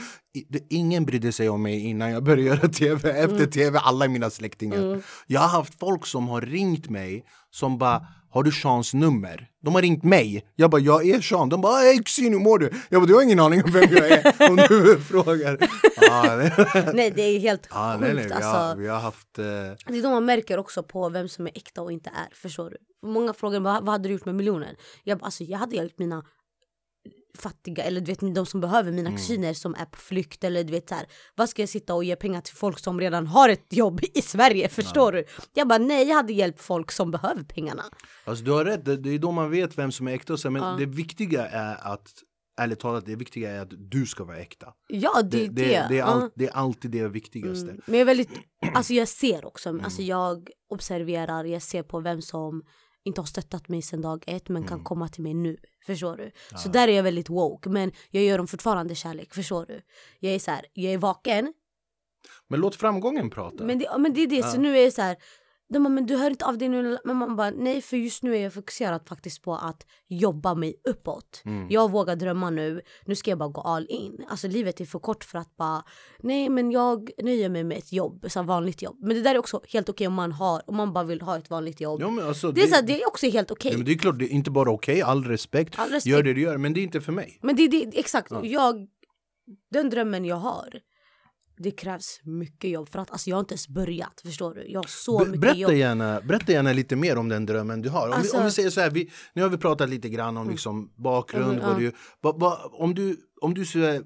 Ingen 0.70 1.06
brydde 1.06 1.32
sig 1.32 1.50
om 1.50 1.62
mig 1.64 1.80
innan 1.86 2.12
jag 2.12 2.24
började 2.24 2.42
göra 2.42 2.68
tv, 2.68 3.10
efter 3.12 3.36
Mm. 3.36 3.50
tv, 3.52 3.80
alla 3.80 4.08
mina 4.08 4.30
släktingar. 4.30 5.02
Jag 5.28 5.42
har 5.42 5.48
haft 5.48 5.80
folk 5.80 6.06
som 6.06 6.28
har 6.28 6.42
ringt 6.42 6.90
mig 6.90 7.26
som 7.52 7.78
bara 7.78 8.06
har 8.32 8.44
du 8.44 8.52
Seans 8.52 8.94
nummer? 8.94 9.48
De 9.64 9.76
har 9.76 9.82
ringt 9.82 10.04
mig. 10.04 10.46
Jag 10.56 10.70
bara, 10.72 10.82
jag 10.82 11.08
är 11.10 11.22
Sean. 11.22 11.50
De 11.50 11.62
bara, 11.62 11.76
hej 11.78 11.98
kusin 12.04 12.34
hur 12.34 12.40
mår 12.40 12.60
du? 12.60 12.70
Jag 12.90 13.02
bara, 13.02 13.06
du 13.08 13.14
har 13.16 13.22
ingen 13.22 13.40
aning 13.40 13.64
om 13.64 13.72
vem 13.72 13.90
jag 13.92 14.08
är 14.12 14.50
om 14.50 14.56
du 14.56 15.00
frågar. 15.10 15.58
Ah, 16.12 16.36
nej. 16.36 16.52
Nej 16.94 17.12
det 17.16 17.22
är 17.22 17.40
helt 17.40 17.68
Ah, 17.72 17.92
sjukt 17.94 18.02
nej, 18.02 18.14
nej, 18.14 18.26
vi, 18.28 18.34
har, 18.34 18.42
alltså. 18.42 18.82
vi 18.82 18.88
har 18.88 19.00
haft... 19.00 19.38
Eh, 19.40 19.44
Det 19.46 19.98
är 20.00 20.04
då 20.04 20.10
man 20.10 20.26
märker 20.26 20.58
också 20.58 20.84
på 20.84 21.10
vem 21.10 21.28
som 21.30 21.48
är 21.48 21.52
äkta 21.56 21.82
och 21.82 21.92
inte 21.92 22.10
är. 22.10 22.36
Förstår 22.36 22.70
du? 22.70 22.78
Många 23.08 23.34
frågar 23.34 23.60
vad, 23.60 23.84
vad 23.86 23.90
hade 23.92 24.08
du 24.08 24.14
gjort 24.14 24.26
med 24.26 24.36
miljonen? 24.36 24.76
Jag, 25.04 25.18
bara, 25.20 25.26
alltså, 25.26 25.44
jag 25.44 25.58
hade 25.60 25.76
hjälpt 25.76 26.00
mina 26.00 26.24
fattiga 27.38 27.84
eller 27.84 28.02
du 28.02 28.06
vet 28.06 28.36
de 28.36 28.46
som 28.46 28.62
behöver 28.62 28.92
mina 28.92 29.12
kusiner 29.12 29.54
som 29.54 29.76
är 29.76 29.86
på 29.86 29.98
flykt 29.98 30.44
eller 30.44 30.64
du 30.64 30.72
vet 30.72 30.90
så 30.90 30.96
här, 30.96 31.06
vad 31.36 31.50
ska 31.50 31.62
jag 31.62 31.70
sitta 31.70 31.94
och 31.94 32.04
ge 32.04 32.16
pengar 32.16 32.42
till 32.42 32.56
folk 32.56 32.80
som 32.80 33.00
redan 33.00 33.28
har 33.28 33.50
ett 33.50 33.66
jobb 33.70 34.00
i 34.14 34.22
Sverige 34.22 34.70
förstår 34.70 35.12
du? 35.12 35.26
Jag 35.54 35.68
bara 35.68 35.80
nej 35.80 36.08
jag 36.08 36.16
hade 36.16 36.34
hjälpt 36.34 36.62
folk 36.62 36.92
som 36.92 37.12
behöver 37.12 37.44
pengarna. 37.44 37.84
Alltså 38.26 38.44
du 38.44 38.52
har 38.52 38.66
rätt, 38.66 38.86
det, 38.86 39.10
är 39.10 39.20
då 39.20 39.32
man 39.32 39.52
vet 39.52 39.78
vem 39.78 39.92
som 39.92 40.08
är 40.08 40.12
äkta 40.12 40.34
och 40.34 40.40
så, 40.40 40.50
men 40.50 40.78
det 40.80 40.86
viktiga 40.86 41.48
är 41.48 41.94
att 41.94 42.10
Ärligt 42.60 42.80
talat, 42.80 43.06
det 43.06 43.16
viktiga 43.16 43.52
är 43.52 43.60
att 43.62 43.74
du 43.92 44.06
ska 44.06 44.24
vara 44.24 44.38
äkta. 44.38 44.68
Ja 44.88 45.22
det 45.22 45.30
Det, 45.30 45.46
är 45.46 45.50
det, 45.50 45.62
det. 45.62 45.86
det, 45.90 45.96
är, 45.96 46.00
Ja. 46.00 46.06
all, 46.06 46.30
det 46.36 46.48
är 46.48 46.52
alltid 46.52 46.92
det 46.92 47.08
viktigaste. 47.08 47.70
Mm. 47.70 47.82
Men 47.86 47.94
jag 47.94 48.02
är 48.02 48.06
väldigt, 48.06 48.30
alltså 48.74 48.94
jag 48.94 49.08
ser 49.08 49.46
också, 49.46 49.80
alltså 49.84 50.02
jag 50.02 50.50
observerar, 50.70 51.44
jag 51.46 51.62
ser 51.62 51.84
på 51.84 52.00
vem 52.00 52.22
som 52.22 52.64
inte 53.04 53.22
har 53.22 53.26
stöttat 53.26 53.68
mig 53.68 53.82
sedan 53.82 54.02
dag 54.02 54.24
ett 54.28 54.50
men 54.50 54.68
kan 54.68 54.84
komma 54.84 55.08
till 55.08 55.24
mig 55.24 55.34
nu. 55.34 55.58
Förstår 55.86 56.18
du? 56.18 56.32
Så 56.58 56.70
där 56.70 56.88
är 56.88 56.96
jag 56.96 57.04
väldigt 57.04 57.30
woke 57.30 57.70
men 57.70 57.92
jag 58.10 58.24
gör 58.24 58.38
dem 58.38 58.48
fortfarande 58.48 58.96
kärlek, 58.96 59.34
förstår 59.34 59.66
du? 59.66 59.82
Jag 60.20 60.34
är 60.34 60.40
så 60.40 60.52
här, 60.52 60.66
jag 60.74 60.94
är 60.94 60.98
vaken 60.98 61.54
Men 62.48 62.60
låt 62.60 62.76
framgången 62.76 63.30
prata. 63.30 63.64
men 63.64 63.80
det, 63.80 63.98
men 63.98 64.14
det 64.14 64.22
är 64.22 64.28
det, 64.28 64.44
så 64.44 64.60
nu 64.60 64.78
är 64.78 64.84
jag 64.84 64.94
så 64.94 65.02
här 65.02 65.18
de 65.74 65.84
bara, 65.84 65.90
men 65.90 66.06
du 66.06 66.18
hör 66.18 66.30
inte 66.30 66.46
av 66.46 66.58
dig 66.58 66.70
nu, 66.70 66.98
men 67.04 67.18
man 67.18 67.36
bara 67.36 67.50
nej 67.50 67.82
för 67.82 67.98
just 67.98 68.24
nu 68.24 68.36
är 68.36 68.44
jag 68.44 68.54
fokuserad 68.54 69.08
faktiskt 69.08 69.42
på 69.42 69.56
att 69.56 69.86
jobba 70.08 70.56
mig 70.56 70.76
uppåt. 70.90 71.42
Jag 71.70 71.92
vågar 71.92 72.16
drömma 72.16 72.50
nu, 72.50 72.82
nu 73.06 73.16
ska 73.16 73.32
jag 73.32 73.38
bara 73.38 73.50
gå 73.50 73.62
all 73.62 73.86
in. 73.90 74.26
Alltså 74.30 74.48
livet 74.48 74.82
är 74.82 74.86
för 74.86 75.00
kort 75.00 75.24
för 75.24 75.38
att 75.40 75.58
bara, 75.58 75.84
nej 76.20 76.50
men 76.50 76.72
jag 76.72 77.10
nöjer 77.24 77.50
mig 77.50 77.64
med 77.64 77.78
ett 77.78 77.94
jobb, 77.94 78.26
så 78.28 78.44
vanligt 78.44 78.82
jobb. 78.82 78.98
Men 79.00 79.16
det 79.16 79.22
där 79.22 79.36
är 79.36 79.40
också 79.40 79.62
helt 79.74 79.90
okej 79.90 80.08
om 80.08 80.14
man 80.14 80.32
har, 80.32 80.62
om 80.68 80.76
man 80.76 80.94
bara 80.94 81.04
vill 81.04 81.22
ha 81.22 81.38
ett 81.38 81.50
vanligt 81.50 81.82
jobb. 81.82 82.02
ja, 82.02 82.28
alltså, 82.28 82.52
det, 82.52 82.62
är 82.62 82.68
så 82.68 82.86
det 82.86 83.02
är 83.02 83.08
också 83.08 83.28
helt 83.28 83.52
okej. 83.52 83.72
ja, 83.72 83.78
men 83.78 83.86
det 83.86 83.92
är 83.92 83.98
klart, 83.98 84.20
det 84.20 84.26
är 84.26 84.30
inte 84.30 84.52
bara 84.52 84.72
okej, 84.72 85.02
all, 85.02 85.24
respekt. 85.24 85.80
All 85.80 85.90
respekt. 85.90 86.06
Gör 86.06 86.24
det 86.24 86.34
du 86.34 86.42
gör, 86.42 86.58
men 86.58 86.74
det 86.74 86.80
är 86.80 86.84
inte 86.84 87.02
för 87.02 87.12
mig. 87.12 87.40
Men 87.42 87.56
det 87.56 87.64
är 87.64 88.00
exakt, 88.00 88.32
jag, 88.44 88.88
den 89.72 89.90
drömmen 89.90 90.26
jag 90.26 90.36
har, 90.36 90.80
det 91.62 91.72
krävs 91.72 92.20
mycket 92.24 92.70
jobb 92.70 92.90
för 92.90 93.00
att 93.00 93.12
alltså 93.12 93.30
jag 93.30 93.36
har 93.36 93.40
inte 93.40 93.54
ens 93.54 93.68
börjat, 93.68 94.22
förstår 94.26 94.54
du? 94.54 94.68
Jag 94.72 94.80
har 94.80 94.88
så 94.88 95.20
mycket 95.26 95.42
berätta, 95.42 95.58
jobb. 95.58 95.72
gärna, 95.72 96.22
berätta 96.22 96.52
gärna 96.52 96.74
lite 96.74 96.96
mer 96.96 97.18
om 97.18 97.30
den 97.30 97.46
drömmen 97.46 97.82
du 97.82 97.90
har. 97.90 98.04
Om, 98.04 98.10
vi, 98.10 98.16
Alltså- 98.16 98.34
Mm. 98.36 98.42
om 98.42 98.46
vi 98.46 98.52
säger 98.52 98.70
så 98.70 98.82
här, 98.82 98.90
vi, 98.90 99.12
nu 99.34 99.42
har 99.42 99.50
vi 99.50 99.58
pratat 99.58 99.90
lite 99.90 100.10
grann 100.10 100.38
om 100.38 100.50
liksom 100.50 100.94
bakgrund. 100.96 101.62
vad 101.62 101.80
du, 101.80 101.92
vad, 102.22 102.40
vad, 102.40 102.70
om, 102.74 102.96
du, 102.96 103.18
om, 103.42 103.54
du, 103.54 103.62
eh, 103.96 104.02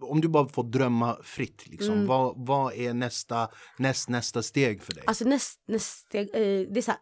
om 0.00 0.20
du 0.20 0.28
bara 0.28 0.48
får 0.48 0.64
drömma 0.64 1.18
fritt, 1.22 1.66
liksom, 1.66 1.94
Mm. 1.94 2.06
vad, 2.06 2.46
vad 2.46 2.72
är 2.74 2.94
nästa, 2.94 3.48
näst, 3.78 4.08
nästa 4.08 4.42
steg 4.42 4.82
för 4.82 4.94
dig? 4.94 5.04
Alltså 5.06 5.24
näst, 5.24 5.60
näst 5.68 5.98
steg, 5.98 6.28
eh, 6.34 6.68
det 6.72 6.78
är 6.78 6.82
så 6.82 6.90
här, 6.90 7.00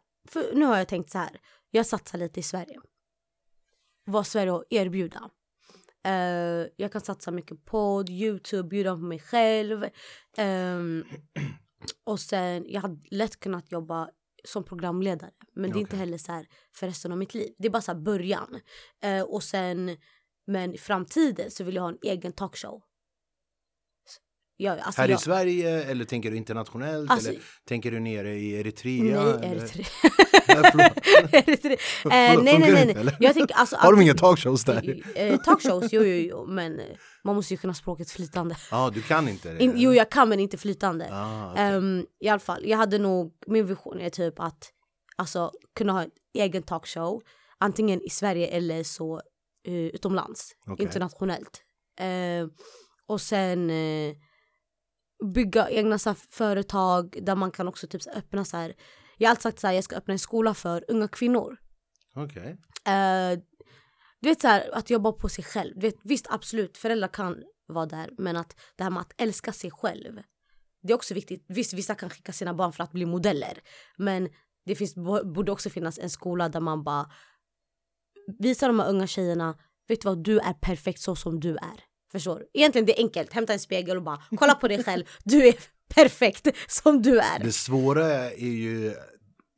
nu 0.54 0.64
har 0.64 0.78
jag 0.78 0.88
tänkt 0.88 1.10
så 1.10 1.18
här. 1.18 1.40
Jag 1.70 1.86
satsar 1.86 2.18
lite 2.18 2.40
i 2.40 2.42
Sverige. 2.42 2.80
Vad 4.04 4.26
Sverige 4.26 4.50
har 4.50 4.58
att 4.60 4.66
erbjuda. 4.70 5.30
Eh, 6.04 6.66
jag 6.76 6.92
kan 6.92 7.00
satsa 7.00 7.30
mycket 7.30 7.64
på 7.64 8.04
Youtube, 8.08 8.68
bjuda 8.68 8.94
på 8.94 9.00
mig 9.00 9.18
själv. 9.18 9.88
Ehm, 10.36 11.04
och 12.04 12.20
sen, 12.20 12.64
jag 12.68 12.80
hade 12.80 13.00
lätt 13.10 13.40
kunnat 13.40 13.72
jobba 13.72 14.08
som 14.44 14.64
programledare. 14.64 15.30
Men 15.54 15.70
det 15.70 15.78
är 15.78 15.80
inte 15.80 15.96
heller 15.96 16.18
så 16.18 16.32
här 16.32 16.46
för 16.74 16.86
resten 16.86 17.12
av 17.12 17.18
mitt 17.18 17.34
liv. 17.34 17.54
Det 17.58 17.66
är 17.66 17.70
bara 17.70 17.82
så 17.82 17.94
början. 17.94 18.60
Eh, 19.02 19.22
och 19.22 19.42
sen, 19.42 19.96
men 20.46 20.74
i 20.74 20.78
framtiden 20.78 21.50
så 21.50 21.64
vill 21.64 21.74
jag 21.74 21.82
ha 21.82 21.88
en 21.88 21.98
egen 22.02 22.32
talkshow. 22.32 22.82
Jag, 24.62 24.78
alltså 24.78 25.00
Här 25.00 25.08
jag, 25.08 25.18
i 25.20 25.22
Sverige 25.22 25.82
eller 25.84 26.04
tänker 26.04 26.30
du 26.30 26.36
internationellt? 26.36 27.10
Alltså- 27.10 27.28
eller 27.30 27.40
tänker 27.64 27.90
du 27.90 28.00
nere 28.00 28.34
i 28.34 28.60
Eritrea? 28.60 29.36
Nej? 29.40 29.50
Eritrea. 29.52 29.86
Eritrea. 31.32 31.76
Eh, 32.04 32.08
nej, 32.42 32.58
nej, 32.58 32.72
nej, 32.72 32.94
nej. 32.94 33.16
Jag 33.20 33.34
tänker 33.34 33.54
alltså 33.56 33.76
Har 33.76 33.92
de 33.92 34.00
inga 34.02 34.14
talkshows 34.14 34.64
där? 34.64 35.02
Eh, 35.14 35.36
talkshows, 35.40 35.92
jo, 35.92 36.02
jo, 36.02 36.14
jo, 36.30 36.46
men 36.46 36.78
eh, 36.80 36.84
man 37.24 37.34
måste 37.36 37.54
ju 37.54 37.58
kunna 37.58 37.74
språket 37.74 38.10
flytande. 38.10 38.56
Ja, 38.70 38.90
du 38.94 39.02
kan 39.02 39.28
inte 39.28 39.52
det? 39.52 39.62
In, 39.62 39.72
jo, 39.76 39.94
jag 39.94 40.10
kan 40.10 40.28
men 40.28 40.40
inte 40.40 40.58
flytande. 40.58 41.08
Ah, 41.12 41.50
okej. 41.52 41.62
Ehm, 41.64 42.06
I 42.20 42.28
alla 42.28 42.38
fall, 42.38 42.62
jag 42.66 42.78
hade 42.78 42.98
nog, 42.98 43.32
min 43.46 43.66
vision 43.66 44.00
är 44.00 44.10
typ 44.10 44.40
att 44.40 44.70
alltså, 45.16 45.50
kunna 45.76 45.92
ha 45.92 46.02
en 46.02 46.10
egen 46.34 46.62
talkshow. 46.62 47.22
antingen 47.58 48.02
i 48.02 48.10
Sverige 48.10 48.46
eller 48.46 48.82
så 48.82 49.20
eh, 49.68 49.74
utomlands, 49.74 50.52
Okej. 50.66 50.86
internationellt. 50.86 51.62
Eh, 52.00 52.46
och 53.06 53.20
sen 53.20 53.70
eh, 53.70 54.14
bygga 55.22 55.70
egna 55.70 55.98
så 55.98 56.10
här, 56.10 56.18
företag 56.30 57.18
där 57.22 57.36
man 57.36 57.50
kan 57.50 57.68
också 57.68 57.86
typ 57.86 58.02
så 58.02 58.10
här, 58.10 58.18
öppna 58.18 58.44
så 58.44 58.56
här. 58.56 58.74
Jag 59.18 59.28
har 59.28 59.30
alltid 59.30 59.42
sagt 59.42 59.60
så 59.60 59.66
här, 59.66 59.74
jag 59.74 59.84
ska 59.84 59.96
öppna 59.96 60.12
en 60.12 60.18
skola 60.18 60.54
för 60.54 60.84
unga 60.88 61.08
kvinnor. 61.08 61.56
Okej. 62.14 62.58
Eh, 62.86 63.38
du 64.20 64.28
vet 64.28 64.40
så 64.40 64.48
här, 64.48 64.70
att 64.72 64.90
jobba 64.90 65.12
på 65.12 65.28
sig 65.28 65.44
själv. 65.44 65.74
Du 65.74 65.80
vet, 65.80 65.98
visst 66.02 66.26
absolut, 66.30 66.78
föräldrar 66.78 67.08
kan 67.08 67.42
vara 67.66 67.86
där. 67.86 68.10
Men 68.18 68.36
att 68.36 68.56
det 68.76 68.84
här 68.84 68.90
med 68.90 69.00
att 69.00 69.12
älska 69.16 69.52
sig 69.52 69.70
själv. 69.70 70.22
Det 70.82 70.92
är 70.92 70.94
också 70.94 71.14
viktigt. 71.14 71.44
Visst, 71.48 71.72
vissa 71.72 71.94
kan 71.94 72.10
skicka 72.10 72.32
sina 72.32 72.54
barn 72.54 72.72
för 72.72 72.84
att 72.84 72.92
bli 72.92 73.06
modeller. 73.06 73.58
Men 73.96 74.28
det 74.64 74.74
finns, 74.74 74.94
borde 75.34 75.52
också 75.52 75.70
finnas 75.70 75.98
en 75.98 76.10
skola 76.10 76.48
där 76.48 76.60
man 76.60 76.84
bara 76.84 77.10
visar 78.38 78.66
de 78.66 78.80
här 78.80 78.88
unga 78.88 79.06
tjejerna, 79.06 79.58
vet 79.88 80.00
du 80.00 80.08
vad, 80.08 80.24
du 80.24 80.38
är 80.38 80.52
perfekt 80.52 81.00
så 81.00 81.16
som 81.16 81.40
du 81.40 81.56
är. 81.56 81.91
Förstår 82.12 82.38
du? 82.38 82.46
Egentligen 82.54 82.86
det 82.86 82.98
är 82.98 83.02
enkelt, 83.02 83.32
hämta 83.32 83.52
en 83.52 83.58
spegel 83.58 83.96
och 83.96 84.02
bara 84.02 84.22
kolla 84.36 84.54
på 84.54 84.68
dig 84.68 84.84
själv. 84.84 85.04
Du 85.24 85.48
är 85.48 85.54
perfekt 85.94 86.48
som 86.68 87.02
du 87.02 87.18
är. 87.18 87.38
Det 87.38 87.52
svåra 87.52 88.30
är 88.30 88.46
ju 88.46 88.94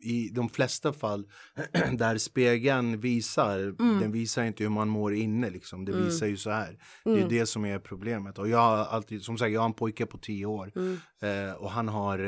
i 0.05 0.31
de 0.33 0.49
flesta 0.49 0.93
fall 0.93 1.25
där 1.93 2.19
spegeln 2.19 3.01
visar, 3.01 3.59
Mm. 3.59 4.01
den 4.01 4.13
visar 4.13 4.45
inte 4.45 4.63
hur 4.63 4.71
man 4.71 4.89
mår 4.89 5.15
inne 5.15 5.51
liksom. 5.51 5.85
Det 5.85 5.93
visar 5.93 6.27
ju 6.27 6.37
så 6.37 6.51
här. 6.51 6.79
Det 7.05 7.11
är 7.11 7.17
Mm. 7.17 7.29
det 7.29 7.47
som 7.47 7.65
är 7.65 7.79
problemet. 7.79 8.39
Och 8.39 8.49
jag 8.49 8.59
har 8.59 8.77
alltid, 8.85 9.23
som 9.23 9.39
sagt, 9.39 9.53
jag 9.53 9.61
har 9.61 9.67
en 9.67 9.73
pojke 9.75 10.07
på 10.07 10.19
tio 10.19 10.47
år. 10.47 10.73
Mm. 10.77 10.99
Eh, 11.23 11.55
och 11.55 11.71
han 11.71 11.89
har, 11.89 12.19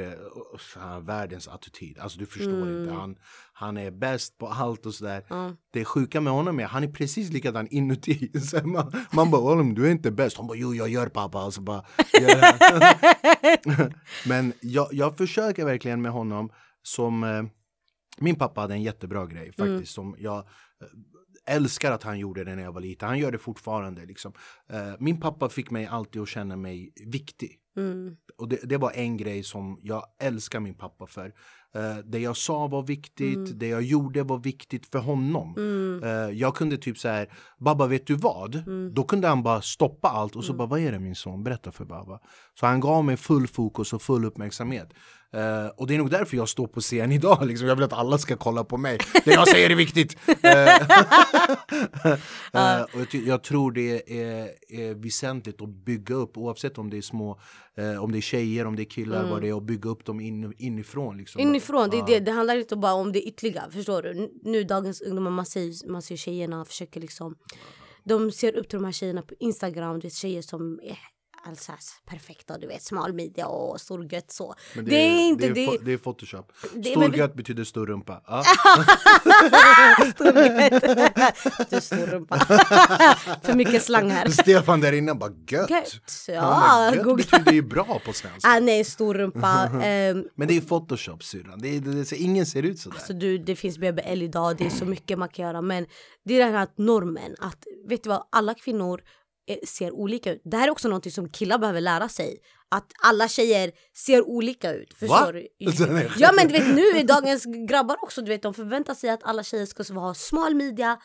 har 0.78 1.00
världens 1.00 1.48
attityd. 1.48 1.98
Alltså 1.98 2.18
du 2.18 2.26
förstår 2.26 2.52
Mm. 2.62 2.80
inte. 2.82 2.94
Han, 2.94 3.16
han 3.52 3.76
är 3.76 3.90
bäst 3.90 4.38
på 4.38 4.46
allt 4.48 4.86
och 4.86 4.94
sådär. 4.94 5.24
Ja. 5.28 5.52
Det 5.72 5.84
sjuka 5.84 6.20
med 6.20 6.32
honom 6.32 6.60
är, 6.60 6.64
han 6.64 6.84
är 6.84 6.88
precis 6.92 7.30
likadan 7.32 7.68
inuti. 7.70 8.30
Så 8.40 8.66
man, 8.66 8.92
man 9.12 9.30
bara, 9.30 9.42
"Olim, 9.42 9.74
du 9.74 9.86
är 9.86 9.90
inte 9.90 10.10
bäst. 10.10 10.36
Han 10.36 10.46
bara, 10.46 10.58
jo 10.58 10.74
jag 10.74 10.88
gör 10.88 11.06
pappa. 11.08 11.38
Alltså 11.38 11.60
bara. 11.60 11.84
Men 14.26 14.52
jag, 14.60 14.88
jag 14.92 15.16
försöker 15.16 15.64
verkligen 15.64 16.02
med 16.02 16.12
honom 16.12 16.50
som 16.82 17.24
eh, 17.24 17.42
min 18.20 18.36
pappa 18.36 18.60
hade 18.60 18.74
en 18.74 18.82
jättebra 18.82 19.26
grej 19.26 19.52
faktiskt 19.52 19.94
som 19.94 20.16
jag 20.18 20.38
eh, 20.38 21.54
älskar 21.54 21.92
att 21.92 22.02
han 22.02 22.18
gjorde 22.18 22.44
det 22.44 22.56
när 22.56 22.62
jag 22.62 22.72
var 22.72 22.80
liten. 22.80 23.08
Han 23.08 23.18
gör 23.18 23.32
det 23.32 23.38
fortfarande 23.38 24.06
liksom. 24.06 24.32
Eh, 24.68 24.92
min 24.98 25.20
pappa 25.20 25.48
fick 25.48 25.70
mig 25.70 25.86
alltid 25.86 26.22
att 26.22 26.28
känna 26.28 26.56
mig 26.56 26.92
viktig. 27.06 27.60
Mm. 27.76 28.16
Och 28.38 28.48
det, 28.48 28.60
det 28.62 28.76
var 28.76 28.92
en 28.94 29.16
grej 29.16 29.42
som 29.42 29.78
jag 29.82 30.06
älskar 30.18 30.60
min 30.60 30.74
pappa 30.74 31.06
för. 31.06 31.32
Eh, 31.74 31.96
det 32.04 32.18
jag 32.18 32.36
sa 32.36 32.66
var 32.66 32.82
viktigt, 32.82 33.58
det 33.58 33.68
jag 33.68 33.82
gjorde 33.82 34.22
var 34.22 34.38
viktigt 34.38 34.86
för 34.86 34.98
honom. 34.98 35.54
Mm. 35.56 36.36
Jag 36.36 36.54
kunde 36.54 36.76
typ 36.76 36.98
så 36.98 37.08
här, 37.08 37.32
Babba 37.58 37.86
vet 37.86 38.06
du 38.06 38.14
vad? 38.14 38.62
Då 38.92 39.04
kunde 39.04 39.28
han 39.28 39.42
bara 39.42 39.62
stoppa 39.62 40.08
allt 40.08 40.36
och 40.36 40.44
så 40.44 40.52
bara, 40.52 40.68
vad 40.68 40.80
är 40.80 40.92
det 40.92 40.98
min 40.98 41.14
son? 41.14 41.44
Berätta 41.44 41.72
för 41.72 41.84
Babba. 41.84 42.20
Så 42.60 42.66
han 42.66 42.80
gav 42.80 43.04
mig 43.04 43.16
full 43.16 43.46
fokus 43.46 43.92
och 43.92 44.02
full 44.02 44.24
uppmärksamhet. 44.24 44.92
Eh, 45.32 45.66
och 45.76 45.86
det 45.86 45.94
är 45.94 45.98
nog 45.98 46.10
därför 46.10 46.36
jag 46.36 46.48
står 46.48 46.66
på 46.66 46.80
scen 46.80 47.12
idag, 47.12 47.46
liksom. 47.46 47.68
jag 47.68 47.76
vill 47.76 47.84
att 47.84 47.92
alla 47.92 48.18
ska 48.18 48.36
kolla 48.36 48.64
på 48.64 48.76
mig. 48.76 48.98
Det 49.24 49.32
jag 49.32 49.48
säger 49.48 49.70
är 49.70 49.74
viktigt! 49.74 50.16
Eh, 50.26 50.82
och 52.82 53.14
jag, 53.14 53.26
jag 53.26 53.42
tror 53.42 53.72
det 53.72 54.20
är, 54.20 54.50
är 54.68 54.94
väsentligt 54.94 55.62
att 55.62 55.68
bygga 55.68 56.14
upp, 56.14 56.38
oavsett 56.38 56.78
om 56.78 56.90
det 56.90 56.96
är 56.96 57.02
små, 57.02 57.40
eh, 57.76 58.04
om 58.04 58.12
det 58.12 58.18
är 58.18 58.20
tjejer, 58.20 58.66
om 58.66 58.76
det 58.76 58.82
är 58.82 58.90
killar, 58.90 59.30
vad 59.30 59.42
det 59.42 59.48
är, 59.48 59.56
att 59.56 59.62
bygga 59.62 59.90
upp 59.90 60.04
dem 60.04 60.20
in, 60.20 60.52
inifrån. 60.58 61.18
Liksom. 61.18 61.40
Inifrån, 61.40 61.90
det, 61.90 62.04
det, 62.06 62.20
det 62.20 62.32
handlar 62.32 62.56
inte 62.56 62.76
bara 62.76 62.94
om 62.94 63.12
det 63.12 63.28
ytliga, 63.28 63.64
förstår 63.72 64.02
du? 64.02 64.32
Nu 64.42 64.64
dagens 64.64 65.00
ungdomar, 65.00 65.30
man 65.30 65.46
ser, 65.46 65.90
man 65.90 66.02
ser 66.02 66.16
tjejerna 66.16 66.64
försöker 66.64 67.00
liksom 67.00 67.34
De 68.04 68.32
ser 68.32 68.56
upp 68.56 68.68
till 68.68 68.78
de 68.78 68.84
här 68.84 68.92
tjejerna 68.92 69.22
på 69.22 69.34
Instagram, 69.38 70.00
du 70.00 70.06
vet 70.06 70.14
tjejer 70.14 70.42
som 70.42 70.80
är 70.82 70.98
alltså 71.46 71.72
perfekta, 72.06 72.58
du 72.58 72.66
vet 72.66 72.82
smal 72.82 73.12
midja 73.12 73.46
och 73.46 73.80
stor 73.80 74.12
gött 74.12 74.30
så. 74.30 74.54
Men 74.74 74.84
det, 74.84 74.94
är 74.96 75.28
inte 75.28 75.48
det. 75.48 75.64
Är, 75.64 75.70
det. 75.78 75.84
det 75.84 75.92
är 75.92 75.98
photoshop. 75.98 76.52
Det- 76.74 76.90
Stor 76.90 77.00
men 77.00 77.10
vi- 77.10 77.18
gött 77.18 77.34
betyder 77.34 77.64
stor 77.64 77.86
rumpa. 77.86 78.22
Ja. 78.26 78.44
stor 80.14 80.38
gött. 80.38 81.70
du 81.70 81.80
stor 81.80 82.06
rumpa. 82.06 82.38
För 83.42 83.54
mycket 83.54 83.82
slang 83.82 84.10
här. 84.10 84.28
Stefan 84.28 84.80
där 84.80 84.92
inne 84.92 85.14
bara 85.14 85.30
gött. 85.48 85.70
Gött, 85.70 85.92
ja, 86.28 86.34
Ja, 86.34 86.94
gött 86.94 87.16
betyder 87.16 87.52
ju 87.52 87.62
bra 87.62 88.00
på 88.04 88.12
svenska. 88.12 88.48
Ah, 88.48 88.60
nej, 88.60 88.84
stor 88.84 89.14
rumpa. 89.14 89.70
Ehm, 89.82 90.24
Men 90.34 90.48
det 90.48 90.56
är 90.56 90.60
photoshop 90.60 91.24
syrran. 91.24 91.58
Det 91.58 91.68
det, 91.80 92.04
det, 92.04 92.16
ingen 92.16 92.46
ser 92.46 92.62
ut. 92.62 92.78
Så 92.78 93.12
du, 93.12 93.38
det 93.38 93.56
finns 93.56 93.78
BBL 93.78 94.22
idag, 94.22 94.56
det 94.56 94.66
är 94.66 94.70
så 94.70 94.84
mycket 94.84 95.18
man 95.18 95.28
kan 95.28 95.44
göra. 95.46 95.60
Men 95.60 95.86
det 96.24 96.34
är 96.40 96.44
den 96.44 96.54
här 96.54 96.68
normen 96.76 97.34
att, 97.38 97.64
vet 97.88 98.02
du 98.02 98.08
vad, 98.08 98.26
alla 98.32 98.54
kvinnor 98.54 99.00
ser 99.66 99.92
olika 99.92 100.32
ut. 100.32 100.40
Det 100.44 100.56
här 100.56 100.66
är 100.66 100.70
också 100.70 100.88
något 100.88 101.12
som 101.12 101.28
killar 101.28 101.58
behöver 101.58 101.80
lära 101.80 102.08
sig. 102.08 102.38
Att 102.68 102.92
alla 103.02 103.28
tjejer 103.28 103.72
ser 103.96 104.22
olika 104.28 104.72
ut. 104.72 104.94
Förstår 104.94 105.32
Va? 105.32 105.32
du? 105.32 105.48
Ja 106.18 106.32
men 106.36 106.48
du 106.48 106.52
vet 106.52 106.74
nu 106.74 106.82
är 106.82 107.04
dagens 107.04 107.44
grabbar 107.68 107.96
också, 108.02 108.22
du 108.22 108.28
vet 108.28 108.42
de 108.42 108.54
förväntar 108.54 108.94
sig 108.94 109.10
att 109.10 109.22
alla 109.22 109.42
tjejer 109.42 109.66
ska 109.66 109.94
ha 109.94 110.14
smal 110.14 110.54
midja. 110.54 110.98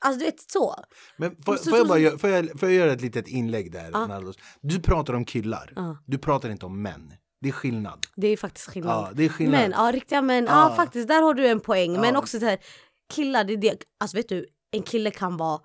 Alltså 0.00 0.18
du 0.18 0.24
vet 0.24 0.40
så. 0.50 0.74
Men 1.16 1.36
får, 1.36 1.56
Så- 1.56 1.70
får, 1.70 1.78
jag 1.78 1.88
bara, 1.88 2.18
får, 2.18 2.30
jag, 2.30 2.60
får 2.60 2.68
jag 2.68 2.76
göra 2.76 2.92
ett 2.92 3.00
litet 3.00 3.28
inlägg 3.28 3.72
där? 3.72 3.90
Nardos? 3.90 4.36
Du 4.60 4.80
pratar 4.80 5.14
om 5.14 5.24
killar. 5.24 5.72
Ja. 5.76 5.98
Du 6.06 6.18
pratar 6.18 6.48
inte 6.50 6.66
om 6.66 6.82
män. 6.82 7.12
Det 7.40 7.48
är 7.48 7.52
skillnad. 7.52 8.06
Det 8.16 8.26
är 8.28 8.36
faktiskt 8.36 8.70
skillnad. 8.70 8.92
Ja, 8.92 9.10
det 9.14 9.24
är 9.24 9.28
skillnad. 9.28 9.60
Men, 9.60 9.70
ja 9.70 9.92
riktiga 9.92 10.22
män, 10.22 10.44
ja. 10.48 10.72
Faktiskt 10.76 11.08
där 11.08 11.22
har 11.22 11.34
du 11.34 11.46
en 11.46 11.60
poäng. 11.60 12.00
Men 12.00 12.16
också 12.16 12.38
så 12.40 12.46
här, 12.46 12.58
killar, 13.14 13.44
det 13.44 13.52
är 13.52 13.56
det, 13.56 13.76
alltså 14.00 14.16
vet 14.16 14.28
du, 14.28 14.46
en 14.70 14.82
kille 14.82 15.10
kan 15.10 15.36
vara 15.36 15.60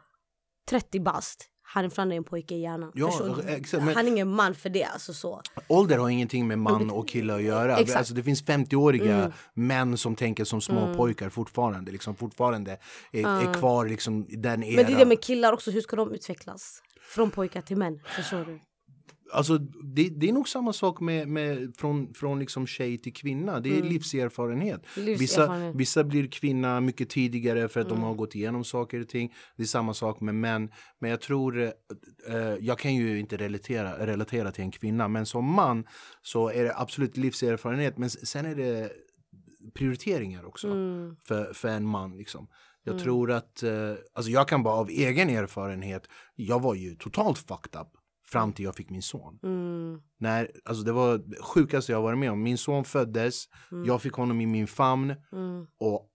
30 0.70 1.00
bast. 1.00 1.48
Han 1.74 2.12
är 2.12 2.16
en 2.16 2.24
pojke 2.24 2.56
i 2.56 2.62
hjärnan. 2.62 2.92
Ja, 2.96 3.20
du? 3.46 3.50
exakt, 3.50 3.84
men- 3.84 3.96
Han 3.96 4.06
är 4.08 4.12
ingen 4.12 4.30
man 4.36 4.56
för 4.56 4.70
det, 4.70 4.84
alltså 4.84 5.14
så. 5.14 5.42
Ålder 5.68 5.98
har 5.98 6.10
ingenting 6.10 6.48
med 6.48 6.60
man 6.60 6.90
och 6.90 7.08
kille 7.08 7.36
att 7.36 7.42
göra. 7.42 7.78
Exakt. 7.78 7.98
Alltså, 7.98 8.14
det 8.14 8.24
finns 8.24 8.44
50-åriga 8.44 9.16
Mm. 9.18 9.32
män 9.54 9.98
som 9.98 10.16
tänker 10.16 10.44
som 10.44 10.62
små 10.62 10.94
pojkar 10.96 11.30
fortfarande. 11.30 11.92
Liksom, 11.92 12.16
fortfarande 12.16 12.78
är, 13.12 13.28
är 13.50 13.54
kvar 13.54 13.86
liksom, 13.86 14.26
den 14.30 14.64
eran. 14.64 14.76
Men 14.76 14.86
det 14.86 14.94
är 14.94 14.98
det 15.00 15.06
med 15.06 15.22
killar 15.24 15.54
också, 15.54 15.72
hur 15.72 15.82
ska 15.82 15.96
de 15.96 16.12
utvecklas? 16.14 16.82
Från 17.02 17.32
pojkar 17.32 17.62
till 17.62 17.78
män, 17.78 18.00
förstår 18.16 18.46
du? 18.46 18.60
Alltså, 19.34 19.58
det, 19.58 20.10
det 20.10 20.30
är 20.30 20.34
nog 20.34 20.50
samma 20.50 20.74
sak 20.74 21.00
med, 21.00 21.28
med 21.28 21.74
från, 21.78 22.14
från 22.14 22.40
liksom 22.40 22.68
tjej 22.68 22.98
till 22.98 23.14
kvinna. 23.14 23.60
Det 23.60 23.78
är 23.78 23.84
livserfarenhet. 23.84 24.82
Vissa, 24.82 25.02
Mm. 25.02 25.20
Livserfarenhet. 25.20 25.76
vissa 25.76 26.04
blir 26.04 26.28
kvinna 26.28 26.82
mycket 26.82 27.10
tidigare 27.10 27.68
för 27.70 27.80
att 27.80 27.88
Mm. 27.88 28.00
de 28.00 28.06
har 28.06 28.14
gått 28.16 28.36
igenom 28.36 28.64
saker 28.64 29.00
och 29.02 29.08
ting. 29.10 29.34
Det 29.58 29.64
är 29.64 29.68
samma 29.68 29.94
sak 29.94 30.22
med 30.22 30.36
män. 30.36 30.72
Men 31.00 31.10
jag 31.12 31.22
tror, 31.22 31.62
eh, 31.62 31.70
eh, 32.36 32.56
jag 32.60 32.80
kan 32.80 32.96
ju 32.96 33.20
inte 33.20 33.38
relatera, 33.38 34.06
relatera 34.08 34.52
till 34.52 34.64
en 34.64 34.72
kvinna. 34.72 35.08
Men 35.08 35.26
som 35.26 35.46
man 35.46 35.84
så 36.22 36.50
är 36.50 36.64
det 36.64 36.76
absolut 36.78 37.18
livserfarenhet. 37.18 37.98
Men 37.98 38.10
sen 38.10 38.46
är 38.46 38.56
det 38.56 38.92
prioriteringar 39.74 40.46
också 40.46 40.68
Mm. 40.68 41.16
för, 41.28 41.54
för 41.54 41.68
en 41.68 41.86
man. 41.86 42.18
Liksom. 42.18 42.48
Jag 42.84 43.00
tror 43.00 43.32
att, 43.32 43.64
eh, 43.64 43.94
alltså 44.14 44.32
jag 44.32 44.48
kan 44.48 44.64
bara 44.64 44.74
av 44.76 44.90
egen 44.90 45.30
erfarenhet, 45.30 46.08
jag 46.36 46.62
var 46.62 46.76
ju 46.76 46.96
totalt 46.96 47.38
fucked 47.38 47.82
up 47.82 47.88
fram 48.32 48.54
till 48.54 48.66
jag 48.66 48.76
fick 48.76 48.90
min 48.90 49.02
son. 49.02 49.40
Mm. 49.44 50.02
När, 50.20 50.52
alltså 50.66 50.84
det 50.84 50.92
var 50.92 51.18
det 51.18 51.42
sjukaste 51.44 51.92
jag 51.92 52.02
varit 52.02 52.20
med 52.20 52.32
om. 52.32 52.44
Min 52.44 52.58
son 52.58 52.84
föddes, 52.84 53.44
jag 53.86 54.02
fick 54.02 54.14
honom 54.14 54.42
i 54.42 54.46
min 54.46 54.68
famn 54.68 55.16
Mm. 55.32 55.66
och 55.80 56.08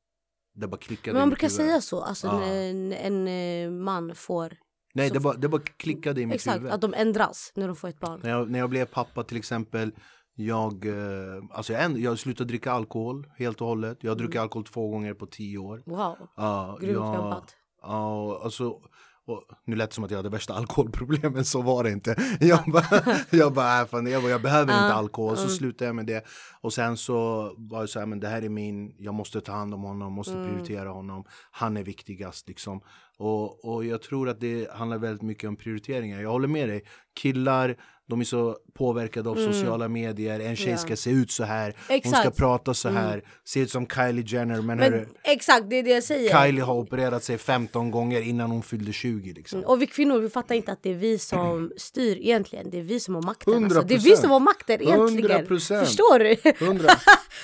det 0.55 0.69
bara 0.69 0.77
klickade. 0.77 1.13
Men 1.15 1.21
man 1.23 1.29
brukar 1.29 1.49
huvud. 1.49 1.57
säga 1.57 1.81
så, 1.81 2.03
alltså 2.03 2.27
Ja. 2.27 2.43
en, 2.45 2.93
en, 2.93 3.29
eh, 3.29 3.71
man 3.71 4.15
får... 4.15 4.53
Nej, 4.95 5.11
det 5.11 5.21
bara, 5.21 5.35
det 5.35 5.49
bara 5.49 5.63
klickade 5.63 6.21
i 6.21 6.27
mitt 6.27 6.35
Exakt, 6.35 6.59
huvud. 6.59 6.73
att 6.73 6.81
de 6.81 6.95
ändras 6.95 7.53
när 7.57 7.67
de 7.67 7.77
får 7.77 7.89
ett 7.89 8.01
barn. 8.01 8.21
När 8.23 8.31
jag, 8.31 8.51
när 8.51 8.59
jag 8.59 8.71
blev 8.71 8.85
pappa 8.87 9.25
till 9.25 9.37
exempel, 9.37 9.93
jag, 10.35 10.87
eh, 10.87 11.43
alltså 11.51 11.73
jag, 11.73 11.83
änd- 11.83 11.99
jag 11.99 12.19
slutade 12.19 12.49
dricka 12.49 12.73
alkohol 12.73 13.27
helt 13.39 13.61
och 13.61 13.67
hållet. 13.67 13.99
Jag 14.01 14.11
har 14.11 14.17
druckit 14.17 14.41
alkohol 14.41 14.65
två 14.65 14.89
gånger 14.91 15.15
på 15.15 15.27
tio 15.27 15.59
år. 15.59 15.83
Wow, 15.87 16.17
Ja, 16.37 16.79
grymt 16.81 16.93
jag- 16.95 17.15
jobbat. 17.17 17.57
Ja, 17.83 18.23
och 18.23 18.45
alltså, 18.45 18.81
och 19.27 19.43
nu 19.65 19.77
lät 19.77 19.91
det 19.91 19.95
som 19.95 20.05
att 20.05 20.11
jag 20.11 20.19
hade 20.19 20.29
värsta 20.29 20.55
alkoholproblemen, 20.55 21.45
så 21.45 21.63
var 21.63 21.85
det 21.85 21.91
inte. 21.91 22.17
Jag 22.41 22.65
bara, 22.67 23.19
jag, 23.31 23.53
bara, 23.53 23.81
äh, 23.81 23.87
fan, 23.87 24.07
jag, 24.07 24.23
bara 24.23 24.31
jag 24.31 24.43
behöver 24.43 24.73
inte 24.73 24.95
alkohol, 24.95 25.37
så 25.37 25.49
slutade 25.49 25.89
jag 25.89 25.95
med 25.95 26.07
det. 26.07 26.25
Och 26.61 26.73
sen 26.73 26.97
så 26.97 27.15
var 27.57 27.83
det 27.83 27.89
så 27.89 27.99
här, 27.99 28.07
men 28.07 28.21
det 28.21 28.29
här 28.29 28.43
är 28.43 28.49
min, 28.49 28.95
jag 28.99 29.15
måste 29.15 29.41
ta 29.41 29.53
hand 29.53 29.75
om 29.75 29.83
honom, 29.83 30.13
måste 30.13 30.33
prioritera 30.33 30.89
honom. 30.89 31.25
Han 31.51 31.77
är 31.77 31.83
viktigast 31.83 32.49
liksom. 32.49 32.81
Och, 33.19 33.65
och 33.65 33.85
jag 33.85 34.03
tror 34.03 34.29
att 34.29 34.41
det 34.41 34.71
handlar 34.71 34.99
väldigt 34.99 35.23
mycket 35.23 35.49
om 35.49 35.57
prioriteringar. 35.57 36.23
Jag 36.23 36.31
håller 36.31 36.49
med 36.49 36.69
dig, 36.69 36.85
killar, 37.21 37.77
de 38.09 38.21
är 38.21 38.25
så 38.25 38.57
påverkade 38.75 39.31
av 39.31 39.35
sociala 39.35 39.89
medier, 39.89 40.41
en 40.41 40.57
tjej 40.57 40.67
Mm. 40.67 40.73
Ja. 40.73 40.79
ska 40.79 40.97
se 40.97 41.11
ut 41.11 41.31
så 41.31 41.45
här, 41.45 41.75
hon 41.89 42.01
ska 42.01 42.19
Exakt. 42.19 42.37
prata 42.37 42.75
så 42.75 42.89
här, 42.89 43.23
se 43.45 43.61
ut 43.61 43.71
som 43.71 43.87
Kylie 43.87 44.25
Jenner 44.27 44.55
men, 44.55 44.67
Men 44.67 44.79
hörru, 44.79 45.07
exakt, 45.25 45.71
det 45.71 45.77
är 45.77 45.83
det 45.83 45.91
jag 45.91 46.03
säger. 46.05 46.45
Kylie 46.45 46.63
har 46.63 46.75
opererat 46.75 47.25
sig 47.25 47.39
15 47.39 47.91
gånger 47.91 48.21
innan 48.21 48.51
hon 48.51 48.63
fyllde 48.63 48.93
20 48.93 49.33
liksom. 49.33 49.61
Och 49.65 49.83
vi 49.83 49.87
kvinnor 49.87 50.19
vi 50.19 50.29
fattar 50.29 50.55
inte 50.55 50.73
att 50.73 50.83
det 50.83 50.91
är 50.91 50.95
vi 50.95 51.19
som 51.19 51.73
styr 51.77 52.17
egentligen. 52.17 52.71
Det 52.71 52.79
är 52.79 52.83
vi 52.83 53.01
som 53.01 53.15
har 53.15 53.23
makten. 53.23 53.65
Alltså. 53.65 53.83
Det 53.83 53.95
är 53.95 53.99
100%. 53.99 54.03
vi 54.05 54.17
som 54.17 54.31
har 54.31 54.41
makten 54.41 54.83
egentligen. 54.83 55.47
100%. 55.47 55.85
Förstår 55.85 56.19
du? 56.19 56.37
100, 56.67 56.91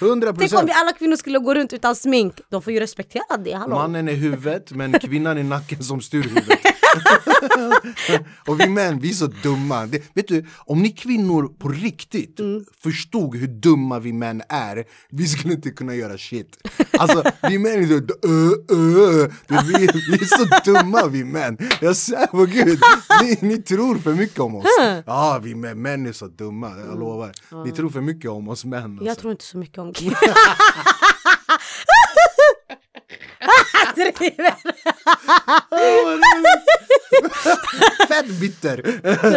100 0.00 0.34
Tänk 0.38 0.54
om 0.54 0.66
vi 0.66 0.72
alla 0.72 0.92
kvinnor 0.92 1.16
skulle 1.16 1.38
gå 1.38 1.54
runt 1.54 1.72
utan 1.72 1.96
smink. 1.96 2.40
De 2.48 2.62
får 2.62 2.72
ju 2.72 2.80
respektera 2.80 3.36
det. 3.44 3.52
Hallå? 3.52 3.74
Mannen 3.74 4.08
är 4.08 4.12
huvudet 4.14 4.70
men 4.72 4.92
kvinnan 4.92 5.38
är 5.38 5.42
nacken 5.44 5.82
som 5.82 6.00
styr 6.00 6.22
huvudet. 6.22 6.58
och 8.46 8.60
vi 8.60 8.68
män, 8.68 8.98
vi 8.98 9.10
är 9.10 9.14
så 9.14 9.26
dumma. 9.26 9.86
Det, 9.86 10.02
vet 10.14 10.28
du, 10.28 10.46
om 10.58 10.82
ni 10.82 10.90
kvinnor 10.90 11.48
på 11.58 11.68
riktigt 11.68 12.38
Mm. 12.40 12.64
förstod 12.82 13.36
hur 13.36 13.46
dumma 13.46 13.98
vi 13.98 14.12
män 14.12 14.42
är, 14.48 14.84
vi 15.10 15.26
skulle 15.28 15.54
inte 15.54 15.70
kunna 15.70 15.94
göra 15.94 16.18
shit. 16.18 16.68
Alltså, 16.98 17.22
vi 17.48 17.58
män 17.58 17.72
är 17.72 17.86
så, 17.86 17.94
ö. 17.94 19.28
Du, 19.46 19.54
vi, 19.66 19.86
vi 20.10 20.14
är 20.14 20.24
så 20.24 20.72
dumma 20.72 21.06
vi 21.06 21.24
män. 21.24 21.58
Jag 21.80 21.96
svär 21.96 22.26
på 22.26 22.44
gud, 22.44 22.80
ni, 23.22 23.38
ni 23.40 23.62
tror 23.62 23.98
för 23.98 24.14
mycket 24.14 24.38
om 24.40 24.54
oss. 24.54 24.64
Ja, 25.06 25.40
vi 25.42 25.54
män, 25.54 25.82
män 25.82 26.06
är 26.06 26.12
så 26.12 26.26
dumma, 26.26 26.72
jag 26.86 26.98
lovar. 26.98 27.32
Ni 27.64 27.72
tror 27.72 27.90
för 27.90 28.00
mycket 28.00 28.30
om 28.30 28.48
oss 28.48 28.64
män. 28.64 28.84
Alltså. 28.84 29.04
Jag 29.04 29.18
tror 29.18 29.32
inte 29.32 29.44
så 29.44 29.58
mycket 29.58 29.78
om 29.78 29.92
killar. 29.94 30.18
Driver. 34.18 34.54
Fett 38.08 38.40
bitter! 38.40 38.82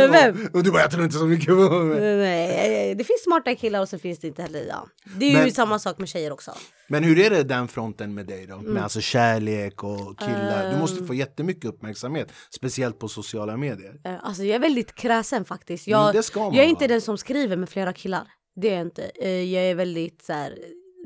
Vem? 0.08 0.50
Och 0.54 0.64
du 0.64 0.72
bara, 0.72 0.82
jag 0.82 0.92
tror 0.92 1.04
inte 1.04 1.18
så 1.18 1.26
mycket 1.26 1.48
på 1.48 1.70
mig. 1.70 2.18
Nej, 2.18 2.96
det 2.96 3.04
finns 3.04 3.24
smarta 3.24 3.56
killar 3.56 3.82
och 3.82 3.90
så 3.90 4.00
finns 4.00 4.20
det 4.20 4.28
inte 4.28 4.42
heller. 4.42 4.66
Ja. 4.70 4.88
Det 5.16 5.26
är 5.26 5.30
ju 5.30 5.38
Men- 5.38 5.52
samma 5.52 5.80
sak 5.80 5.98
med 5.98 6.10
tjejer 6.10 6.32
också. 6.32 6.52
Men 6.88 7.04
hur 7.04 7.20
är 7.20 7.30
det 7.30 7.44
den 7.44 7.68
fronten 7.68 8.14
med 8.14 8.26
dig 8.28 8.46
då? 8.48 8.54
Mm. 8.56 8.74
Med 8.74 8.84
alltså 8.84 9.02
kärlek 9.02 9.84
och 9.84 10.20
killar? 10.20 10.72
Du 10.72 10.78
måste 10.78 10.98
få 11.06 11.14
Ehm. 11.14 11.20
jättemycket 11.20 11.66
uppmärksamhet, 11.66 12.32
speciellt 12.50 13.00
på 13.00 13.08
sociala 13.08 13.58
medier. 13.58 13.96
Eh, 14.06 14.14
Alltså 14.22 14.44
jag 14.44 14.56
är 14.56 14.60
väldigt 14.60 14.96
kräsen 14.96 15.46
faktiskt. 15.46 15.88
Jag, 15.88 16.16
man 16.36 16.54
jag 16.54 16.66
är 16.66 16.70
inte 16.70 16.84
vara. 16.84 16.88
den 16.88 17.02
som 17.02 17.18
skriver 17.18 17.58
med 17.58 17.70
flera 17.70 17.94
killar. 17.94 18.28
Det 18.56 18.70
är 18.70 18.74
jag 18.74 18.82
inte. 18.82 19.12
Eh, 19.22 19.30
Jag 19.54 19.64
är 19.64 19.76
väldigt 19.76 20.24
så 20.26 20.34
här, 20.34 20.58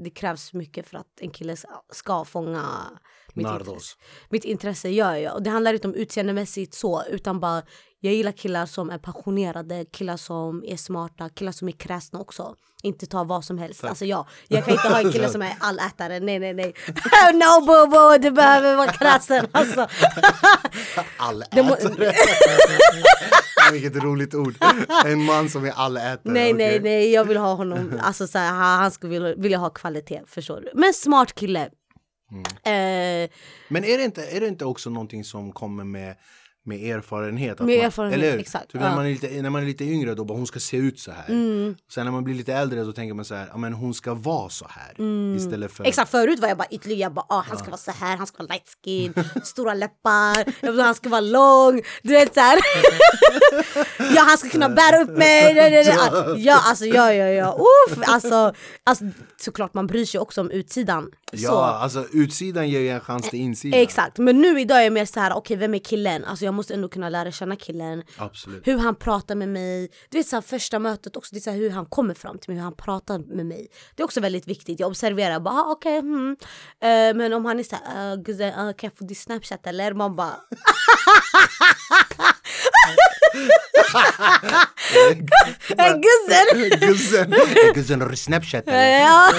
det 0.03 0.09
krävs 0.09 0.53
mycket 0.53 0.87
för 0.87 0.97
att 0.97 1.07
en 1.21 1.29
kille 1.29 1.55
ska 1.93 2.25
fånga 2.25 2.65
mitt 3.39 3.47
Nardos. 3.47 3.67
intresse. 3.67 3.95
Mitt 4.29 4.43
intresse 4.43 4.89
gör 4.89 5.15
jag. 5.15 5.33
Och 5.35 5.43
det 5.43 5.49
handlar 5.49 5.73
inte 5.73 5.87
om 5.87 5.93
utseendemässigt 5.93 6.73
så, 6.73 7.03
utan 7.09 7.39
bara 7.39 7.63
jag 8.01 8.13
gillar 8.13 8.31
killar 8.31 8.65
som 8.65 8.89
är 8.89 8.97
passionerade, 8.97 9.85
killar 9.91 10.17
som 10.17 10.63
är 10.67 10.77
smarta, 10.77 11.29
killar 11.29 11.51
som 11.51 11.67
är 11.67 11.71
kräsna 11.71 12.19
också. 12.19 12.55
Inte 12.83 13.05
ta 13.05 13.23
vad 13.23 13.45
som 13.45 13.57
helst. 13.57 13.83
Alltså 13.83 14.05
jag, 14.05 14.27
jag 14.47 14.65
kan 14.65 14.73
inte 14.73 14.87
ha 14.87 15.01
en 15.01 15.11
kille 15.11 15.29
som 15.29 15.41
är 15.41 15.55
allätare, 15.59 16.19
nej 16.19 16.39
nej 16.39 16.53
nej. 16.53 16.73
no 17.33 17.65
bobo, 17.65 18.17
du 18.17 18.31
behöver 18.31 18.75
vara 18.75 18.91
kräsen 18.91 19.47
alltså. 19.51 19.87
Allätare! 21.17 22.13
Vilket 23.71 24.03
roligt 24.03 24.35
ord. 24.35 24.55
En 25.05 25.23
man 25.23 25.49
som 25.49 25.65
är 25.65 25.71
allätare. 25.71 26.33
Nej 26.33 26.53
nej 26.53 26.69
okej. 26.69 26.79
nej 26.79 27.11
jag 27.11 27.25
vill 27.25 27.37
ha 27.37 27.53
honom, 27.53 27.99
alltså 28.01 28.27
så 28.27 28.37
här, 28.37 28.51
han, 28.51 28.79
han 28.79 28.91
skulle 28.91 29.11
vilja, 29.13 29.35
vilja 29.35 29.57
ha 29.57 29.69
kvalitet 29.69 30.21
förstår 30.27 30.61
du. 30.61 30.71
Men 30.73 30.93
smart 30.93 31.35
kille. 31.35 31.69
Mm. 32.31 32.43
Eh, 32.43 33.29
Men 33.67 33.83
är 33.85 33.97
det, 33.97 34.03
inte, 34.03 34.25
är 34.25 34.39
det 34.39 34.47
inte 34.47 34.65
också 34.65 34.89
någonting 34.89 35.23
som 35.23 35.51
kommer 35.51 35.83
med 35.83 36.15
med 36.69 36.95
erfarenhet. 36.95 37.59
Med 37.59 37.77
man, 37.77 37.85
erfarenhet, 37.85 38.19
eller 38.19 38.37
exakt, 38.37 38.71
Typ 38.71 38.81
när, 38.81 38.89
ja. 38.89 38.95
man 38.95 39.05
är 39.05 39.09
lite, 39.09 39.41
när 39.41 39.49
man 39.49 39.61
är 39.61 39.65
lite 39.65 39.83
yngre 39.83 40.15
då 40.15 40.25
bara 40.25 40.37
hon 40.37 40.47
ska 40.47 40.59
se 40.59 40.77
ut 40.77 40.99
så 40.99 41.11
här. 41.11 41.29
Mm. 41.29 41.75
Sen 41.91 42.05
när 42.05 42.11
man 42.11 42.23
blir 42.23 42.35
lite 42.35 42.53
äldre 42.53 42.83
då 42.83 42.91
tänker 42.91 43.13
man 43.13 43.25
så 43.25 43.35
här, 43.35 43.47
ja 43.51 43.57
men 43.57 43.73
hon 43.73 43.93
ska 43.93 44.13
vara 44.13 44.49
så 44.49 44.67
här. 44.69 44.91
Istället 45.35 45.71
för... 45.71 45.83
Mm. 45.83 45.89
Exakt 45.89 46.11
förut 46.11 46.39
var 46.39 46.47
jag 46.47 46.57
bara 46.57 46.67
ytlig, 46.71 46.99
jag 46.99 47.13
bara 47.13 47.25
ah, 47.29 47.43
han 47.47 47.57
ska 47.57 47.67
vara 47.67 47.77
så 47.77 47.91
här, 47.91 48.17
han 48.17 48.27
ska 48.27 48.43
vara 48.43 48.53
light 48.53 48.77
skin, 48.83 49.13
stora 49.43 49.73
läppar, 49.73 50.71
vill, 50.71 50.79
han 50.79 50.95
ska 50.95 51.09
vara 51.09 51.21
lång, 51.21 51.81
du 52.01 52.13
vet 52.13 52.33
såhär. 52.33 52.59
ja 54.15 54.21
han 54.21 54.37
ska 54.37 54.49
kunna 54.49 54.69
bära 54.69 55.01
upp 55.01 55.17
mig. 55.17 55.53
det. 55.53 55.83
Ja 56.37 56.61
alltså 56.65 56.85
ja 56.85 57.13
ja 57.13 57.27
ja, 57.27 57.59
Uff, 57.59 57.97
alltså, 58.01 58.53
alltså 58.83 59.05
såklart 59.37 59.73
man 59.73 59.87
bryr 59.87 60.05
sig 60.05 60.19
också 60.19 60.41
om 60.41 60.51
utsidan. 60.51 61.11
Ja, 61.31 61.49
Så. 61.49 61.57
alltså 61.57 62.05
utsidan 62.11 62.69
ger 62.69 62.79
ju 62.79 62.89
en 62.89 62.99
chans 62.99 63.29
till 63.29 63.39
insidan. 63.39 63.79
Exakt, 63.79 64.17
men 64.17 64.41
nu 64.41 64.61
idag 64.61 64.79
är 64.79 64.83
jag 64.83 64.93
mer 64.93 65.05
så 65.05 65.19
här, 65.19 65.33
okej 65.33 65.57
vem 65.57 65.73
är 65.73 65.79
killen? 65.79 66.25
Alltså 66.25 66.45
jag 66.45 66.53
måste 66.59 66.73
ändå 66.73 66.89
kunna 66.89 67.09
lära 67.09 67.31
känna 67.31 67.55
killen. 67.55 68.03
Absolut. 68.17 68.67
Hur 68.67 68.77
han 68.77 68.95
pratar 68.95 69.35
med 69.35 69.49
mig. 69.49 69.91
Du 70.09 70.17
vet 70.17 70.27
så 70.27 70.35
här, 70.35 70.41
första 70.41 70.79
mötet 70.79 71.15
också, 71.15 71.35
det 71.35 71.39
är 71.39 71.41
så 71.41 71.49
här, 71.49 71.57
hur 71.57 71.69
han 71.69 71.85
kommer 71.85 72.13
fram 72.13 72.37
till 72.37 72.49
mig, 72.49 72.57
hur 72.57 72.63
han 72.63 72.75
pratar 72.75 73.19
med 73.19 73.45
mig. 73.45 73.67
Det 73.95 74.03
är 74.03 74.05
också 74.05 74.21
väldigt 74.21 74.47
viktigt. 74.47 74.79
Jag 74.79 74.89
observerar 74.89 75.39
bara, 75.39 75.53
ah, 75.53 75.71
okej, 75.71 75.99
hmm. 75.99 76.35
Eh, 76.81 77.15
men 77.15 77.33
om 77.33 77.45
han 77.45 77.59
är 77.59 77.63
så 77.63 77.75
här, 77.75 78.13
uh, 78.13 78.67
uh, 78.67 78.73
kan 78.73 78.87
jag 78.89 78.97
få 78.97 79.03
din 79.03 79.15
snapchat 79.15 79.67
eller? 79.67 79.93
Man 79.93 80.15
bara, 80.15 80.35
"Eh, 85.77 85.93
har 88.01 88.09
du 88.09 88.15
snapchat 88.15 88.67
Eh, 88.67 88.73
eller? 88.73 88.99
ja. 88.99 89.29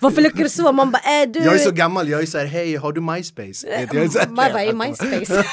Varför 0.00 0.22
lyckades 0.22 0.54
du 0.56 0.62
så? 0.62 0.72
Man 0.72 0.90
bara, 0.90 1.22
äh, 1.22 1.28
du... 1.28 1.40
Jag 1.40 1.54
är 1.54 1.58
så 1.58 1.70
gammal, 1.70 2.08
jag 2.08 2.22
är 2.22 2.26
såhär, 2.26 2.44
hej 2.46 2.76
har 2.76 2.92
du 2.92 3.00
MySpace? 3.00 3.66
Är 3.68 3.86
här- 3.86 4.26
Man 4.28 4.52
bara, 4.52 4.64
i 4.64 4.72
MySpace. 4.72 5.44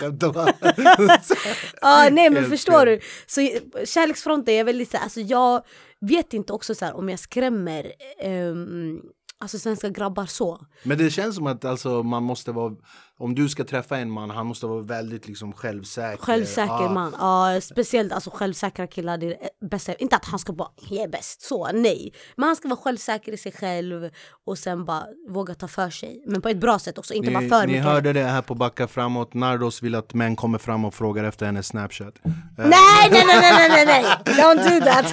Ja 1.80 2.08
nej 2.12 2.30
men 2.30 2.50
förstår 2.50 2.86
du? 2.86 3.00
Så 3.26 3.40
eh, 3.40 3.48
kärleksfronten 3.84 4.54
är 4.54 4.64
väldigt 4.64 4.90
såhär, 4.90 5.04
alltså 5.04 5.20
jag 5.20 5.62
vet 6.00 6.32
inte 6.32 6.52
också 6.52 6.74
så 6.74 6.90
om 6.92 7.08
jag 7.08 7.18
skrämmer 7.18 7.92
ehm, 8.22 9.00
alltså 9.40 9.58
svenska 9.58 9.88
grabbar 9.88 10.26
så. 10.26 10.60
Men 10.82 10.98
det 10.98 11.10
känns 11.10 11.34
som 11.36 11.46
att 11.46 11.64
alltså, 11.64 12.02
man 12.02 12.22
måste 12.22 12.52
vara, 12.52 12.72
om 13.18 13.34
du 13.34 13.48
ska 13.48 13.64
träffa 13.64 13.96
en 13.98 14.10
man, 14.10 14.30
han 14.30 14.46
måste 14.46 14.66
vara 14.66 14.82
väldigt 14.82 15.28
liksom 15.28 15.52
självsäker. 15.52 16.22
Självsäker 16.22 16.72
Ja. 16.72 16.92
man, 16.92 17.14
ja 17.18 17.60
speciellt 17.60 18.12
alltså 18.12 18.30
självsäkra 18.30 18.86
killar, 18.86 19.18
det 19.18 19.26
är 19.26 19.36
det 19.60 19.66
bästa. 19.70 19.94
Inte 19.94 20.16
att 20.16 20.24
han 20.24 20.38
ska 20.38 20.52
bara, 20.52 20.68
jag 20.90 21.04
är 21.04 21.08
bäst, 21.08 21.42
så 21.42 21.68
nej. 21.72 22.12
Men 22.36 22.46
han 22.46 22.56
ska 22.56 22.68
vara 22.68 22.80
självsäker 22.80 23.32
i 23.32 23.36
sig 23.36 23.52
själv 23.52 24.10
och 24.46 24.58
sen 24.58 24.84
bara 24.84 25.04
våga 25.30 25.54
ta 25.54 25.68
för 25.68 25.90
sig. 25.90 26.22
Men 26.26 26.42
på 26.42 26.48
ett 26.48 26.60
bra 26.60 26.78
sätt 26.78 26.98
också, 26.98 27.14
inte 27.14 27.30
Ni, 27.30 27.48
för 27.48 27.60
ni 27.60 27.66
mycket. 27.66 27.84
hörde 27.84 28.12
det 28.12 28.24
här 28.24 28.42
på 28.42 28.54
Backa 28.54 28.88
framåt, 28.88 29.34
Nardos 29.34 29.82
vill 29.82 29.94
att 29.94 30.14
män 30.14 30.36
kommer 30.36 30.58
fram 30.58 30.84
och 30.84 30.94
frågar 30.94 31.24
efter 31.24 31.46
hennes 31.46 31.66
snapchat. 31.66 32.14
Nej 32.56 33.08
nej 33.10 33.24
nej 33.26 33.40
nej 33.40 33.68
nej 33.70 33.86
nej, 33.86 34.04
don't 34.26 34.80
do 34.80 34.84
that! 34.86 35.12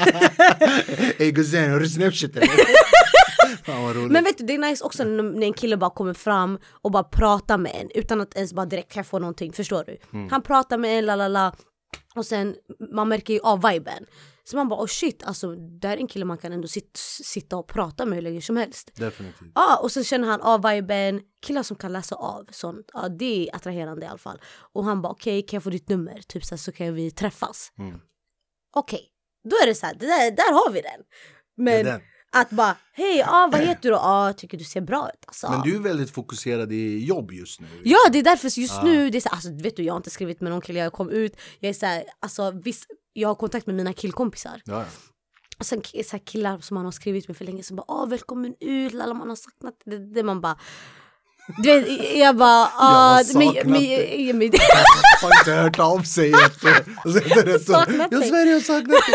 Ey 1.22 1.32
guzzen, 1.32 1.72
har 1.72 1.80
du 1.80 1.90
snapchat 1.90 2.36
eller? 2.36 2.50
Fan. 3.66 4.08
Men 4.08 4.24
vet 4.24 4.38
du, 4.38 4.46
det 4.46 4.54
är 4.54 4.58
nice 4.58 4.84
också 4.84 5.04
när 5.04 5.44
en 5.44 5.54
kille 5.54 5.78
bara 5.78 5.90
kommer 5.90 6.14
fram 6.14 6.60
och 6.66 6.92
bara 6.92 7.04
pratar 7.04 7.58
med 7.58 7.72
en 7.76 7.90
utan 7.96 8.22
att 8.22 8.36
ens 8.36 8.54
bara 8.54 8.66
direkt 8.66 9.08
få 9.08 9.20
någonting, 9.20 9.54
förstår 9.54 9.84
du? 9.84 9.98
Mm. 10.14 10.30
Han 10.30 10.42
pratar 10.42 10.78
med 10.78 11.00
en, 11.00 11.06
la 11.06 11.16
la 11.16 11.28
la 11.28 11.56
och 12.16 12.26
sen 12.26 12.56
man 12.94 13.10
märker 13.10 13.34
ju 13.34 13.40
av 13.40 13.62
viben. 13.72 14.06
Så 14.44 14.58
man 14.58 14.68
bara 14.68 14.82
oh 14.82 14.88
shit, 14.88 15.24
alltså 15.24 15.56
det 15.56 15.88
här 15.88 15.98
är 15.98 16.02
en 16.02 16.08
kille 16.08 16.26
man 16.26 16.38
kan 16.38 16.54
ändå 16.54 16.68
sit, 16.68 16.98
sitta 17.24 17.58
och 17.58 17.68
prata 17.68 18.06
med 18.06 18.16
hur 18.16 18.22
länge 18.22 18.42
som 18.42 18.58
helst. 18.58 18.92
Definitivt. 18.96 19.52
Ja, 19.56 19.80
och 19.82 19.92
så 19.92 20.04
känner 20.04 20.28
han 20.28 20.42
av 20.42 20.64
viben, 20.64 21.22
killar 21.42 21.64
som 21.64 21.78
kan 21.78 21.94
läsa 21.94 22.16
av 22.16 22.48
sånt, 22.52 22.90
ja 22.94 23.10
det 23.10 23.50
är 23.50 23.56
attraherande 23.56 24.06
i 24.06 24.10
alla 24.10 24.18
fall. 24.18 24.42
Och 24.74 24.84
han 24.86 25.02
bara 25.02 25.12
okej, 25.12 25.42
kan 25.42 25.58
jag 25.58 25.64
få 25.64 25.70
ditt 25.70 25.90
nummer? 25.90 26.22
Typ 26.28 26.46
så, 26.46 26.56
här, 26.56 26.58
så 26.58 26.72
kan 26.72 26.94
vi 26.94 27.12
träffas. 27.12 27.72
Mm. 27.78 28.00
Okej, 28.76 29.08
då 29.50 29.56
är 29.64 29.68
det 29.68 29.76
så 29.76 29.86
här, 29.86 29.94
det 29.94 30.06
där, 30.06 30.32
där 30.32 30.54
har 30.54 30.72
vi 30.72 30.82
den. 30.82 31.02
Det 31.66 31.72
är 31.72 31.84
Men 31.84 31.86
den. 31.86 32.02
Att 32.36 32.50
bara, 32.50 32.76
hej, 32.94 33.24
ah, 33.28 33.50
vad 33.52 33.62
heter 33.62 33.90
du? 33.90 33.96
Ah, 33.96 34.26
jag 34.26 34.38
tycker 34.38 34.58
du 34.58 34.64
ser 34.64 34.82
bra 34.82 35.10
ut. 35.10 35.26
Alltså. 35.28 35.50
Men 35.52 35.62
du 35.62 35.76
är 35.76 35.80
väldigt 35.80 36.12
fokuserad 36.12 36.72
i 36.72 37.06
jobb 37.06 37.32
just 37.32 37.62
nu. 37.62 37.68
Ja, 37.84 37.98
det 38.12 38.20
är 38.20 38.24
därför 38.24 38.60
just 38.60 38.84
nu, 38.84 39.10
det 39.10 39.18
är 39.18 39.20
så, 39.20 39.30
alltså, 39.30 39.50
vet 39.52 39.76
du, 39.76 39.84
jag 39.84 39.94
har 39.94 39.98
inte 39.98 40.10
skrivit 40.10 40.42
med 40.42 40.52
någon 40.52 40.62
kille, 40.62 40.80
jag 40.80 40.94
kom 40.94 41.10
ut, 41.10 41.38
jag 41.60 41.70
är 41.70 41.74
så 41.74 41.86
här, 41.86 42.04
alltså 42.20 42.52
viss, 42.52 42.88
jag 43.14 43.30
har 43.30 43.36
kontakt 43.36 43.68
med 43.68 43.76
mina 43.76 43.94
killkompisar. 43.94 44.62
Ja, 44.66 44.80
ja. 44.80 44.86
Och 45.60 45.66
sen 45.66 45.82
så 46.06 46.20
killar 46.20 46.60
som 46.60 46.76
man 46.76 46.86
har 46.86 46.92
skrivit 46.92 47.28
med 47.28 47.38
för 47.38 47.46
länge 47.46 47.64
som 47.64 47.76
bara, 47.76 47.86
åh 47.88 48.10
välkommen 48.10 48.56
ut, 48.60 48.94
lalla 48.94 49.14
man 49.14 49.30
har 49.30 49.36
saknat 49.36 49.76
det, 49.86 50.14
det 50.14 50.24
man 50.24 50.42
bara 50.42 50.58
du 51.48 51.80
vet, 51.80 52.18
jag 52.18 52.36
bara, 52.36 52.66
har 52.74 52.74
ah, 52.76 53.16
men, 53.16 53.26
saknat 53.26 53.66
men, 53.66 53.82
det. 53.82 54.34
men, 54.34 54.52
Har 55.22 55.40
inte 55.40 55.52
hört 55.52 55.80
av 55.80 56.02
sig 56.04 56.32
så, 56.34 56.40
Saknat 57.74 58.08
Jag 58.12 58.22
dig. 58.22 58.30
svär 58.30 58.46
jag 58.46 58.54
har 58.54 58.60
saknat 58.60 58.88
dig. 58.88 59.14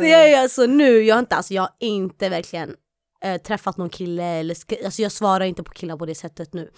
det 0.00 0.12
är 0.12 0.26
jag 0.26 0.40
alltså 0.42 0.66
nu, 0.66 1.02
jag 1.02 1.14
har 1.14 1.20
inte, 1.20 1.36
alltså 1.36 1.54
jag 1.54 1.62
har 1.62 1.72
inte 1.80 2.28
verkligen 2.28 2.74
eh, 3.24 3.40
träffat 3.42 3.76
någon 3.76 3.88
kille 3.90 4.22
eller 4.24 4.54
skri- 4.54 4.84
alltså 4.84 5.02
jag 5.02 5.12
svarar 5.12 5.44
inte 5.44 5.62
på 5.62 5.72
killar 5.72 5.96
på 5.96 6.06
det 6.06 6.14
sättet 6.14 6.54
nu. 6.54 6.70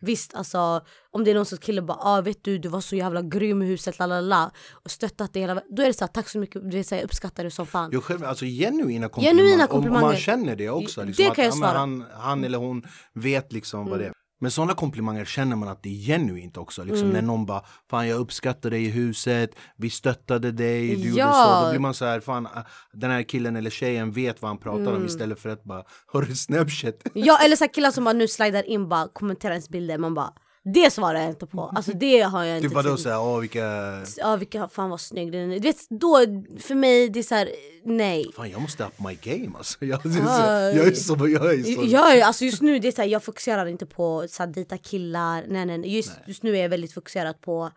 Visst 0.00 0.34
alltså 0.34 0.80
om 1.10 1.24
det 1.24 1.30
är 1.30 1.34
någon 1.34 1.46
sorts 1.46 1.62
kille 1.66 1.82
bara 1.82 1.98
ah, 2.00 2.20
vet 2.20 2.44
du 2.44 2.58
du 2.58 2.68
var 2.68 2.80
så 2.80 2.96
jävla 2.96 3.22
grym 3.22 3.62
i 3.62 3.66
huset 3.66 3.98
la 3.98 4.06
la 4.06 4.20
la 4.20 4.50
och 4.84 4.90
stöttat 4.90 5.32
det 5.32 5.40
hela 5.40 5.54
då 5.70 5.82
är 5.82 5.86
det 5.86 5.92
så 5.92 6.04
här, 6.04 6.08
tack 6.12 6.28
så 6.28 6.38
mycket, 6.38 6.70
du 6.70 6.76
vet, 6.76 6.86
så 6.86 6.94
här, 6.94 7.02
jag 7.02 7.04
uppskattar 7.06 7.44
det 7.44 7.50
som 7.50 7.66
fan. 7.66 7.90
Jag 7.92 8.04
själv, 8.04 8.24
alltså 8.24 8.44
genuina 8.44 9.08
komplimanger. 9.08 9.42
Genuina 9.42 9.66
Om- 9.66 9.70
Om 9.78 9.82
man 9.84 9.90
komplimanger. 9.92 10.16
känner 10.18 10.56
det 10.56 10.70
också. 10.70 11.00
Det 11.00 11.06
Liksom, 11.06 11.24
kan 11.24 11.32
att, 11.32 11.38
jag 11.38 11.54
svara. 11.54 11.78
Han, 11.78 12.04
han 12.14 12.44
eller 12.44 12.58
hon 12.58 12.82
vet 13.14 13.52
liksom 13.52 13.86
vad 13.90 13.98
det 13.98 14.06
är. 14.06 14.12
Men 14.40 14.50
sådana 14.50 14.74
komplimanger 14.74 15.24
känner 15.24 15.56
man 15.56 15.68
att 15.68 15.82
det 15.82 15.88
är 15.88 16.06
genuint 16.06 16.56
också. 16.56 16.84
Liksom, 16.84 17.10
När 17.10 17.22
någon 17.22 17.46
bara 17.46 17.62
Fan 17.90 18.08
jag 18.08 18.20
uppskattar 18.20 18.70
dig 18.70 18.84
i 18.84 18.90
huset, 18.90 19.50
vi 19.76 19.90
stöttade 19.90 20.52
dig, 20.52 20.96
du 20.96 21.08
gjorde 21.08 21.20
Ja. 21.20 21.32
så. 21.60 21.64
Då 21.64 21.70
blir 21.70 21.80
man 21.80 21.94
så 21.94 22.04
här, 22.04 22.20
fan 22.20 22.46
ah, 22.46 22.62
den 22.92 23.10
här 23.10 23.22
killen 23.22 23.56
eller 23.56 23.70
tjejen 23.70 24.12
vet 24.12 24.42
vad 24.42 24.48
han 24.48 24.58
pratar 24.58 24.96
om 24.96 25.06
istället 25.06 25.40
för 25.40 25.48
att 25.48 25.64
bara 25.64 25.82
Har 26.06 26.22
du 26.22 26.34
snapchat? 26.34 26.94
Ja 27.14 27.38
eller 27.44 27.56
så 27.56 27.64
här 27.64 27.72
killar 27.72 27.90
som 27.90 28.04
bara 28.04 28.12
nu 28.12 28.28
slidar 28.28 28.62
in 28.62 28.88
bara 28.88 29.08
kommenterar 29.12 29.52
ens 29.52 29.68
bilder, 29.68 29.98
man 29.98 30.14
bara 30.14 30.32
det 30.64 30.90
svarar 30.90 31.20
jag 31.20 31.28
inte 31.28 31.46
på. 31.46 31.62
Alltså 31.62 31.92
det 31.92 32.20
har 32.20 32.44
jag 32.44 32.56
inte 32.56 32.68
Typ 32.68 32.76
vadå 32.76 32.96
såhär, 32.96 33.20
åh 33.20 33.40
vilka 33.40 34.02
Ja 34.16 34.36
vilka, 34.36 34.68
fan 34.68 34.90
vad 34.90 35.00
snygg 35.00 35.32
den 35.32 35.52
är. 35.52 35.58
Du 35.58 35.68
vet 35.68 35.88
då, 35.90 36.18
för 36.60 36.74
mig 36.74 37.08
det 37.08 37.18
är 37.18 37.22
såhär, 37.22 37.50
nej. 37.84 38.32
Fan 38.36 38.50
jag 38.50 38.60
måste 38.60 38.84
up 38.84 39.00
my 39.00 39.14
game 39.14 39.58
alltså. 39.58 39.84
Jag, 39.84 40.00
jag, 40.04 40.74
jag 40.74 40.86
är 40.86 40.94
så, 40.94 41.28
jag 41.28 41.54
är 41.54 41.62
så. 41.62 41.82
Ja, 41.84 42.14
ja, 42.14 42.26
alltså 42.26 42.44
just 42.44 42.62
nu 42.62 42.78
det 42.78 42.88
är 42.88 42.92
så 42.92 43.02
här, 43.02 43.08
jag 43.08 43.24
fokuserar 43.24 43.66
inte 43.66 43.86
på 43.86 44.26
så 44.28 44.42
här, 44.42 44.50
dejta 44.50 44.78
killar, 44.78 45.44
nej, 45.48 45.66
nej, 45.66 45.78
nej. 45.78 45.96
Just, 45.96 46.12
just 46.26 46.42
nu 46.42 46.56
är 46.56 46.62
jag 46.62 46.68
väldigt 46.68 46.92
fokuserad 46.92 47.40
på 47.40 47.70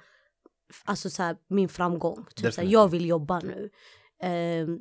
alltså, 0.85 1.09
så 1.09 1.23
här, 1.23 1.35
min 1.49 1.69
framgång. 1.69 2.15
Typ, 2.15 2.25
så 2.25 2.41
här, 2.41 2.49
Definitivt. 2.49 2.73
jag 2.73 2.87
vill 2.87 3.05
jobba 3.05 3.39
nu. 3.39 3.69
Ehm, 4.23 4.79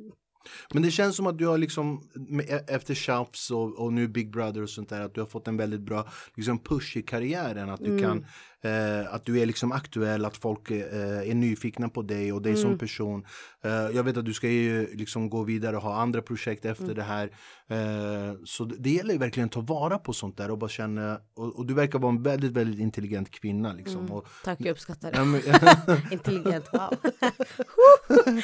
Men 0.73 0.83
det 0.83 0.91
känns 0.91 1.15
som 1.15 1.27
att 1.27 1.37
du 1.37 1.47
har 1.47 1.57
liksom 1.57 2.01
e- 2.47 2.59
efter 2.67 2.95
Chaps 2.95 3.51
och, 3.51 3.79
och 3.79 3.93
nu 3.93 4.07
Big 4.07 4.31
Brother 4.31 4.63
och 4.63 4.69
sånt 4.69 4.89
där 4.89 5.01
att 5.01 5.15
du 5.15 5.21
har 5.21 5.27
fått 5.27 5.47
en 5.47 5.57
väldigt 5.57 5.81
bra 5.81 6.07
liksom 6.35 6.59
push 6.59 6.97
i 6.97 7.01
karriären 7.01 7.69
att 7.69 7.79
du 7.79 7.99
kan 7.99 8.25
eh, 8.61 9.13
att 9.13 9.25
du 9.25 9.39
är 9.39 9.45
liksom 9.45 9.71
aktuell 9.71 10.25
att 10.25 10.37
folk 10.37 10.71
eh, 10.71 11.29
är 11.29 11.33
nyfikna 11.33 11.89
på 11.89 12.01
dig 12.01 12.33
och 12.33 12.41
dig 12.41 12.55
som 12.55 12.77
person. 12.77 13.25
Eh, 13.63 13.71
jag 13.71 14.03
vet 14.03 14.17
att 14.17 14.25
du 14.25 14.33
ska 14.33 14.49
ju 14.49 14.95
liksom 14.95 15.29
gå 15.29 15.43
vidare 15.43 15.75
och 15.75 15.83
ha 15.83 16.01
andra 16.01 16.21
projekt 16.21 16.65
efter 16.65 16.95
det 16.95 17.03
här. 17.03 17.31
Eh, 17.67 18.35
så 18.45 18.65
det, 18.65 18.89
gäller 18.89 19.13
ju 19.13 19.19
verkligen 19.19 19.47
att 19.47 19.53
ta 19.53 19.61
vara 19.61 19.97
på 19.97 20.13
sånt 20.13 20.37
där 20.37 20.51
och 20.51 20.57
bara 20.57 20.69
känna 20.69 21.19
och, 21.35 21.59
och 21.59 21.65
du 21.65 21.73
verkar 21.73 21.99
vara 21.99 22.11
en 22.11 22.23
väldigt 22.23 22.51
väldigt 22.51 22.79
intelligent 22.79 23.31
kvinna 23.31 23.73
liksom. 23.73 24.11
Och, 24.11 24.27
tack, 24.43 24.57
jag 24.61 24.71
uppskattar 24.71 25.11
det. 25.11 26.11
Intelligent, 26.11 26.65
wow. 26.73 26.89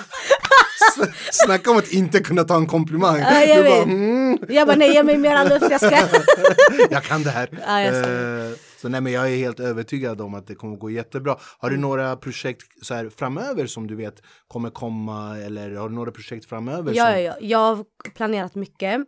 snacka 1.32 1.70
om 1.70 1.76
att 1.76 1.92
inte 1.92 2.20
kunna 2.20 2.44
ta 2.44 2.56
en 2.56 2.66
komplimang. 2.66 3.18
Ja, 3.18 3.40
jag 3.44 3.64
du 3.64 3.70
bara, 3.70 3.82
mm. 3.82 4.38
Jag 4.48 4.66
bara 4.66 4.76
nej, 4.76 4.92
ge 4.94 5.02
mig 5.02 5.18
mera 5.18 5.44
luft, 5.44 5.66
jag 5.70 5.80
ska. 5.80 5.98
jag 6.90 7.02
kan 7.02 7.22
det 7.22 7.30
här. 7.30 7.48
Ja, 7.66 7.80
jag 7.82 7.94
Eh, 7.94 8.56
så 8.80 8.88
nej, 8.88 9.00
men 9.00 9.12
jag 9.12 9.32
är 9.32 9.36
helt 9.36 9.60
övertygad 9.60 10.20
om 10.20 10.34
att 10.34 10.46
det 10.46 10.54
kommer 10.54 10.76
gå 10.76 10.90
jättebra. 10.90 11.36
Har 11.58 11.70
du 11.70 11.76
Mm. 11.76 11.88
några 11.88 12.16
projekt 12.16 12.62
så 12.82 12.94
här, 12.94 13.10
framöver 13.18 13.66
som 13.66 13.86
du 13.86 13.96
vet 13.96 14.14
kommer 14.48 14.70
komma 14.70 15.38
eller 15.38 15.70
har 15.74 15.88
du 15.88 15.94
några 15.94 16.10
projekt 16.10 16.48
framöver? 16.48 16.92
Ja, 16.94 17.04
som... 17.06 17.12
ja, 17.14 17.18
ja, 17.20 17.34
jag 17.40 17.58
har 17.58 17.84
planerat 18.14 18.54
mycket. 18.54 19.00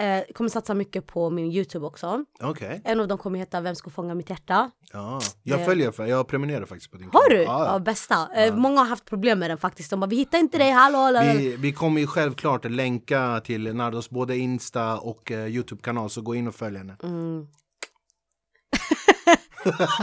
Eh, 0.00 0.22
kommer 0.34 0.50
satsa 0.50 0.74
mycket 0.74 1.06
på 1.06 1.30
min 1.30 1.52
Youtube 1.52 1.86
också. 1.86 2.24
Okej. 2.42 2.80
En 2.84 3.00
av 3.00 3.08
dem 3.08 3.18
kommer 3.18 3.38
heta 3.38 3.60
Vem 3.60 3.74
ska 3.74 3.90
fånga 3.90 4.14
mitt 4.14 4.30
hjärta? 4.30 4.70
Ja. 4.92 5.20
Jag 5.42 5.58
Det- 5.58 5.64
följer, 5.64 5.90
för- 5.92 6.06
jag 6.06 6.28
prenumererar 6.28 6.66
faktiskt 6.66 6.90
på 6.90 6.96
din 6.98 7.10
Har 7.12 7.30
du? 7.30 7.44
kanal. 7.44 7.66
Ja, 7.66 7.78
bästa. 7.78 8.28
Eh, 8.36 8.54
många 8.56 8.80
har 8.80 8.86
haft 8.86 9.04
problem 9.04 9.38
med 9.38 9.50
den 9.50 9.58
faktiskt. 9.58 9.90
De 9.90 10.00
bara 10.00 10.06
vi 10.06 10.16
hittar 10.16 10.38
inte 10.38 10.58
dig, 10.58 10.70
hallå, 10.70 10.98
hallå. 10.98 11.20
Vi, 11.38 11.56
vi 11.56 11.72
kommer 11.72 12.00
ju 12.00 12.06
självklart 12.06 12.64
länka 12.64 13.40
till 13.44 13.74
Nardos 13.74 14.10
både 14.10 14.36
Insta 14.38 14.98
och 14.98 15.30
eh, 15.30 15.46
Youtube-kanal 15.46 16.10
så 16.10 16.20
gå 16.22 16.34
in 16.34 16.48
och 16.48 16.54
följ 16.54 16.78
henne. 16.78 16.96
Mm. 17.02 17.46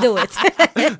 Do 0.01 0.17
it. 0.17 0.31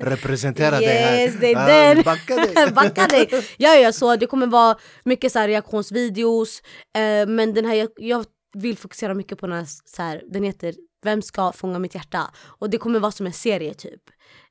Representera 0.00 0.78
dig 0.78 0.86
här. 0.86 1.18
Yes, 1.18 1.34
det 1.40 1.52
är 1.52 1.68
Ja, 1.70 1.94
den. 1.94 2.02
Backa 2.04 2.34
dig. 2.36 2.70
Backa 2.74 3.06
dig! 3.06 3.30
Ja, 3.56 3.74
ja, 3.74 3.92
så 3.92 4.16
det 4.16 4.26
kommer 4.26 4.46
vara 4.46 4.76
mycket 5.04 5.32
så 5.32 5.38
här 5.38 5.48
reaktionsvideos, 5.48 6.62
eh, 6.96 7.26
men 7.28 7.54
den 7.54 7.64
här, 7.64 7.74
jag, 7.74 7.88
jag 7.96 8.24
vill 8.54 8.76
fokusera 8.76 9.14
mycket 9.14 9.38
på 9.38 9.46
den 9.46 9.56
här, 9.56 9.66
så 9.84 10.02
här, 10.02 10.22
den 10.32 10.42
heter 10.42 10.74
Vem 11.02 11.22
ska 11.22 11.52
fånga 11.52 11.78
mitt 11.78 11.94
hjärta? 11.94 12.30
Och 12.58 12.70
det 12.70 12.78
kommer 12.78 13.00
vara 13.00 13.12
som 13.12 13.26
en 13.26 13.32
serie 13.32 13.74
typ. 13.74 14.02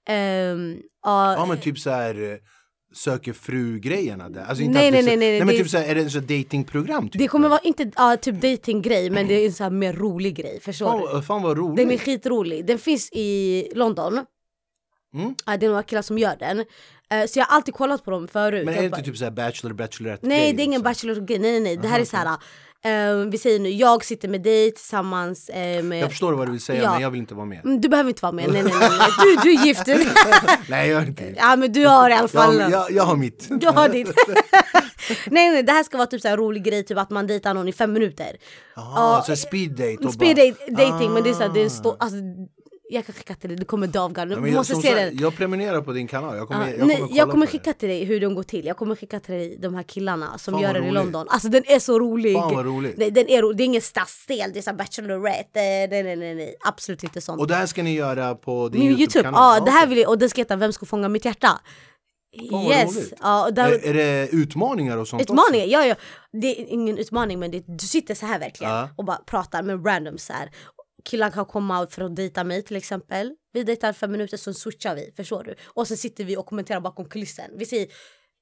Ehm, 0.09 0.77
ja, 1.03 1.33
Ja 1.33 1.45
men 1.45 1.59
typ 1.59 1.79
så 1.79 1.89
här 1.89 2.31
eh, 2.31 2.37
söker 2.93 3.33
fru-grejerna 3.33 4.29
där. 4.29 4.45
Alltså 4.45 4.63
inte 4.63 4.79
Nej, 4.79 4.91
nej, 4.91 5.01
så- 5.03 5.07
nej, 5.07 5.17
nej, 5.17 5.39
men 5.39 5.47
det- 5.47 5.53
typ 5.57 5.69
så 5.69 5.77
här, 5.77 5.85
är 5.85 5.95
det 5.95 6.01
en 6.01 6.11
sån 6.11 6.21
datingprogram? 6.25 7.09
Typ? 7.09 7.19
det 7.21 7.27
kommer 7.27 7.49
vara 7.49 7.59
inte 7.59 7.91
ja, 7.95 8.17
typ 8.17 8.41
datinggrej 8.41 9.09
men 9.09 9.27
det 9.27 9.33
är 9.33 9.45
en 9.45 9.53
så 9.53 9.63
här 9.63 9.71
mer 9.71 9.93
rolig 9.93 10.35
grej, 10.35 10.59
förstår 10.61 10.99
du? 10.99 11.07
Fan, 11.07 11.23
fan 11.23 11.41
vad 11.41 11.57
roligt. 11.57 11.77
Den 11.77 11.91
är 11.91 11.97
skitrolig. 11.97 12.65
Den 12.65 12.77
finns 12.79 13.09
i 13.11 13.67
London. 13.75 14.25
Mm. 15.13 15.35
Ja, 15.45 15.57
det 15.57 15.65
är 15.65 15.69
några 15.69 15.83
killar 15.83 16.01
som 16.01 16.17
gör 16.17 16.35
den. 16.39 16.59
Eh, 17.09 17.25
så 17.27 17.39
jag 17.39 17.45
har 17.45 17.55
alltid 17.55 17.73
kollat 17.73 18.05
på 18.05 18.11
dem 18.11 18.27
förut. 18.27 18.65
Men 18.65 18.73
är 18.75 18.79
det 18.79 18.85
inte 18.85 19.01
typ 19.01 19.17
såhär 19.17 19.31
bachelor, 19.31 19.73
bachelorette 19.73 20.27
Nej 20.27 20.39
grej, 20.39 20.53
det 20.53 20.61
är 20.61 20.65
ingen 20.65 20.81
liksom? 20.81 20.83
bachelor 21.13 21.39
nej 21.39 21.39
nej 21.39 21.59
nej. 21.59 21.77
Det 21.77 21.87
här 21.87 21.99
är 21.99 22.05
så 22.05 22.17
eh, 22.85 23.15
vi 23.31 23.37
säger 23.37 23.59
nu, 23.59 23.69
jag 23.69 24.05
sitter 24.05 24.27
med 24.27 24.41
dig 24.41 24.71
tillsammans 24.71 25.49
eh, 25.49 25.83
med... 25.83 25.99
Jag 26.01 26.09
förstår 26.09 26.33
vad 26.33 26.47
du 26.47 26.51
vill 26.51 26.61
säga 26.61 26.83
Ja. 26.83 26.91
men 26.93 27.01
jag 27.01 27.11
vill 27.11 27.19
inte 27.19 27.35
vara 27.35 27.45
med. 27.45 27.65
Mm, 27.65 27.81
Du 27.81 27.89
behöver 27.89 28.09
inte 28.09 28.21
vara 28.21 28.31
med, 28.31 28.49
nej 28.51 28.63
nej 28.63 28.73
nej. 28.79 28.89
nej. 28.99 29.09
Du, 29.23 29.35
du 29.43 29.61
är 29.61 29.65
gift. 29.65 29.87
Nej 30.69 30.89
jag 30.89 31.01
är 31.01 31.05
inte. 31.07 31.33
ja 31.37 31.55
men 31.55 31.71
du 31.73 31.85
har 31.87 32.09
i 32.09 32.13
alla 32.13 32.21
Jag, 32.23 32.31
fall... 32.31 32.71
jag, 32.71 32.91
jag 32.91 33.03
har 33.03 33.15
mitt. 33.15 33.47
Du 33.61 33.67
har 33.67 33.89
ditt. 33.89 34.07
nej 35.31 35.49
nej 35.51 35.63
det 35.63 35.71
här 35.71 35.83
ska 35.83 35.97
vara 35.97 36.07
typ 36.07 36.21
så 36.21 36.27
här 36.27 36.37
rolig 36.37 36.63
grej, 36.63 36.83
typ 36.85 36.97
att 36.97 37.09
man 37.09 37.27
dejtar 37.27 37.53
någon 37.53 37.67
i 37.67 37.73
fem 37.73 37.93
minuter. 37.93 38.37
Ah, 38.75 39.21
så 39.21 39.35
speed 39.35 39.71
date. 39.71 40.11
Speed 40.13 40.35
bara- 40.35 40.45
date, 40.45 40.71
dating 40.91 41.13
men 41.13 41.23
det 41.23 41.29
är 41.29 41.33
så 41.33 41.41
här, 41.41 41.49
det 41.53 41.61
är 41.61 41.65
Ah. 41.65 41.69
stå, 41.69 41.95
alltså, 41.99 42.17
jag 42.89 43.05
kan 43.05 43.15
skicka 43.15 43.35
till 43.35 43.49
dig, 43.49 43.57
du 43.57 43.65
kommer 43.65 43.87
dö 43.87 43.99
av 43.99 44.13
garv. 44.13 44.31
Ja, 44.31 44.37
Du 44.39 44.47
jag, 44.47 44.55
måste 44.55 44.73
som 44.73 44.81
se 44.81 44.87
sagt, 44.87 44.99
den. 44.99 45.17
jag 45.17 45.35
prenumererar 45.35 45.81
på 45.81 45.91
din 45.91 46.07
kanal. 46.07 46.37
Jag 46.37 46.47
kommer, 46.47 46.61
Ja, 46.65 46.69
jag 46.71 46.79
kommer, 46.79 46.93
nej, 46.99 47.07
jag 47.17 47.29
kommer 47.31 47.45
skicka 47.47 47.73
till 47.73 47.89
dig 47.89 48.03
hur 48.05 48.19
den 48.19 48.35
går 48.35 48.43
till. 48.43 48.65
Jag 48.65 48.77
kommer 48.77 48.95
skicka 48.95 49.19
till 49.19 49.33
dig 49.35 49.57
de 49.61 49.75
här 49.75 49.83
killarna 49.83 50.37
som 50.37 50.53
Fan, 50.53 50.63
gör 50.63 50.73
den 50.73 50.83
i. 50.85 50.91
London. 50.91 51.27
Alltså 51.29 51.47
den 51.47 51.63
är 51.67 51.79
så 51.79 51.99
rolig. 51.99 52.33
Fan, 52.35 52.55
vad 52.55 52.65
roligt. 52.65 52.97
Nej, 52.97 53.11
den 53.11 53.29
är, 53.29 53.41
ro- 53.41 53.53
det 53.53 53.63
är 53.63 53.65
ingen 53.65 53.81
stadsdel, 53.81 54.51
det 54.53 54.59
är 54.59 54.61
så 54.61 54.69
här 54.69 54.77
Bachelorette. 54.77 55.59
eh, 55.59 55.89
Nej, 55.89 56.03
nej, 56.03 56.15
nej, 56.15 56.35
nej. 56.35 56.55
Absolut 56.65 57.03
inte 57.03 57.21
sånt. 57.21 57.41
Och 57.41 57.47
det 57.47 57.55
här 57.55 57.65
ska 57.65 57.83
ni 57.83 57.93
göra 57.95 58.35
på 58.35 58.69
din 58.69 58.79
Min 58.79 58.87
Youtube, 58.89 59.03
Youtube-kanal? 59.03 59.57
ja 59.59 59.65
det 59.65 59.71
här 59.71 59.87
vill 59.87 59.97
jag, 59.97 60.09
och 60.09 60.17
den 60.17 60.29
ska 60.29 60.41
heta 60.41 60.55
Vem 60.55 60.73
ska 60.73 60.85
fånga 60.85 61.09
mitt 61.09 61.25
hjärta? 61.25 61.59
vad 62.51 62.63
yes, 62.71 63.13
ja, 63.21 63.49
där, 63.51 63.71
är, 63.71 63.85
är 63.85 63.93
det 63.93 64.29
utmaningar 64.31 64.97
och 64.97 65.07
sånt 65.07 65.21
Utmaningar, 65.21 65.65
ja, 65.65 65.85
ja. 65.85 65.95
Det 66.41 66.47
är 66.61 66.65
ingen 66.69 66.97
utmaning 66.97 67.39
men 67.39 67.51
det, 67.51 67.63
du 67.67 67.85
sitter 67.87 68.15
så 68.15 68.25
här 68.25 68.39
verkligen 68.39 68.73
Ja. 68.73 68.89
och 68.95 69.05
bara 69.05 69.17
pratar 69.17 69.63
med 69.63 69.85
randoms 69.87 70.29
här. 70.29 70.49
Killar 71.07 71.29
kan 71.31 71.45
komma 71.45 71.87
för 71.87 72.01
att 72.01 72.15
dejta 72.15 72.43
mig 72.43 72.63
till 72.63 72.75
exempel. 72.75 73.31
Vi 73.53 73.63
dejtar 73.63 73.93
fem 73.93 74.11
minuter 74.11 74.37
så 74.37 74.53
switchar 74.53 74.95
vi, 74.95 75.13
förstår 75.17 75.43
du? 75.43 75.55
Och 75.65 75.87
så 75.87 75.95
sitter 75.95 76.23
vi 76.23 76.37
och 76.37 76.45
kommenterar 76.45 76.79
bakom 76.79 77.05
kulissen. 77.09 77.51
Vi 77.57 77.65
säger 77.65 77.87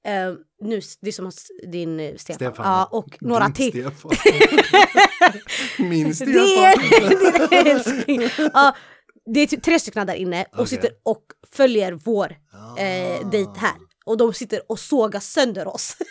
eh, 0.07 0.34
nu, 0.63 0.82
det 1.01 1.07
är 1.07 1.11
som 1.11 1.32
din 1.72 1.99
eh, 1.99 2.16
Stefan, 2.16 2.36
Stefan. 2.36 2.66
Ja, 2.66 2.86
och 2.91 3.18
några 3.22 3.49
till. 3.49 3.70
Stefan. 3.72 4.11
Min 5.89 6.16
Stefan. 6.16 6.34
Det 6.34 6.39
är, 6.39 7.49
det 7.49 7.55
är 7.55 7.66
älskling. 7.76 8.22
Ja, 8.53 8.76
det 9.34 9.39
är 9.39 9.47
typ 9.47 9.63
tre 9.63 9.80
stycken 9.80 10.07
där 10.07 10.13
inne 10.13 10.41
och 10.43 10.53
Okej. 10.53 10.68
sitter 10.68 10.89
och 11.03 11.24
följer 11.53 11.91
vår 11.91 12.36
Ah. 12.53 12.78
eh, 12.82 13.30
dejt 13.30 13.51
här. 13.57 13.74
Och 14.06 14.18
de 14.18 14.34
sitter 14.34 14.62
och 14.68 14.80
sågar 14.80 15.20
sönder 15.20 15.68
oss. 15.68 15.97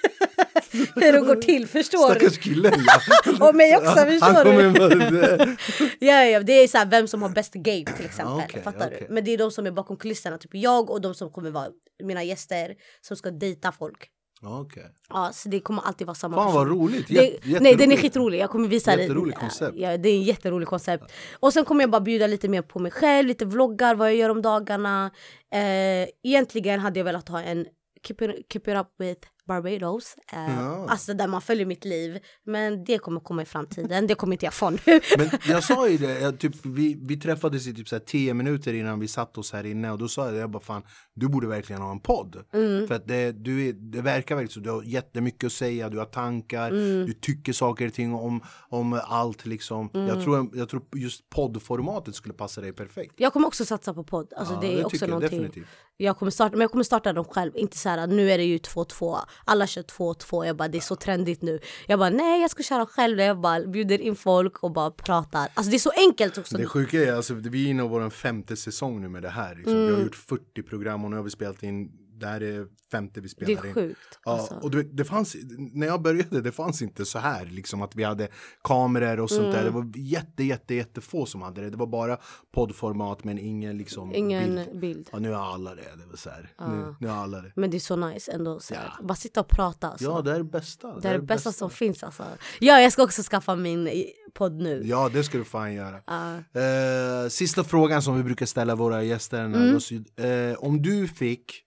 Hur 0.95 1.13
det 1.13 1.21
går 1.21 1.37
till, 1.37 1.69
förstår 1.69 2.15
du? 2.15 2.21
Stackars 2.21 2.39
killen 2.39 2.73
ja. 2.87 3.49
Och 3.49 3.55
mig 3.55 3.77
också, 3.77 3.95
förstår 3.95 4.45
du? 4.45 5.57
Ja, 6.07 6.25
ja, 6.25 6.41
det 6.41 6.53
är 6.53 6.69
så 6.69 6.79
här, 6.79 6.87
vem 6.87 7.09
som 7.09 7.23
har 7.23 7.29
bäst 7.29 7.55
game 7.55 7.85
till 7.97 8.05
exempel. 8.05 8.45
Okej, 8.49 8.63
fattar 8.63 8.87
okej. 8.87 9.07
du? 9.09 9.15
Men 9.15 9.25
det 9.25 9.31
är 9.31 9.39
de 9.39 9.51
som 9.51 9.67
är 9.67 9.71
bakom 9.71 9.97
kulisserna, 9.97 10.39
typ 10.39 10.55
jag 10.55 10.91
och 10.91 11.01
de 11.01 11.15
som 11.15 11.31
kommer 11.31 11.51
vara 11.51 11.69
mina 12.03 12.23
gäster 12.23 12.75
som 13.01 13.17
ska 13.17 13.31
dejta 13.31 13.73
folk. 13.73 14.11
Okej. 14.43 14.83
Ja, 15.09 15.31
så 15.33 15.49
det 15.49 15.61
kommer 15.61 15.83
alltid 15.83 16.07
vara 16.07 16.15
samma 16.15 16.37
Fan 16.37 16.55
vad 16.55 16.69
roligt. 16.69 17.09
Det, 17.09 17.15
Jät- 17.15 17.59
nej 17.61 17.77
den 17.77 17.93
är 17.93 17.97
skitrolig, 17.97 18.39
jag 18.39 18.51
kommer 18.51 18.69
visa 18.69 18.91
dig. 18.97 19.01
Jätterolig 19.01 19.35
koncept. 19.35 19.77
Ja, 19.77 19.97
det 19.97 20.09
är 20.09 20.15
en 20.15 20.23
jätterolig 20.23 20.69
koncept. 20.69 21.13
Och 21.41 21.53
sen 21.53 21.65
kommer 21.65 21.83
jag 21.83 21.91
bara 21.91 22.01
bjuda 22.01 22.27
lite 22.27 22.49
mer 22.49 22.63
på 22.63 22.79
mig 22.79 22.91
själv, 22.93 23.29
lite 23.29 23.45
vloggar, 23.45 23.95
vad 23.95 24.09
jag 24.09 24.17
gör 24.17 24.29
om 24.31 24.43
dagarna. 24.43 25.11
Eh, 25.53 26.09
egentligen 26.23 26.81
hade 26.81 27.01
jag 27.01 27.05
velat 27.05 27.29
ha 27.29 27.43
en 27.43 27.67
Keep 28.05 28.23
it, 28.23 28.49
keep 28.49 28.69
it 28.69 28.77
up 28.77 28.93
with 28.99 29.19
Barbados. 29.47 30.17
Eh, 30.33 30.39
Ja. 30.61 30.87
Alltså 30.89 31.15
där 31.15 31.27
man 31.29 31.41
följer 31.43 31.67
mitt 31.67 31.85
liv. 31.85 32.19
Men 32.47 32.85
det 32.85 32.99
kommer 32.99 33.21
komma 33.21 33.43
i 33.43 33.45
framtiden, 33.45 34.07
det 34.07 34.15
kommer 34.15 34.33
inte 34.35 34.47
jag 34.47 34.55
få 34.55 34.71
nu. 34.71 34.79
Men 35.19 35.31
jag 35.49 35.65
sa 35.65 35.89
ju 35.89 35.99
det, 35.99 36.21
jag, 36.21 36.39
typ, 36.39 36.53
vi, 36.67 36.99
vi 37.09 37.17
träffades 37.17 37.67
i 37.67 37.75
typ 37.75 37.89
så 37.89 37.95
här 37.95 38.01
10 38.01 38.35
minuter 38.35 38.75
innan 38.75 39.01
vi 39.01 39.09
satt 39.09 39.39
oss 39.39 39.53
här 39.53 39.67
inne 39.67 39.91
och 39.93 39.99
då 39.99 40.09
sa 40.09 40.27
jag, 40.27 40.37
jag 40.37 40.51
bara 40.51 40.63
fan, 40.63 40.83
du 41.15 41.29
borde 41.29 41.47
verkligen 41.47 41.83
ha 41.83 41.91
en 41.91 42.01
podd. 42.01 42.45
Mm. 42.53 42.89
För 42.89 42.95
att 42.95 43.09
det, 43.09 43.33
du 43.33 43.73
det 43.73 44.01
verkar 44.01 44.35
verkligen 44.35 44.53
så, 44.53 44.61
du 44.61 44.71
har 44.71 44.83
jättemycket 44.83 45.45
att 45.47 45.53
säga, 45.53 45.89
du 45.89 45.99
har 45.99 46.05
tankar, 46.05 46.71
Mm. 46.71 47.07
du 47.07 47.13
tycker 47.13 47.53
saker 47.53 47.87
och 47.87 47.95
ting 47.95 48.15
om, 48.15 48.41
om 48.69 49.01
allt 49.05 49.47
liksom. 49.47 49.91
Mm. 49.95 50.07
Jag, 50.07 50.23
tror, 50.25 50.51
jag 50.55 50.69
tror 50.69 50.83
just 50.95 51.29
poddformatet 51.31 52.15
skulle 52.15 52.35
passa 52.35 52.61
dig 52.61 52.73
perfekt. 52.73 53.15
Jag 53.17 53.33
kommer 53.33 53.47
också 53.49 53.65
satsa 53.65 53.95
på 53.95 54.05
podd. 54.05 54.33
Alltså 54.37 54.55
Ja, 54.55 54.61
det 54.61 54.73
är 54.73 54.77
det 54.77 54.85
också 54.85 54.97
jag 55.01 55.11
någonting. 55.11 55.31
definitivt. 55.39 55.67
Jag 55.97 56.17
kommer 56.19 56.31
starta, 56.31 56.51
men 56.53 56.61
jag 56.61 56.71
kommer 56.71 56.85
starta 56.85 57.13
dem 57.13 57.25
själv. 57.25 57.53
Inte 57.57 57.79
så 57.79 57.89
här, 57.89 58.07
nu 58.07 58.31
är 58.31 58.39
det 58.39 58.45
ju 58.45 58.59
2-2. 58.59 59.19
Alla 59.45 59.67
kör 59.67 59.83
2-2. 59.83 60.47
Jag 60.47 60.57
bara, 60.57 60.69
det 60.69 60.79
är 60.79 60.83
så 60.83 60.97
trendigt 60.97 61.43
nu. 61.43 61.61
Jag 61.87 61.99
bara, 61.99 62.11
nej 62.11 62.41
jag 62.41 62.51
ska 62.51 62.63
köra 62.63 62.87
själv. 62.87 63.21
Jag 63.21 63.41
bara 63.41 63.61
bjuder 63.67 64.01
in 64.01 64.17
folk 64.17 64.63
och 64.63 64.73
bara 64.73 64.91
pratar. 64.91 65.49
Alltså 65.55 65.71
det 65.71 65.77
är 65.77 65.79
så 65.79 65.93
enkelt 65.97 66.39
också. 66.39 66.57
Det 66.57 66.67
sjuka 66.67 66.99
är 67.05 67.13
alltså, 67.13 67.35
vi 67.35 67.67
är 67.67 67.71
inne 67.71 67.85
i 67.85 67.89
vår 67.89 68.11
femte 68.11 68.57
säsong 68.57 69.01
nu 69.01 69.09
med 69.09 69.23
det 69.23 69.29
här. 69.31 69.55
Liksom. 69.55 69.75
Vi 69.75 69.83
Mm. 69.85 69.95
har 69.95 70.03
gjort 70.03 70.15
40 70.17 70.63
program 70.63 71.05
och 71.05 71.11
nu 71.11 71.17
har 71.17 71.23
vi 71.23 71.31
spelat 71.31 71.63
in 71.63 71.91
det 72.21 72.27
här 72.27 72.41
är 72.43 72.67
femte 72.91 73.21
vi 73.21 73.27
Det 73.27 73.29
spelar 73.29 73.63
är 73.65 73.69
in. 73.69 73.75
sjukt. 73.75 73.99
Ja, 74.25 74.33
Alltså. 74.33 74.55
och 74.55 74.75
vet, 74.75 74.97
det 74.97 75.05
fanns, 75.05 75.37
när 75.73 75.87
jag 75.87 76.03
började, 76.03 76.41
det 76.41 76.53
fanns 76.53 76.83
inte 76.83 77.05
så 77.05 77.19
här 77.19 77.47
liksom 77.47 77.83
att 77.83 77.97
vi 77.97 78.05
hade 78.05 78.29
kameror 78.63 79.21
och 79.21 79.31
sånt 79.31 79.53
där. 79.53 79.63
Det 79.63 79.69
Mm. 79.69 79.73
var 79.75 79.93
jätte, 79.97 80.45
jätte, 80.45 80.75
jättefå 80.75 81.27
som 81.27 81.43
hade 81.43 81.61
det. 81.61 81.71
Det 81.71 81.77
var 81.77 81.87
bara 81.87 82.19
poddformat 82.55 83.25
men 83.25 83.39
ingen 83.39 83.79
liksom 83.79 84.15
Ingen 84.15 84.55
bild. 84.55 84.81
bild. 84.81 85.09
Ja, 85.13 85.19
nu 85.19 85.31
har 85.33 85.45
alla 85.55 85.75
det. 85.75 85.83
det 85.83 86.07
var 86.11 86.17
så 86.17 86.31
här. 86.31 86.53
nu, 86.69 86.95
nu 87.01 87.09
har 87.09 87.17
alla 87.17 87.41
det. 87.43 87.53
Men 87.57 87.71
det 87.71 87.77
är 87.77 87.79
så 87.79 87.97
nice 87.97 88.33
ändå. 88.33 88.61
Så 88.61 88.75
här. 88.75 88.93
Ja. 88.99 89.05
Bara 89.05 89.15
sitta 89.15 89.41
och 89.41 89.49
prata. 89.49 89.89
Alltså. 89.91 90.05
Ja, 90.05 90.23
det 90.23 90.33
är 90.33 90.39
det 90.39 90.45
bästa. 90.45 90.99
det 91.01 91.09
är 91.09 91.13
det 91.13 91.23
bästa 91.25 91.53
som 91.53 91.71
finns 91.71 92.03
alltså. 92.05 92.25
Ja, 92.61 92.81
jag 92.81 92.93
ska 92.93 93.03
också 93.05 93.23
skaffa 93.23 93.57
min 93.57 93.89
i- 93.89 94.13
podd 94.35 94.53
nu. 94.53 94.83
Ja, 94.85 95.11
det 95.13 95.25
ska 95.25 95.39
du 95.39 95.45
fan 95.45 95.75
göra. 95.75 96.01
Ja. 96.07 96.35
Eh, 96.61 97.29
sista 97.29 97.65
frågan 97.65 98.03
som 98.03 98.17
vi 98.17 98.23
brukar 98.23 98.47
ställa 98.47 98.75
våra 98.75 99.03
gäster. 99.03 99.45
Mm. 99.45 99.61
Nardos. 99.61 99.93
Eh, 99.93 100.55
om 100.59 100.83
du 100.83 101.09
fick, 101.09 101.64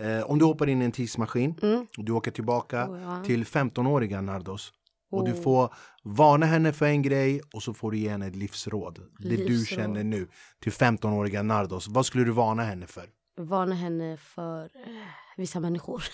eh, 0.00 0.22
om 0.30 0.38
du 0.38 0.44
hoppar 0.44 0.68
in 0.68 0.82
i 0.82 0.84
en 0.84 0.92
tidsmaskin 0.92 1.54
Mm. 1.62 1.86
och 1.98 2.04
du 2.04 2.12
åker 2.12 2.30
tillbaka 2.30 2.86
Oh, 2.88 3.00
ja. 3.02 3.24
till 3.24 3.44
15-åriga 3.44 4.20
Nardos 4.20 4.72
och 5.12 5.24
du 5.24 5.32
Oh. 5.32 5.42
får 5.42 5.74
varna 6.04 6.46
henne 6.46 6.72
för 6.72 6.86
en 6.86 7.02
grej 7.02 7.40
och 7.54 7.62
så 7.62 7.74
får 7.74 7.90
du 7.90 7.98
ge 7.98 8.08
henne 8.08 8.26
ett 8.26 8.36
livsråd. 8.36 8.98
Det 9.18 9.28
du 9.28 9.36
Livsråd. 9.36 9.78
känner 9.78 10.04
nu 10.04 10.28
till 10.62 10.72
15-åriga 10.72 11.42
Nardos. 11.42 11.88
Vad 11.88 12.06
skulle 12.06 12.24
du 12.24 12.30
varna 12.32 12.62
henne 12.62 12.86
för? 12.86 13.04
Varna 13.40 13.74
henne 13.74 14.16
för 14.16 14.62
eh, 14.64 14.90
vissa 15.36 15.60
människor. 15.60 16.02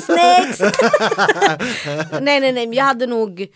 Snakes! 0.00 0.60
nej, 2.22 2.40
nej, 2.40 2.52
nej. 2.52 2.74
Jag 2.74 2.84
hade 2.84 3.06
nog 3.06 3.46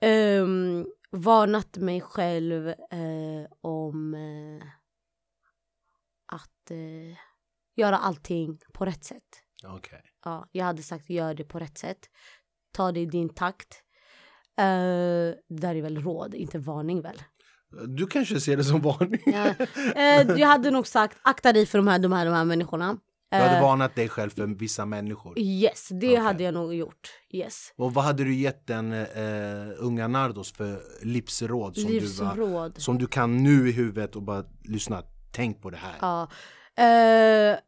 ehm, 0.00 0.86
varnat 1.10 1.76
mig 1.76 2.00
själv 2.00 2.68
eh, 2.68 3.46
om 3.60 4.14
eh, 4.14 4.66
att 6.64 6.70
eh, 6.70 7.16
göra 7.76 7.98
allting 7.98 8.58
på 8.72 8.84
rätt 8.84 9.04
sätt. 9.04 9.22
Okej. 9.64 10.00
Ja, 10.24 10.48
jag 10.52 10.64
hade 10.64 10.82
sagt 10.82 11.10
gör 11.10 11.34
det 11.34 11.44
på 11.44 11.58
rätt 11.58 11.78
sätt. 11.78 11.98
Ta 12.72 12.92
det 12.92 13.00
i 13.00 13.06
din 13.06 13.28
takt. 13.34 13.82
Eh, 14.58 14.64
det 14.64 15.36
där 15.48 15.74
är 15.74 15.82
väl 15.82 16.02
råd, 16.02 16.34
inte 16.34 16.58
varning 16.58 17.02
väl? 17.02 17.22
Du 17.88 18.06
kanske 18.06 18.40
ser 18.40 18.56
det 18.56 18.64
som 18.64 18.80
varning. 18.80 19.22
Ja. 19.26 19.54
Eh, 19.96 20.38
jag 20.40 20.48
hade 20.48 20.70
nog 20.70 20.86
sagt 20.86 21.18
akta 21.22 21.52
dig 21.52 21.66
för 21.66 21.78
de 21.78 21.88
här, 21.88 21.98
de 21.98 22.12
här, 22.12 22.24
de 22.24 22.34
här 22.34 22.44
människorna. 22.44 22.98
Du 23.30 23.36
hade 23.38 23.56
Eh, 23.56 23.62
varnat 23.62 23.94
dig 23.94 24.08
själv 24.08 24.30
för 24.30 24.46
vissa 24.46 24.86
människor. 24.86 25.38
Yes, 25.38 25.88
det 25.88 25.96
Okej. 25.96 26.16
hade 26.16 26.42
jag 26.44 26.54
nog 26.54 26.74
gjort. 26.74 27.10
Yes. 27.30 27.72
Och 27.76 27.94
vad 27.94 28.04
hade 28.04 28.24
du 28.24 28.34
gett 28.34 28.66
den 28.66 28.92
eh, 28.92 29.72
unga 29.78 30.08
Nardos 30.08 30.52
för 30.52 30.82
livsråd 31.02 31.76
som, 31.76 31.90
du 31.90 31.98
var, 31.98 32.00
Livsråd. 32.00 32.82
som 32.82 32.98
du 32.98 33.06
kan 33.06 33.42
nu 33.42 33.68
i 33.68 33.72
huvudet 33.72 34.16
och 34.16 34.22
bara 34.22 34.44
lyssna, 34.64 35.02
tänk 35.32 35.62
på 35.62 35.70
det 35.70 35.76
här. 35.76 35.96
Ja. 36.00 36.28
Eh, 36.84 37.58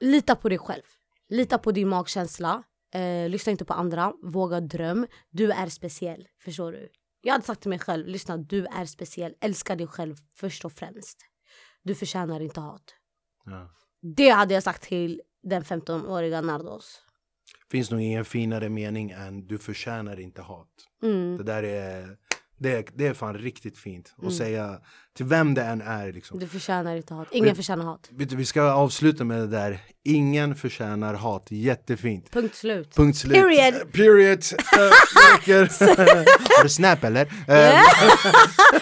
lita 0.00 0.36
på 0.36 0.48
dig 0.48 0.58
själv. 0.58 0.82
Lita 1.28 1.58
på 1.58 1.72
din 1.72 1.88
magkänsla. 1.88 2.62
Eh, 2.94 3.28
lyssna 3.28 3.50
inte 3.52 3.64
på 3.64 3.72
andra. 3.74 4.12
Våga 4.22 4.60
dröm. 4.60 5.06
Du 5.30 5.52
är 5.52 5.66
speciell. 5.68 6.28
Förstår 6.44 6.72
du? 6.72 6.88
Jag 7.22 7.32
hade 7.32 7.44
sagt 7.44 7.60
till 7.60 7.68
mig 7.70 7.78
själv, 7.78 8.06
lyssna 8.06 8.36
du 8.36 8.66
är 8.66 8.84
speciell. 8.86 9.34
Älska 9.40 9.76
dig 9.76 9.86
själv 9.86 10.16
först 10.36 10.64
och 10.64 10.72
främst. 10.72 11.18
Du 11.82 11.94
förtjänar 11.94 12.40
inte 12.40 12.60
hat. 12.60 12.94
Ja. 13.44 13.70
Det 14.16 14.28
hade 14.28 14.54
jag 14.54 14.62
sagt 14.62 14.82
till 14.82 15.22
den 15.42 15.62
15-åriga 15.62 16.40
Nardos. 16.40 17.02
Finns 17.70 17.90
nog 17.90 18.00
ingen 18.00 18.24
finare 18.24 18.68
mening 18.68 19.10
än 19.10 19.46
du 19.46 19.58
förtjänar 19.58 20.20
inte 20.20 20.42
hat. 20.42 20.68
Mm. 21.02 21.36
Det 21.36 21.42
där 21.44 21.62
är, 21.62 22.16
det 22.58 22.88
det 22.94 23.06
är 23.06 23.14
fan 23.14 23.38
riktigt 23.38 23.78
fint. 23.78 24.12
Att 24.16 24.22
Mm. 24.22 24.32
säga 24.34 24.80
till 25.16 25.26
vem 25.26 25.54
det 25.54 25.62
än 25.62 25.80
är 25.80 26.12
liksom. 26.12 26.38
Du 26.38 26.46
förtjänar 26.46 26.96
inte 26.96 27.14
hat. 27.14 27.28
Ingen 27.30 27.48
Vet- 27.48 27.56
förtjänar 27.56 27.84
hat. 27.84 28.08
Du, 28.10 28.36
vi 28.36 28.44
ska 28.44 28.62
avsluta 28.62 29.24
med 29.24 29.38
det 29.38 29.46
där. 29.46 29.78
Ingen 30.04 30.54
förtjänar 30.54 31.14
hat. 31.14 31.46
Jättefint. 31.50 32.30
Punkt 32.30 32.54
slut. 32.56 32.94
Punkt 32.96 33.18
slut. 33.18 33.34
Period. 33.34 33.74
Eh, 33.74 33.80
Period. 33.92 34.38
Uh, 34.78 34.92
Har 36.58 36.62
du 36.62 36.68
Snap 36.68 37.04
eller? 37.04 37.20
Eh, 37.48 37.80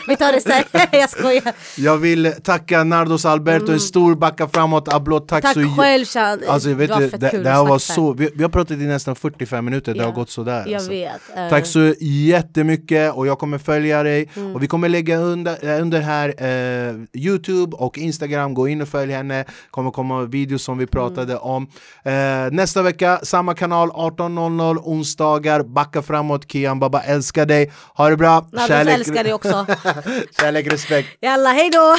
Vi 0.08 0.16
tar 0.16 0.32
det 0.32 0.40
sen. 0.40 0.62
jag 1.00 1.10
skojar. 1.10 1.52
jag 1.76 1.96
vill 1.96 2.32
tacka 2.44 2.84
Nardos 2.84 3.24
Alberto, 3.24 3.72
en 3.72 3.80
stor 3.80 4.14
backa 4.14 4.48
framåt, 4.48 4.88
applåd, 4.88 5.28
tack, 5.28 5.42
Tack 5.42 5.54
så 5.54 5.74
själv 5.78 6.04
Chan. 6.04 6.40
Alltså, 6.48 6.74
vet 6.74 6.88
det 6.88 6.98
du, 6.98 7.08
det, 7.10 7.42
det 7.42 7.50
här 7.50 7.64
var 7.64 7.78
så, 7.78 8.12
vi, 8.12 8.30
vi 8.34 8.42
har 8.42 8.50
pratat 8.50 8.70
i 8.70 8.76
nästan 8.86 9.16
45 9.16 9.64
minuter, 9.64 9.92
det 9.94 9.98
Ja. 10.00 10.04
har 10.04 10.12
gått 10.12 10.30
sådär. 10.30 10.64
Jag 10.66 10.74
alltså. 10.74 10.90
vet. 10.90 11.20
Tack 11.50 11.66
så 11.66 11.94
jättemycket 12.00 13.12
och 13.14 13.26
jag 13.26 13.38
kommer 13.38 13.58
följa 13.58 14.02
dig 14.02 14.28
Mm. 14.36 14.54
och 14.54 14.62
vi 14.62 14.66
kommer 14.66 14.88
lägga 14.88 15.16
under, 15.16 15.80
under 15.80 16.00
här 16.00 16.17
eh, 16.26 16.94
Youtube 17.12 17.76
och 17.76 17.98
Instagram, 17.98 18.54
gå 18.54 18.68
in 18.68 18.82
och 18.82 18.88
följ 18.88 19.12
henne, 19.12 19.44
kommer 19.70 19.90
komma 19.90 20.22
videos 20.24 20.62
som 20.62 20.78
vi 20.78 20.86
pratade 20.86 21.32
Mm. 21.32 21.42
om. 21.42 21.66
Eh, 22.04 22.12
nästa 22.52 22.82
vecka, 22.82 23.20
samma 23.22 23.54
kanal 23.54 23.90
18.00 23.90 24.78
onsdagar, 24.84 25.62
backa 25.62 26.02
framåt, 26.02 26.52
Kian 26.52 26.80
Baba 26.80 27.00
älskar 27.00 27.46
dig, 27.46 27.72
ha 27.94 28.08
det 28.10 28.16
bra, 28.16 28.48
Nardos 28.52 28.70
älskar 28.70 29.24
dig 29.24 29.32
också. 29.32 29.66
kärlek, 30.40 30.72
respekt. 30.72 31.08
Jalla, 31.20 31.52
hej 31.52 31.70
då! 31.70 31.96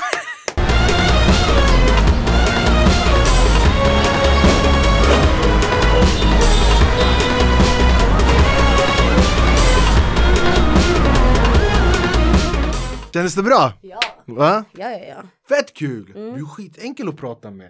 Kändes 13.13 13.35
det 13.35 13.43
bra? 13.43 13.73
Ja, 13.81 13.99
Va? 14.35 14.65
ja, 14.71 14.91
ja. 14.91 15.05
ja. 15.07 15.23
Fett 15.49 15.73
kul! 15.73 16.13
Mm. 16.15 16.33
Du 16.33 16.41
är 16.41 16.45
skitenkel 16.45 17.09
att 17.09 17.17
prata 17.17 17.51
med. 17.51 17.67